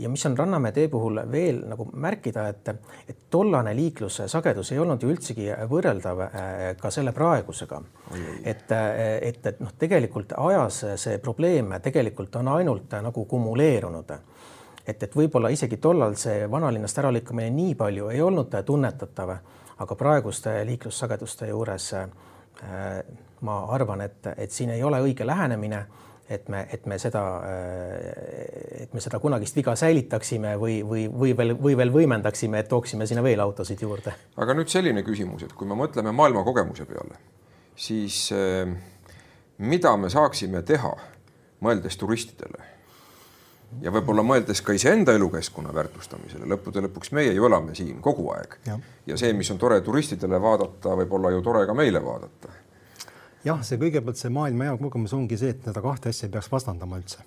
ja 0.00 0.08
mis 0.08 0.26
on 0.26 0.38
Rannamäe 0.38 0.72
tee 0.72 0.88
puhul 0.88 1.20
veel 1.32 1.62
nagu 1.68 1.86
märkida, 1.92 2.46
et, 2.48 2.68
et 3.08 3.18
tollane 3.30 3.74
liiklussagedus 3.76 4.72
ei 4.72 4.78
olnud 4.78 5.02
ju 5.02 5.10
üldsegi 5.12 5.48
võrreldav 5.68 6.20
äh, 6.24 6.60
ka 6.80 6.90
selle 6.90 7.12
praegusega. 7.12 7.82
et, 8.44 8.72
äh, 8.72 9.18
et, 9.28 9.46
et 9.46 9.60
noh, 9.60 9.72
tegelikult 9.78 10.32
ajas 10.36 10.84
see 10.96 11.18
probleem 11.18 11.74
tegelikult 11.82 12.36
on 12.36 12.48
ainult 12.48 12.96
nagu 13.02 13.24
kumuleerunud. 13.24 14.14
Et, 14.86 15.02
et 15.02 15.16
võib-olla 15.16 15.48
isegi 15.52 15.76
tollal 15.76 16.16
see 16.18 16.50
vanalinnast 16.50 16.98
äralükkamine 16.98 17.50
nii 17.50 17.74
palju 17.74 18.08
ei 18.10 18.22
olnud 18.22 18.54
tunnetatav, 18.66 19.36
aga 19.78 19.94
praeguste 19.94 20.64
liiklussageduste 20.66 21.48
juures 21.52 21.92
äh, 21.94 22.08
ma 23.40 23.58
arvan, 23.74 24.00
et, 24.00 24.26
et 24.36 24.50
siin 24.50 24.70
ei 24.70 24.82
ole 24.82 25.00
õige 25.02 25.26
lähenemine 25.26 25.84
et 26.30 26.48
me, 26.48 26.62
et 26.72 26.86
me 26.86 26.98
seda, 26.98 27.22
et 28.82 28.94
me 28.94 29.02
seda 29.02 29.18
kunagist 29.22 29.56
viga 29.56 29.74
säilitaksime 29.78 30.54
või, 30.60 30.80
või, 30.86 31.06
või 31.10 31.36
veel, 31.36 31.54
või 31.58 31.76
veel 31.78 31.92
võimendaksime, 31.94 32.62
et 32.62 32.70
tooksime 32.70 33.06
sinna 33.06 33.24
veel 33.24 33.42
autosid 33.42 33.82
juurde. 33.82 34.14
aga 34.36 34.56
nüüd 34.56 34.70
selline 34.72 35.02
küsimus, 35.06 35.46
et 35.46 35.54
kui 35.58 35.68
me 35.68 35.78
mõtleme 35.78 36.14
maailma 36.14 36.44
kogemuse 36.46 36.86
peale, 36.88 37.18
siis 37.76 38.24
eh, 38.36 38.70
mida 39.58 39.96
me 39.96 40.10
saaksime 40.12 40.62
teha, 40.62 40.94
mõeldes 41.62 41.98
turistidele? 41.98 42.70
Ja 43.80 43.88
võib-olla 43.88 44.20
mõeldes 44.20 44.60
ka 44.60 44.74
iseenda 44.76 45.14
elukeskkonna 45.16 45.70
väärtustamisele, 45.72 46.44
lõppude 46.44 46.82
lõpuks 46.84 47.14
meie 47.16 47.30
ju 47.32 47.46
elame 47.48 47.72
siin 47.74 48.02
kogu 48.04 48.26
aeg. 48.34 48.58
Ja, 48.68 48.76
ja 49.08 49.16
see, 49.16 49.32
mis 49.32 49.48
on 49.50 49.56
tore 49.58 49.78
turistidele 49.80 50.36
vaadata, 50.40 50.92
võib 51.00 51.14
olla 51.16 51.30
ju 51.32 51.40
tore 51.46 51.64
ka 51.66 51.72
meile 51.74 52.02
vaadata 52.04 52.52
jah, 53.44 53.62
see 53.66 53.80
kõigepealt 53.80 54.20
see 54.20 54.32
maailma 54.32 54.70
hea 54.70 54.78
kogemus 54.80 55.14
ongi 55.16 55.38
see, 55.40 55.52
et 55.54 55.64
seda 55.66 55.82
kahte 55.84 56.12
asja 56.12 56.28
ei 56.28 56.34
peaks 56.34 56.50
vastandama 56.52 57.00
üldse. 57.00 57.24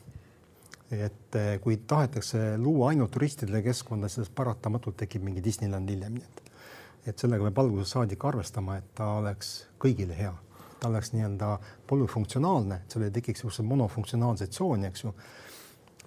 et 0.92 1.36
eh, 1.36 1.56
kui 1.60 1.78
tahetakse 1.78 2.58
luua 2.62 2.92
ainult 2.92 3.12
turistidele 3.12 3.64
keskkonda, 3.66 4.08
siis 4.08 4.30
paratamatult 4.30 4.96
tekib 5.02 5.24
mingi 5.26 5.44
Disneyland 5.44 5.90
hiljem, 5.90 6.20
nii 6.20 6.28
et 6.30 6.46
et 7.06 7.22
sellega 7.22 7.46
peab 7.48 7.62
algusest 7.62 7.94
saadik 7.94 8.24
arvestama, 8.26 8.80
et 8.80 8.88
ta 8.98 9.08
oleks 9.20 9.52
kõigile 9.82 10.16
hea, 10.18 10.32
ta 10.82 10.90
oleks 10.90 11.12
nii-öelda 11.14 11.52
polüfunktsionaalne, 11.90 12.80
et 12.82 12.96
seal 12.96 13.06
ei 13.06 13.14
tekiks 13.14 13.44
niisuguseid 13.44 13.68
monofunktsionaalseid 13.70 14.54
tsooni, 14.54 14.90
eks 14.90 15.06
ju. 15.06 15.14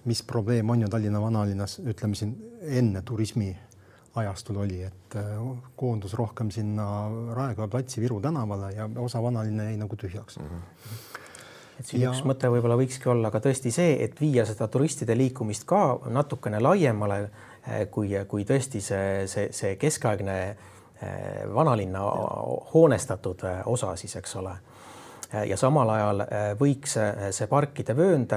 mis 0.05 0.21
probleem 0.23 0.69
on 0.69 0.81
ju 0.81 0.87
Tallinna 0.87 1.21
vanalinnas, 1.21 1.79
ütleme 1.79 2.15
siin 2.15 2.35
enne 2.61 3.01
turismi 3.01 3.49
ajastul 4.15 4.55
oli, 4.55 4.83
et 4.83 5.15
äh, 5.15 5.23
koondus 5.75 6.13
rohkem 6.13 6.51
sinna 6.51 6.85
Raekoja 7.33 7.67
platsi 7.67 8.01
Viru 8.01 8.21
tänavale 8.21 8.71
ja 8.71 8.89
osa 8.97 9.23
vanalinna 9.23 9.63
jäi 9.63 9.77
nagu 9.77 9.95
tühjaks 9.95 10.39
mm. 10.39 10.45
-hmm 10.45 10.61
et 11.79 11.85
siin 11.85 12.01
ja... 12.01 12.09
üks 12.11 12.25
mõte 12.27 12.49
võib-olla 12.51 12.75
võikski 12.75 13.07
olla 13.09 13.31
ka 13.31 13.39
tõesti 13.39 13.71
see, 13.71 14.03
et 14.03 14.21
viia 14.21 14.43
seda 14.45 14.67
turistide 14.67 15.15
liikumist 15.17 15.63
ka 15.63 15.99
natukene 16.11 16.59
laiemale 16.59 17.19
äh, 17.21 17.85
kui, 17.91 18.09
kui 18.27 18.43
tõesti 18.43 18.81
see, 18.81 19.27
see, 19.27 19.47
see 19.51 19.75
keskaegne 19.75 20.39
äh, 20.49 20.57
vanalinna 21.53 22.01
hoonestatud 22.73 23.45
osa 23.65 23.95
siis, 23.95 24.15
eks 24.15 24.35
ole. 24.35 24.57
ja 25.45 25.57
samal 25.57 25.89
ajal 25.89 26.23
võiks 26.59 26.97
see 27.31 27.47
parkide 27.47 27.93
vöönd 27.95 28.33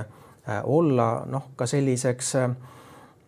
olla 0.64 1.24
noh, 1.26 1.46
ka 1.56 1.66
selliseks 1.66 2.34
äh, 2.36 2.50
Äh, 2.50 2.81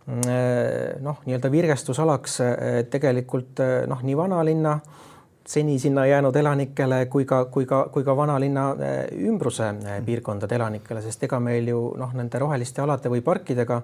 noh, 0.07 1.21
nii-öelda 1.25 1.51
virgestusalaks 1.51 2.41
äh, 2.41 2.57
tegelikult 2.91 3.61
äh, 3.61 3.87
noh, 3.89 4.03
nii 4.05 4.17
vanalinna 4.17 4.79
seni 5.49 5.79
sinna 5.79 6.07
jäänud 6.07 6.37
elanikele 6.37 7.07
kui 7.13 7.25
ka, 7.29 7.45
kui 7.53 7.67
ka, 7.69 7.87
kui 7.93 8.05
ka 8.05 8.17
vanalinna 8.17 8.65
ümbruse 9.13 9.67
piirkondade 10.05 10.57
elanikele, 10.57 11.03
sest 11.05 11.25
ega 11.27 11.41
meil 11.41 11.69
ju 11.69 11.81
noh, 12.01 12.13
nende 12.17 12.41
roheliste 12.41 12.81
alade 12.81 13.13
või 13.13 13.21
parkidega 13.25 13.83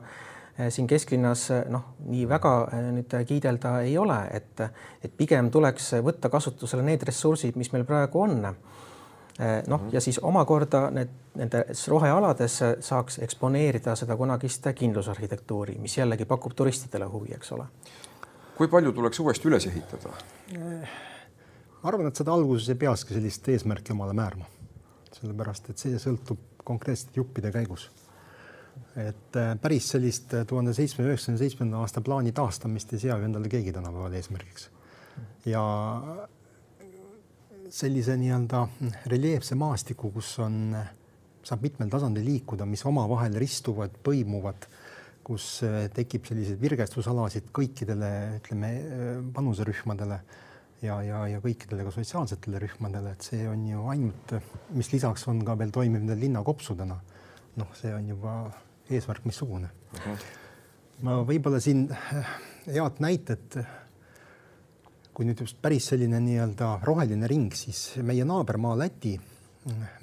siin 0.72 0.88
kesklinnas 0.88 1.46
noh, 1.72 1.84
nii 2.08 2.24
väga 2.28 2.54
nüüd 2.96 3.12
kiidelda 3.28 3.74
ei 3.84 3.92
ole, 4.00 4.16
et, 4.32 4.64
et 5.04 5.12
pigem 5.16 5.50
tuleks 5.52 5.92
võtta 6.04 6.32
kasutusele 6.32 6.84
need 6.84 7.04
ressursid, 7.04 7.60
mis 7.60 7.72
meil 7.76 7.84
praegu 7.88 8.24
on 8.24 8.40
Eh, 9.40 9.62
noh, 9.72 9.86
ja 9.92 10.00
siis 10.04 10.18
omakorda 10.18 10.90
need, 10.92 11.12
nendes 11.40 11.86
rohealades 11.88 12.58
saaks 12.84 13.16
eksponeerida 13.24 13.94
seda 13.96 14.12
kunagist 14.20 14.66
kindlusarhitektuuri, 14.76 15.78
mis 15.80 15.94
jällegi 15.96 16.26
pakub 16.28 16.52
turistidele 16.56 17.06
huvi, 17.08 17.32
eks 17.38 17.52
ole. 17.56 17.64
kui 18.58 18.68
palju 18.68 18.92
tuleks 18.92 19.20
uuesti 19.22 19.48
üles 19.48 19.66
ehitada? 19.70 20.12
ma 20.58 21.88
arvan, 21.88 22.10
et 22.10 22.20
seda 22.20 22.34
alguses 22.36 22.68
ei 22.68 22.76
peakski 22.82 23.16
sellist 23.16 23.48
eesmärki 23.48 23.94
omale 23.94 24.12
määrama, 24.18 24.44
sellepärast 25.16 25.70
et 25.72 25.80
see 25.80 26.02
sõltub 26.02 26.42
konkreetsete 26.68 27.16
juppide 27.22 27.52
käigus. 27.54 27.88
et 28.92 29.40
eh, 29.40 29.54
päris 29.62 29.88
sellist 29.94 30.34
tuhande 30.52 30.74
seitsmesaja 30.76 31.14
üheksakümne 31.14 31.40
seitsmenda 31.40 31.80
aasta 31.80 32.04
plaani 32.04 32.36
taastamist 32.36 32.92
ei 32.92 33.06
seagi 33.06 33.24
endale 33.30 33.48
keegi 33.48 33.72
tänapäeval 33.72 34.20
eesmärgiks. 34.20 34.68
ja 35.46 35.64
sellise 37.70 38.16
nii-öelda 38.18 38.64
reljeefse 39.10 39.56
maastiku, 39.58 40.10
kus 40.14 40.34
on, 40.42 40.74
saab 41.46 41.64
mitmel 41.64 41.90
tasandil 41.92 42.26
liikuda, 42.26 42.66
mis 42.68 42.82
omavahel 42.88 43.36
ristuvad, 43.40 43.94
põimuvad, 44.04 44.66
kus 45.26 45.46
eh, 45.66 45.84
tekib 45.94 46.26
selliseid 46.28 46.60
virgestusalasid 46.60 47.50
kõikidele, 47.54 48.10
ütleme, 48.40 48.70
eh, 48.80 49.10
vanuserühmadele 49.36 50.18
ja, 50.82 50.98
ja, 51.04 51.22
ja 51.30 51.40
kõikidele 51.44 51.86
ka 51.86 51.94
sotsiaalsetele 51.94 52.62
rühmadele, 52.64 53.14
et 53.14 53.28
see 53.30 53.46
on 53.48 53.62
ju 53.68 53.86
ainult, 53.92 54.34
mis 54.76 54.90
lisaks 54.94 55.26
on 55.30 55.44
ka 55.46 55.56
veel 55.60 55.72
toimiv 55.74 56.02
nende 56.02 56.18
linnakopsudena. 56.20 56.98
noh, 57.60 57.72
see 57.76 57.90
on 57.92 58.06
juba 58.08 58.34
eesmärk 58.88 59.24
missugune. 59.26 59.68
Mhm. 59.92 60.10
-huh. 60.10 60.18
ma 61.02 61.16
võib-olla 61.26 61.60
siin 61.60 61.88
head 62.66 63.00
näitet 63.00 63.58
kui 65.14 65.26
nüüd 65.26 65.42
just 65.42 65.58
päris 65.62 65.90
selline 65.90 66.20
nii-öelda 66.22 66.78
roheline 66.86 67.28
ring, 67.30 67.52
siis 67.56 67.98
meie 68.06 68.24
naabermaa 68.24 68.76
Läti, 68.78 69.14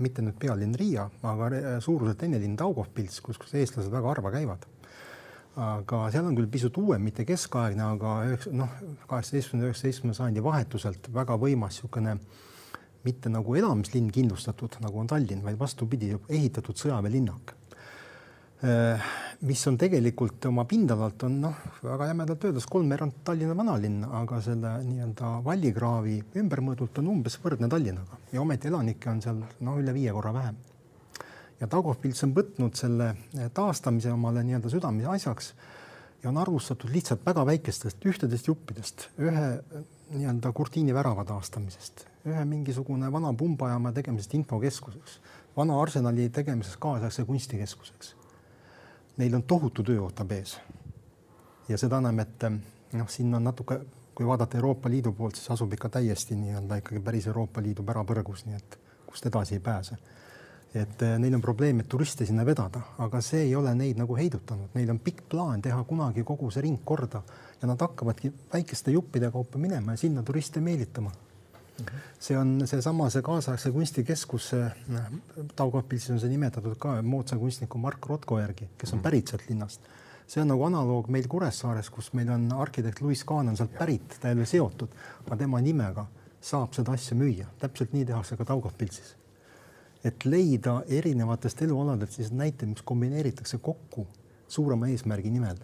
mitte 0.03 0.21
nüüd 0.21 0.37
pealinn 0.39 0.75
Riia, 0.77 1.07
aga 1.25 1.79
suuruselt 1.81 2.19
teine 2.21 2.39
linn 2.41 2.57
Daugavpils, 2.59 3.21
kus, 3.25 3.39
kus 3.41 3.55
eestlased 3.57 3.93
väga 3.93 4.13
harva 4.13 4.33
käivad. 4.35 4.67
aga 5.57 6.03
seal 6.13 6.27
on 6.29 6.35
küll 6.37 6.49
pisut 6.53 6.75
uuem, 6.77 7.01
mitte 7.01 7.23
keskaegne, 7.25 7.81
aga 7.95 8.11
üheksa, 8.27 8.51
noh, 8.53 8.75
kaheksateistkümnenda, 9.09 9.71
üheksateistkümnenda 9.71 10.17
sajandi 10.19 10.43
vahetuselt 10.45 11.09
väga 11.13 11.37
võimas 11.41 11.79
niisugune 11.79 12.13
mitte 13.07 13.31
nagu 13.33 13.55
elamislinn 13.57 14.11
kindlustatud, 14.13 14.77
nagu 14.83 14.99
on 15.01 15.09
Tallinn, 15.09 15.41
vaid 15.41 15.57
vastupidi, 15.57 16.11
ehitatud 16.29 16.77
sõjaväelinnak 16.77 17.55
mis 19.41 19.67
on 19.69 19.75
tegelikult 19.77 20.45
oma 20.49 20.63
pindalalt 20.65 21.23
on 21.27 21.35
noh, 21.43 21.57
väga 21.83 22.07
jämedalt 22.09 22.45
öeldes 22.49 22.65
kolmveerand 22.65 23.19
Tallinna 23.23 23.53
vanalinn, 23.57 24.01
aga 24.19 24.39
selle 24.41 24.71
nii-öelda 24.81 25.35
vallikraavi 25.45 26.15
ümbermõõdult 26.41 26.97
on 27.03 27.11
umbes 27.13 27.37
võrdne 27.43 27.69
Tallinnaga 27.69 28.17
ja 28.33 28.41
ometi 28.41 28.71
elanikke 28.71 29.11
on 29.13 29.21
seal 29.21 29.43
no 29.61 29.77
üle 29.77 29.93
viie 29.93 30.15
korra 30.15 30.33
vähem. 30.33 30.57
ja 31.59 31.69
Dagovpils 31.69 32.23
on 32.23 32.33
võtnud 32.33 32.73
selle 32.75 33.13
taastamise 33.53 34.11
omale 34.11 34.43
nii-öelda 34.43 34.73
südamise 34.73 35.13
asjaks 35.13 35.53
ja 36.23 36.29
on 36.29 36.41
arvustatud 36.41 36.89
lihtsalt 36.89 37.25
väga 37.25 37.45
väikestest 37.45 38.05
ühtedest 38.09 38.47
juppidest, 38.47 39.09
ühe 39.21 39.47
nii-öelda 40.17 40.51
kurdiini 40.51 40.97
värava 40.97 41.25
taastamisest, 41.29 42.07
ühe 42.25 42.45
mingisugune 42.45 43.11
vana 43.13 43.33
pumbajaama 43.37 43.93
tegemisest 43.93 44.33
infokeskuseks, 44.33 45.19
vana 45.57 45.77
arsenali 45.81 46.31
tegemisest 46.33 46.81
kaasaegse 46.81 47.25
kunstikeskuseks 47.25 48.17
neil 49.17 49.35
on 49.35 49.43
tohutu 49.43 49.83
töö 49.83 50.01
ootab 50.01 50.31
ees. 50.31 50.59
ja 51.69 51.77
seda 51.77 51.97
enam, 51.97 52.19
et 52.19 52.43
noh, 52.93 53.09
siin 53.09 53.33
on 53.35 53.43
natuke, 53.43 53.79
kui 54.15 54.25
vaadata 54.25 54.57
Euroopa 54.57 54.89
Liidu 54.89 55.11
poolt, 55.13 55.35
siis 55.35 55.51
asub 55.51 55.73
ikka 55.73 55.89
täiesti 55.89 56.35
nii-öelda 56.35 56.79
ikkagi 56.81 57.01
päris 57.03 57.27
Euroopa 57.27 57.61
Liidu 57.61 57.83
pärapõrgus, 57.83 58.45
nii 58.47 58.55
et 58.55 58.79
kust 59.05 59.25
edasi 59.25 59.57
ei 59.57 59.59
pääse. 59.59 59.97
et 60.75 61.01
eh, 61.01 61.17
neil 61.19 61.33
on 61.33 61.41
probleem, 61.41 61.79
et 61.79 61.87
turiste 61.89 62.25
sinna 62.25 62.43
vedada, 62.45 62.81
aga 62.97 63.21
see 63.21 63.45
ei 63.45 63.55
ole 63.55 63.71
neid 63.75 63.97
nagu 63.97 64.15
heidutanud, 64.15 64.69
neil 64.75 64.89
on 64.91 64.99
pikk 64.99 65.23
plaan 65.29 65.61
teha 65.61 65.83
kunagi 65.83 66.23
kogu 66.23 66.51
see 66.51 66.61
ring 66.61 66.83
korda 66.85 67.21
ja 67.61 67.67
nad 67.67 67.81
hakkavadki 67.81 68.31
väikeste 68.53 68.91
juppide 68.91 69.31
kaupa 69.31 69.57
minema 69.57 69.95
ja 69.95 69.97
sinna 69.97 70.23
turiste 70.23 70.61
meelitama 70.61 71.11
see 72.19 72.37
on 72.37 72.61
seesama, 72.65 73.09
see 73.13 73.21
kaasaegse 73.25 73.71
kunstikeskus, 73.71 74.51
Taugavpilsis 75.55 76.15
on 76.15 76.19
see 76.19 76.31
nimetatud 76.31 76.77
ka 76.81 76.97
moodsa 77.01 77.37
kunstniku 77.37 77.77
Mark 77.81 78.05
Rotko 78.09 78.39
järgi, 78.39 78.69
kes 78.77 78.93
on 78.93 78.99
mhm. 78.99 79.03
pärit 79.03 79.33
sealt 79.33 79.49
linnast. 79.49 79.81
see 80.27 80.41
on 80.41 80.49
nagu 80.51 80.63
analoog 80.67 81.07
meil 81.07 81.27
Kuressaares, 81.31 81.89
kus 81.89 82.11
meil 82.13 82.29
on 82.33 82.49
arhitekt 82.51 83.01
Louis 83.01 83.23
Kahn 83.23 83.47
on 83.47 83.57
sealt 83.57 83.77
pärit, 83.77 84.17
ta 84.19 84.27
ei 84.27 84.35
ole 84.35 84.45
seotud, 84.45 84.95
aga 85.25 85.37
tema 85.39 85.61
nimega 85.63 86.03
saab 86.41 86.73
seda 86.75 86.91
asja 86.97 87.15
müüa, 87.15 87.47
täpselt 87.59 87.93
nii 87.95 88.05
tehakse 88.05 88.37
ka 88.37 88.45
Taugavpilsis. 88.45 89.15
et 90.03 90.25
leida 90.25 90.83
erinevatest 90.87 91.61
elualadelt 91.61 92.11
siis 92.11 92.29
näiteid, 92.31 92.69
mis 92.69 92.81
kombineeritakse 92.81 93.57
kokku 93.57 94.05
suurema 94.47 94.87
eesmärgi 94.87 95.29
nimel. 95.29 95.57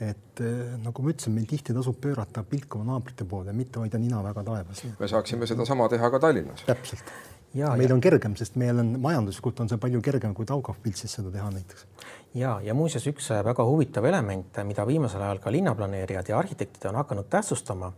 Et 0.00 0.40
eh, 0.40 0.76
nagu 0.80 1.02
ma 1.04 1.12
ütlesin, 1.12 1.34
meil 1.36 1.48
tihti 1.48 1.74
tasub 1.76 1.98
pöörata 2.00 2.44
pilk 2.48 2.76
oma 2.78 2.94
naabrite 2.94 3.26
poole, 3.28 3.52
mitte 3.56 3.82
hoida 3.82 3.98
nina 4.00 4.22
väga 4.24 4.44
taevas. 4.46 4.84
me 4.98 5.08
saaksime 5.08 5.46
sedasama 5.46 5.88
teha 5.88 6.10
ka 6.10 6.20
Tallinnas. 6.20 6.64
täpselt. 6.66 7.12
meil 7.54 7.88
ja. 7.88 7.94
on 7.94 8.00
kergem, 8.00 8.36
sest 8.36 8.56
meil 8.56 8.78
on 8.78 8.94
majanduslikult 9.00 9.60
on 9.60 9.68
see 9.68 9.78
palju 9.78 10.00
kergem 10.00 10.34
kui 10.34 10.48
Daugavpilsis 10.48 11.18
seda 11.18 11.30
teha 11.34 11.50
näiteks. 11.50 11.86
ja, 12.34 12.60
ja 12.64 12.74
muuseas 12.74 13.06
üks 13.12 13.30
väga 13.44 13.66
huvitav 13.66 14.08
element, 14.08 14.62
mida 14.64 14.86
viimasel 14.86 15.22
ajal 15.22 15.42
ka 15.44 15.52
linnaplaneerijad 15.52 16.32
ja 16.32 16.38
arhitektid 16.38 16.88
on 16.88 17.00
hakanud 17.02 17.28
tähtsustama, 17.30 17.92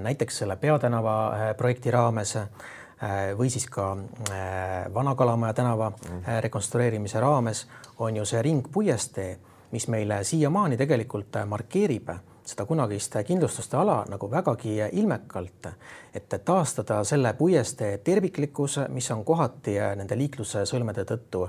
näiteks 0.00 0.44
selle 0.44 0.56
peatänava 0.56 1.54
projekti 1.58 1.90
raames 1.90 2.36
Äh, 3.02 3.32
või 3.34 3.50
siis 3.50 3.64
ka 3.66 3.96
äh, 4.30 4.86
Vana-Kalamaja 4.94 5.56
tänava 5.58 5.88
äh, 5.90 6.36
rekonstrueerimise 6.44 7.20
raames 7.20 7.64
on 7.98 8.16
ju 8.16 8.24
see 8.24 8.42
ringpuiestee, 8.46 9.32
mis 9.72 9.88
meile 9.88 10.22
siiamaani 10.24 10.76
tegelikult 10.76 11.40
markeerib 11.46 12.10
seda 12.44 12.64
kunagist 12.66 13.14
kindlustuste 13.26 13.76
ala 13.78 14.02
nagu 14.10 14.30
vägagi 14.30 14.74
ilmekalt, 14.92 15.68
et 16.14 16.34
taastada 16.44 17.04
selle 17.04 17.32
puiestee 17.38 17.98
terviklikkus, 17.98 18.80
mis 18.88 19.10
on 19.14 19.24
kohati 19.24 19.76
nende 19.96 20.18
liiklussõlmede 20.18 21.04
tõttu 21.06 21.46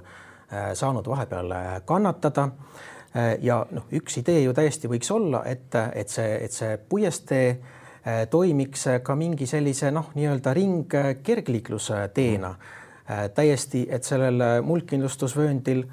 saanud 0.73 1.07
vahepeal 1.09 1.53
kannatada. 1.85 2.49
ja 3.41 3.65
noh, 3.71 3.83
üks 3.93 4.17
idee 4.17 4.43
ju 4.43 4.53
täiesti 4.53 4.87
võiks 4.87 5.11
olla, 5.11 5.43
et, 5.45 5.75
et 5.93 6.09
see, 6.09 6.37
et 6.45 6.51
see 6.51 6.77
puiestee 6.77 7.57
Äh, 8.07 8.25
toimiks 8.27 8.81
ka 9.03 9.15
mingi 9.15 9.45
sellise 9.47 9.87
noh, 9.95 10.09
nii-öelda 10.11 10.51
ring 10.53 10.91
äh, 10.99 11.13
kergliiklusteena 11.23 12.49
äh, 12.51 13.21
täiesti, 13.31 13.85
et 13.87 14.03
sellel 14.03 14.43
muldkindlustusvööndil 14.67 15.85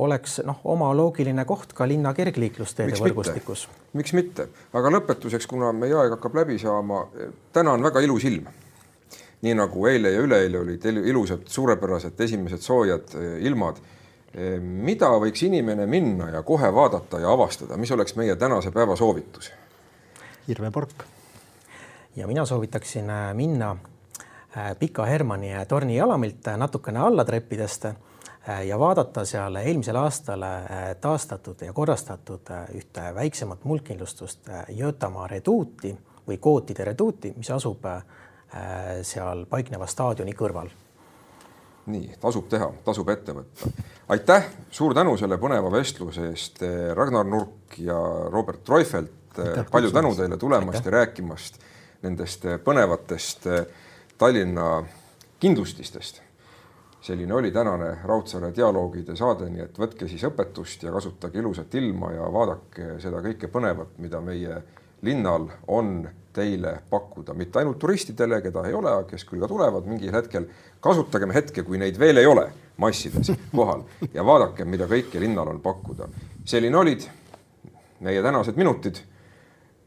oleks 0.00 0.38
noh, 0.48 0.62
oma 0.72 0.88
loogiline 0.96 1.44
koht 1.44 1.74
ka 1.76 1.84
linna 1.88 2.14
kergliiklusteede 2.16 2.96
võrgustikus. 2.96 3.66
miks 3.92 4.14
mitte, 4.16 4.46
aga 4.72 4.92
lõpetuseks, 4.94 5.44
kuna 5.50 5.68
meie 5.76 5.98
aeg 6.00 6.14
hakkab 6.16 6.38
läbi 6.40 6.56
saama, 6.58 7.02
täna 7.52 7.74
on 7.76 7.84
väga 7.84 8.00
ilus 8.06 8.24
ilm. 8.24 8.48
nii 9.42 9.54
nagu 9.56 9.86
eile 9.86 10.14
ja 10.14 10.24
üleeile 10.24 10.58
olid 10.62 10.84
ilusad, 10.88 11.44
suurepärased 11.48 12.20
esimesed 12.20 12.64
soojad 12.64 13.14
ilmad. 13.40 13.84
mida 14.60 15.12
võiks 15.20 15.44
inimene 15.44 15.86
minna 15.86 16.30
ja 16.30 16.42
kohe 16.42 16.72
vaadata 16.74 17.20
ja 17.20 17.32
avastada, 17.32 17.76
mis 17.76 17.90
oleks 17.90 18.16
meie 18.16 18.36
tänase 18.36 18.70
päeva 18.70 18.96
soovitus? 18.96 19.52
Irve 20.48 20.70
Pork 20.70 21.04
ja 22.16 22.26
mina 22.26 22.44
soovitaksin 22.44 23.10
äh, 23.10 23.34
minna 23.34 23.76
äh, 24.56 24.76
Pika 24.78 25.04
Hermanni 25.04 25.52
torni 25.68 25.96
jalamilt 25.96 26.46
natukene 26.56 26.98
alla 26.98 27.24
treppidest 27.24 27.84
äh, 27.84 27.94
ja 28.66 28.78
vaadata 28.78 29.24
seal 29.24 29.56
eelmisel 29.60 29.96
aastal 30.00 30.44
taastatud 31.00 31.60
ja 31.60 31.72
korrastatud 31.72 32.52
ühte 32.74 33.14
väiksemat 33.14 33.64
muldkindlustust 33.64 34.48
Götamaa 34.76 35.26
reduuti 35.28 35.92
või 36.28 36.38
Kootide 36.40 36.84
reduuti, 36.84 37.34
mis 37.36 37.50
asub 37.50 37.84
seal 39.02 39.44
paikneva 39.50 39.86
staadioni 39.86 40.32
kõrval. 40.36 40.70
nii, 41.90 42.14
tasub 42.20 42.48
teha, 42.48 42.70
tasub 42.84 43.08
ette 43.08 43.32
võtta. 43.34 43.70
aitäh, 44.08 44.48
suur 44.70 44.94
tänu 44.94 45.16
selle 45.16 45.38
põneva 45.38 45.70
vestluse 45.72 46.30
eest, 46.30 46.62
Ragnar 46.94 47.26
Nurk 47.26 47.78
ja 47.78 47.98
Robert 48.30 48.64
Treufelt. 48.64 49.10
palju 49.70 49.90
tänu 49.90 50.14
teile 50.14 50.36
tulemast 50.36 50.78
aitäh. 50.78 50.92
ja 50.92 50.98
rääkimast 50.98 51.60
nendest 52.02 52.44
põnevatest 52.64 53.46
Tallinna 54.18 54.84
kindlustistest. 55.40 56.22
Selline 57.00 57.34
oli 57.34 57.50
tänane 57.50 57.98
Raudsaare 58.04 58.52
dialoogide 58.56 59.16
saade, 59.16 59.48
nii 59.50 59.64
et 59.64 59.78
võtke 59.78 60.08
siis 60.08 60.24
õpetust 60.28 60.84
ja 60.84 60.92
kasutage 60.92 61.40
ilusat 61.40 61.74
ilma 61.80 62.12
ja 62.12 62.28
vaadake 62.32 62.96
seda 63.00 63.22
kõike 63.24 63.48
põnevat, 63.52 63.96
mida 63.98 64.20
meie 64.20 64.62
linnal 65.02 65.48
on 65.66 66.08
teile 66.32 66.76
pakkuda, 66.90 67.34
mitte 67.34 67.58
ainult 67.58 67.78
turistidele, 67.82 68.40
keda 68.44 68.66
ei 68.68 68.74
ole, 68.76 68.92
kes 69.10 69.24
küll 69.26 69.40
ka 69.42 69.48
tulevad 69.50 69.86
mingil 69.88 70.12
hetkel. 70.14 70.46
kasutagem 70.80 71.32
hetke, 71.34 71.62
kui 71.62 71.78
neid 71.78 71.98
veel 71.98 72.20
ei 72.20 72.26
ole 72.26 72.46
massides 72.76 73.32
kohal 73.56 73.84
ja 74.14 74.24
vaadakem, 74.24 74.68
mida 74.68 74.86
kõike 74.88 75.20
linnal 75.20 75.48
on 75.48 75.60
pakkuda. 75.60 76.08
selline 76.44 76.76
olid 76.76 77.08
meie 78.00 78.22
tänased 78.22 78.56
minutid 78.56 79.00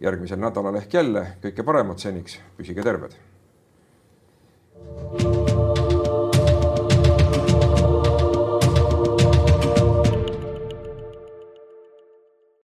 järgmisel 0.01 0.41
nädalal 0.41 0.75
ehk 0.81 0.93
jälle 0.93 1.27
kõike 1.43 1.63
paremat 1.63 1.99
seniks, 1.99 2.39
püsige 2.57 2.83
terved 2.83 3.15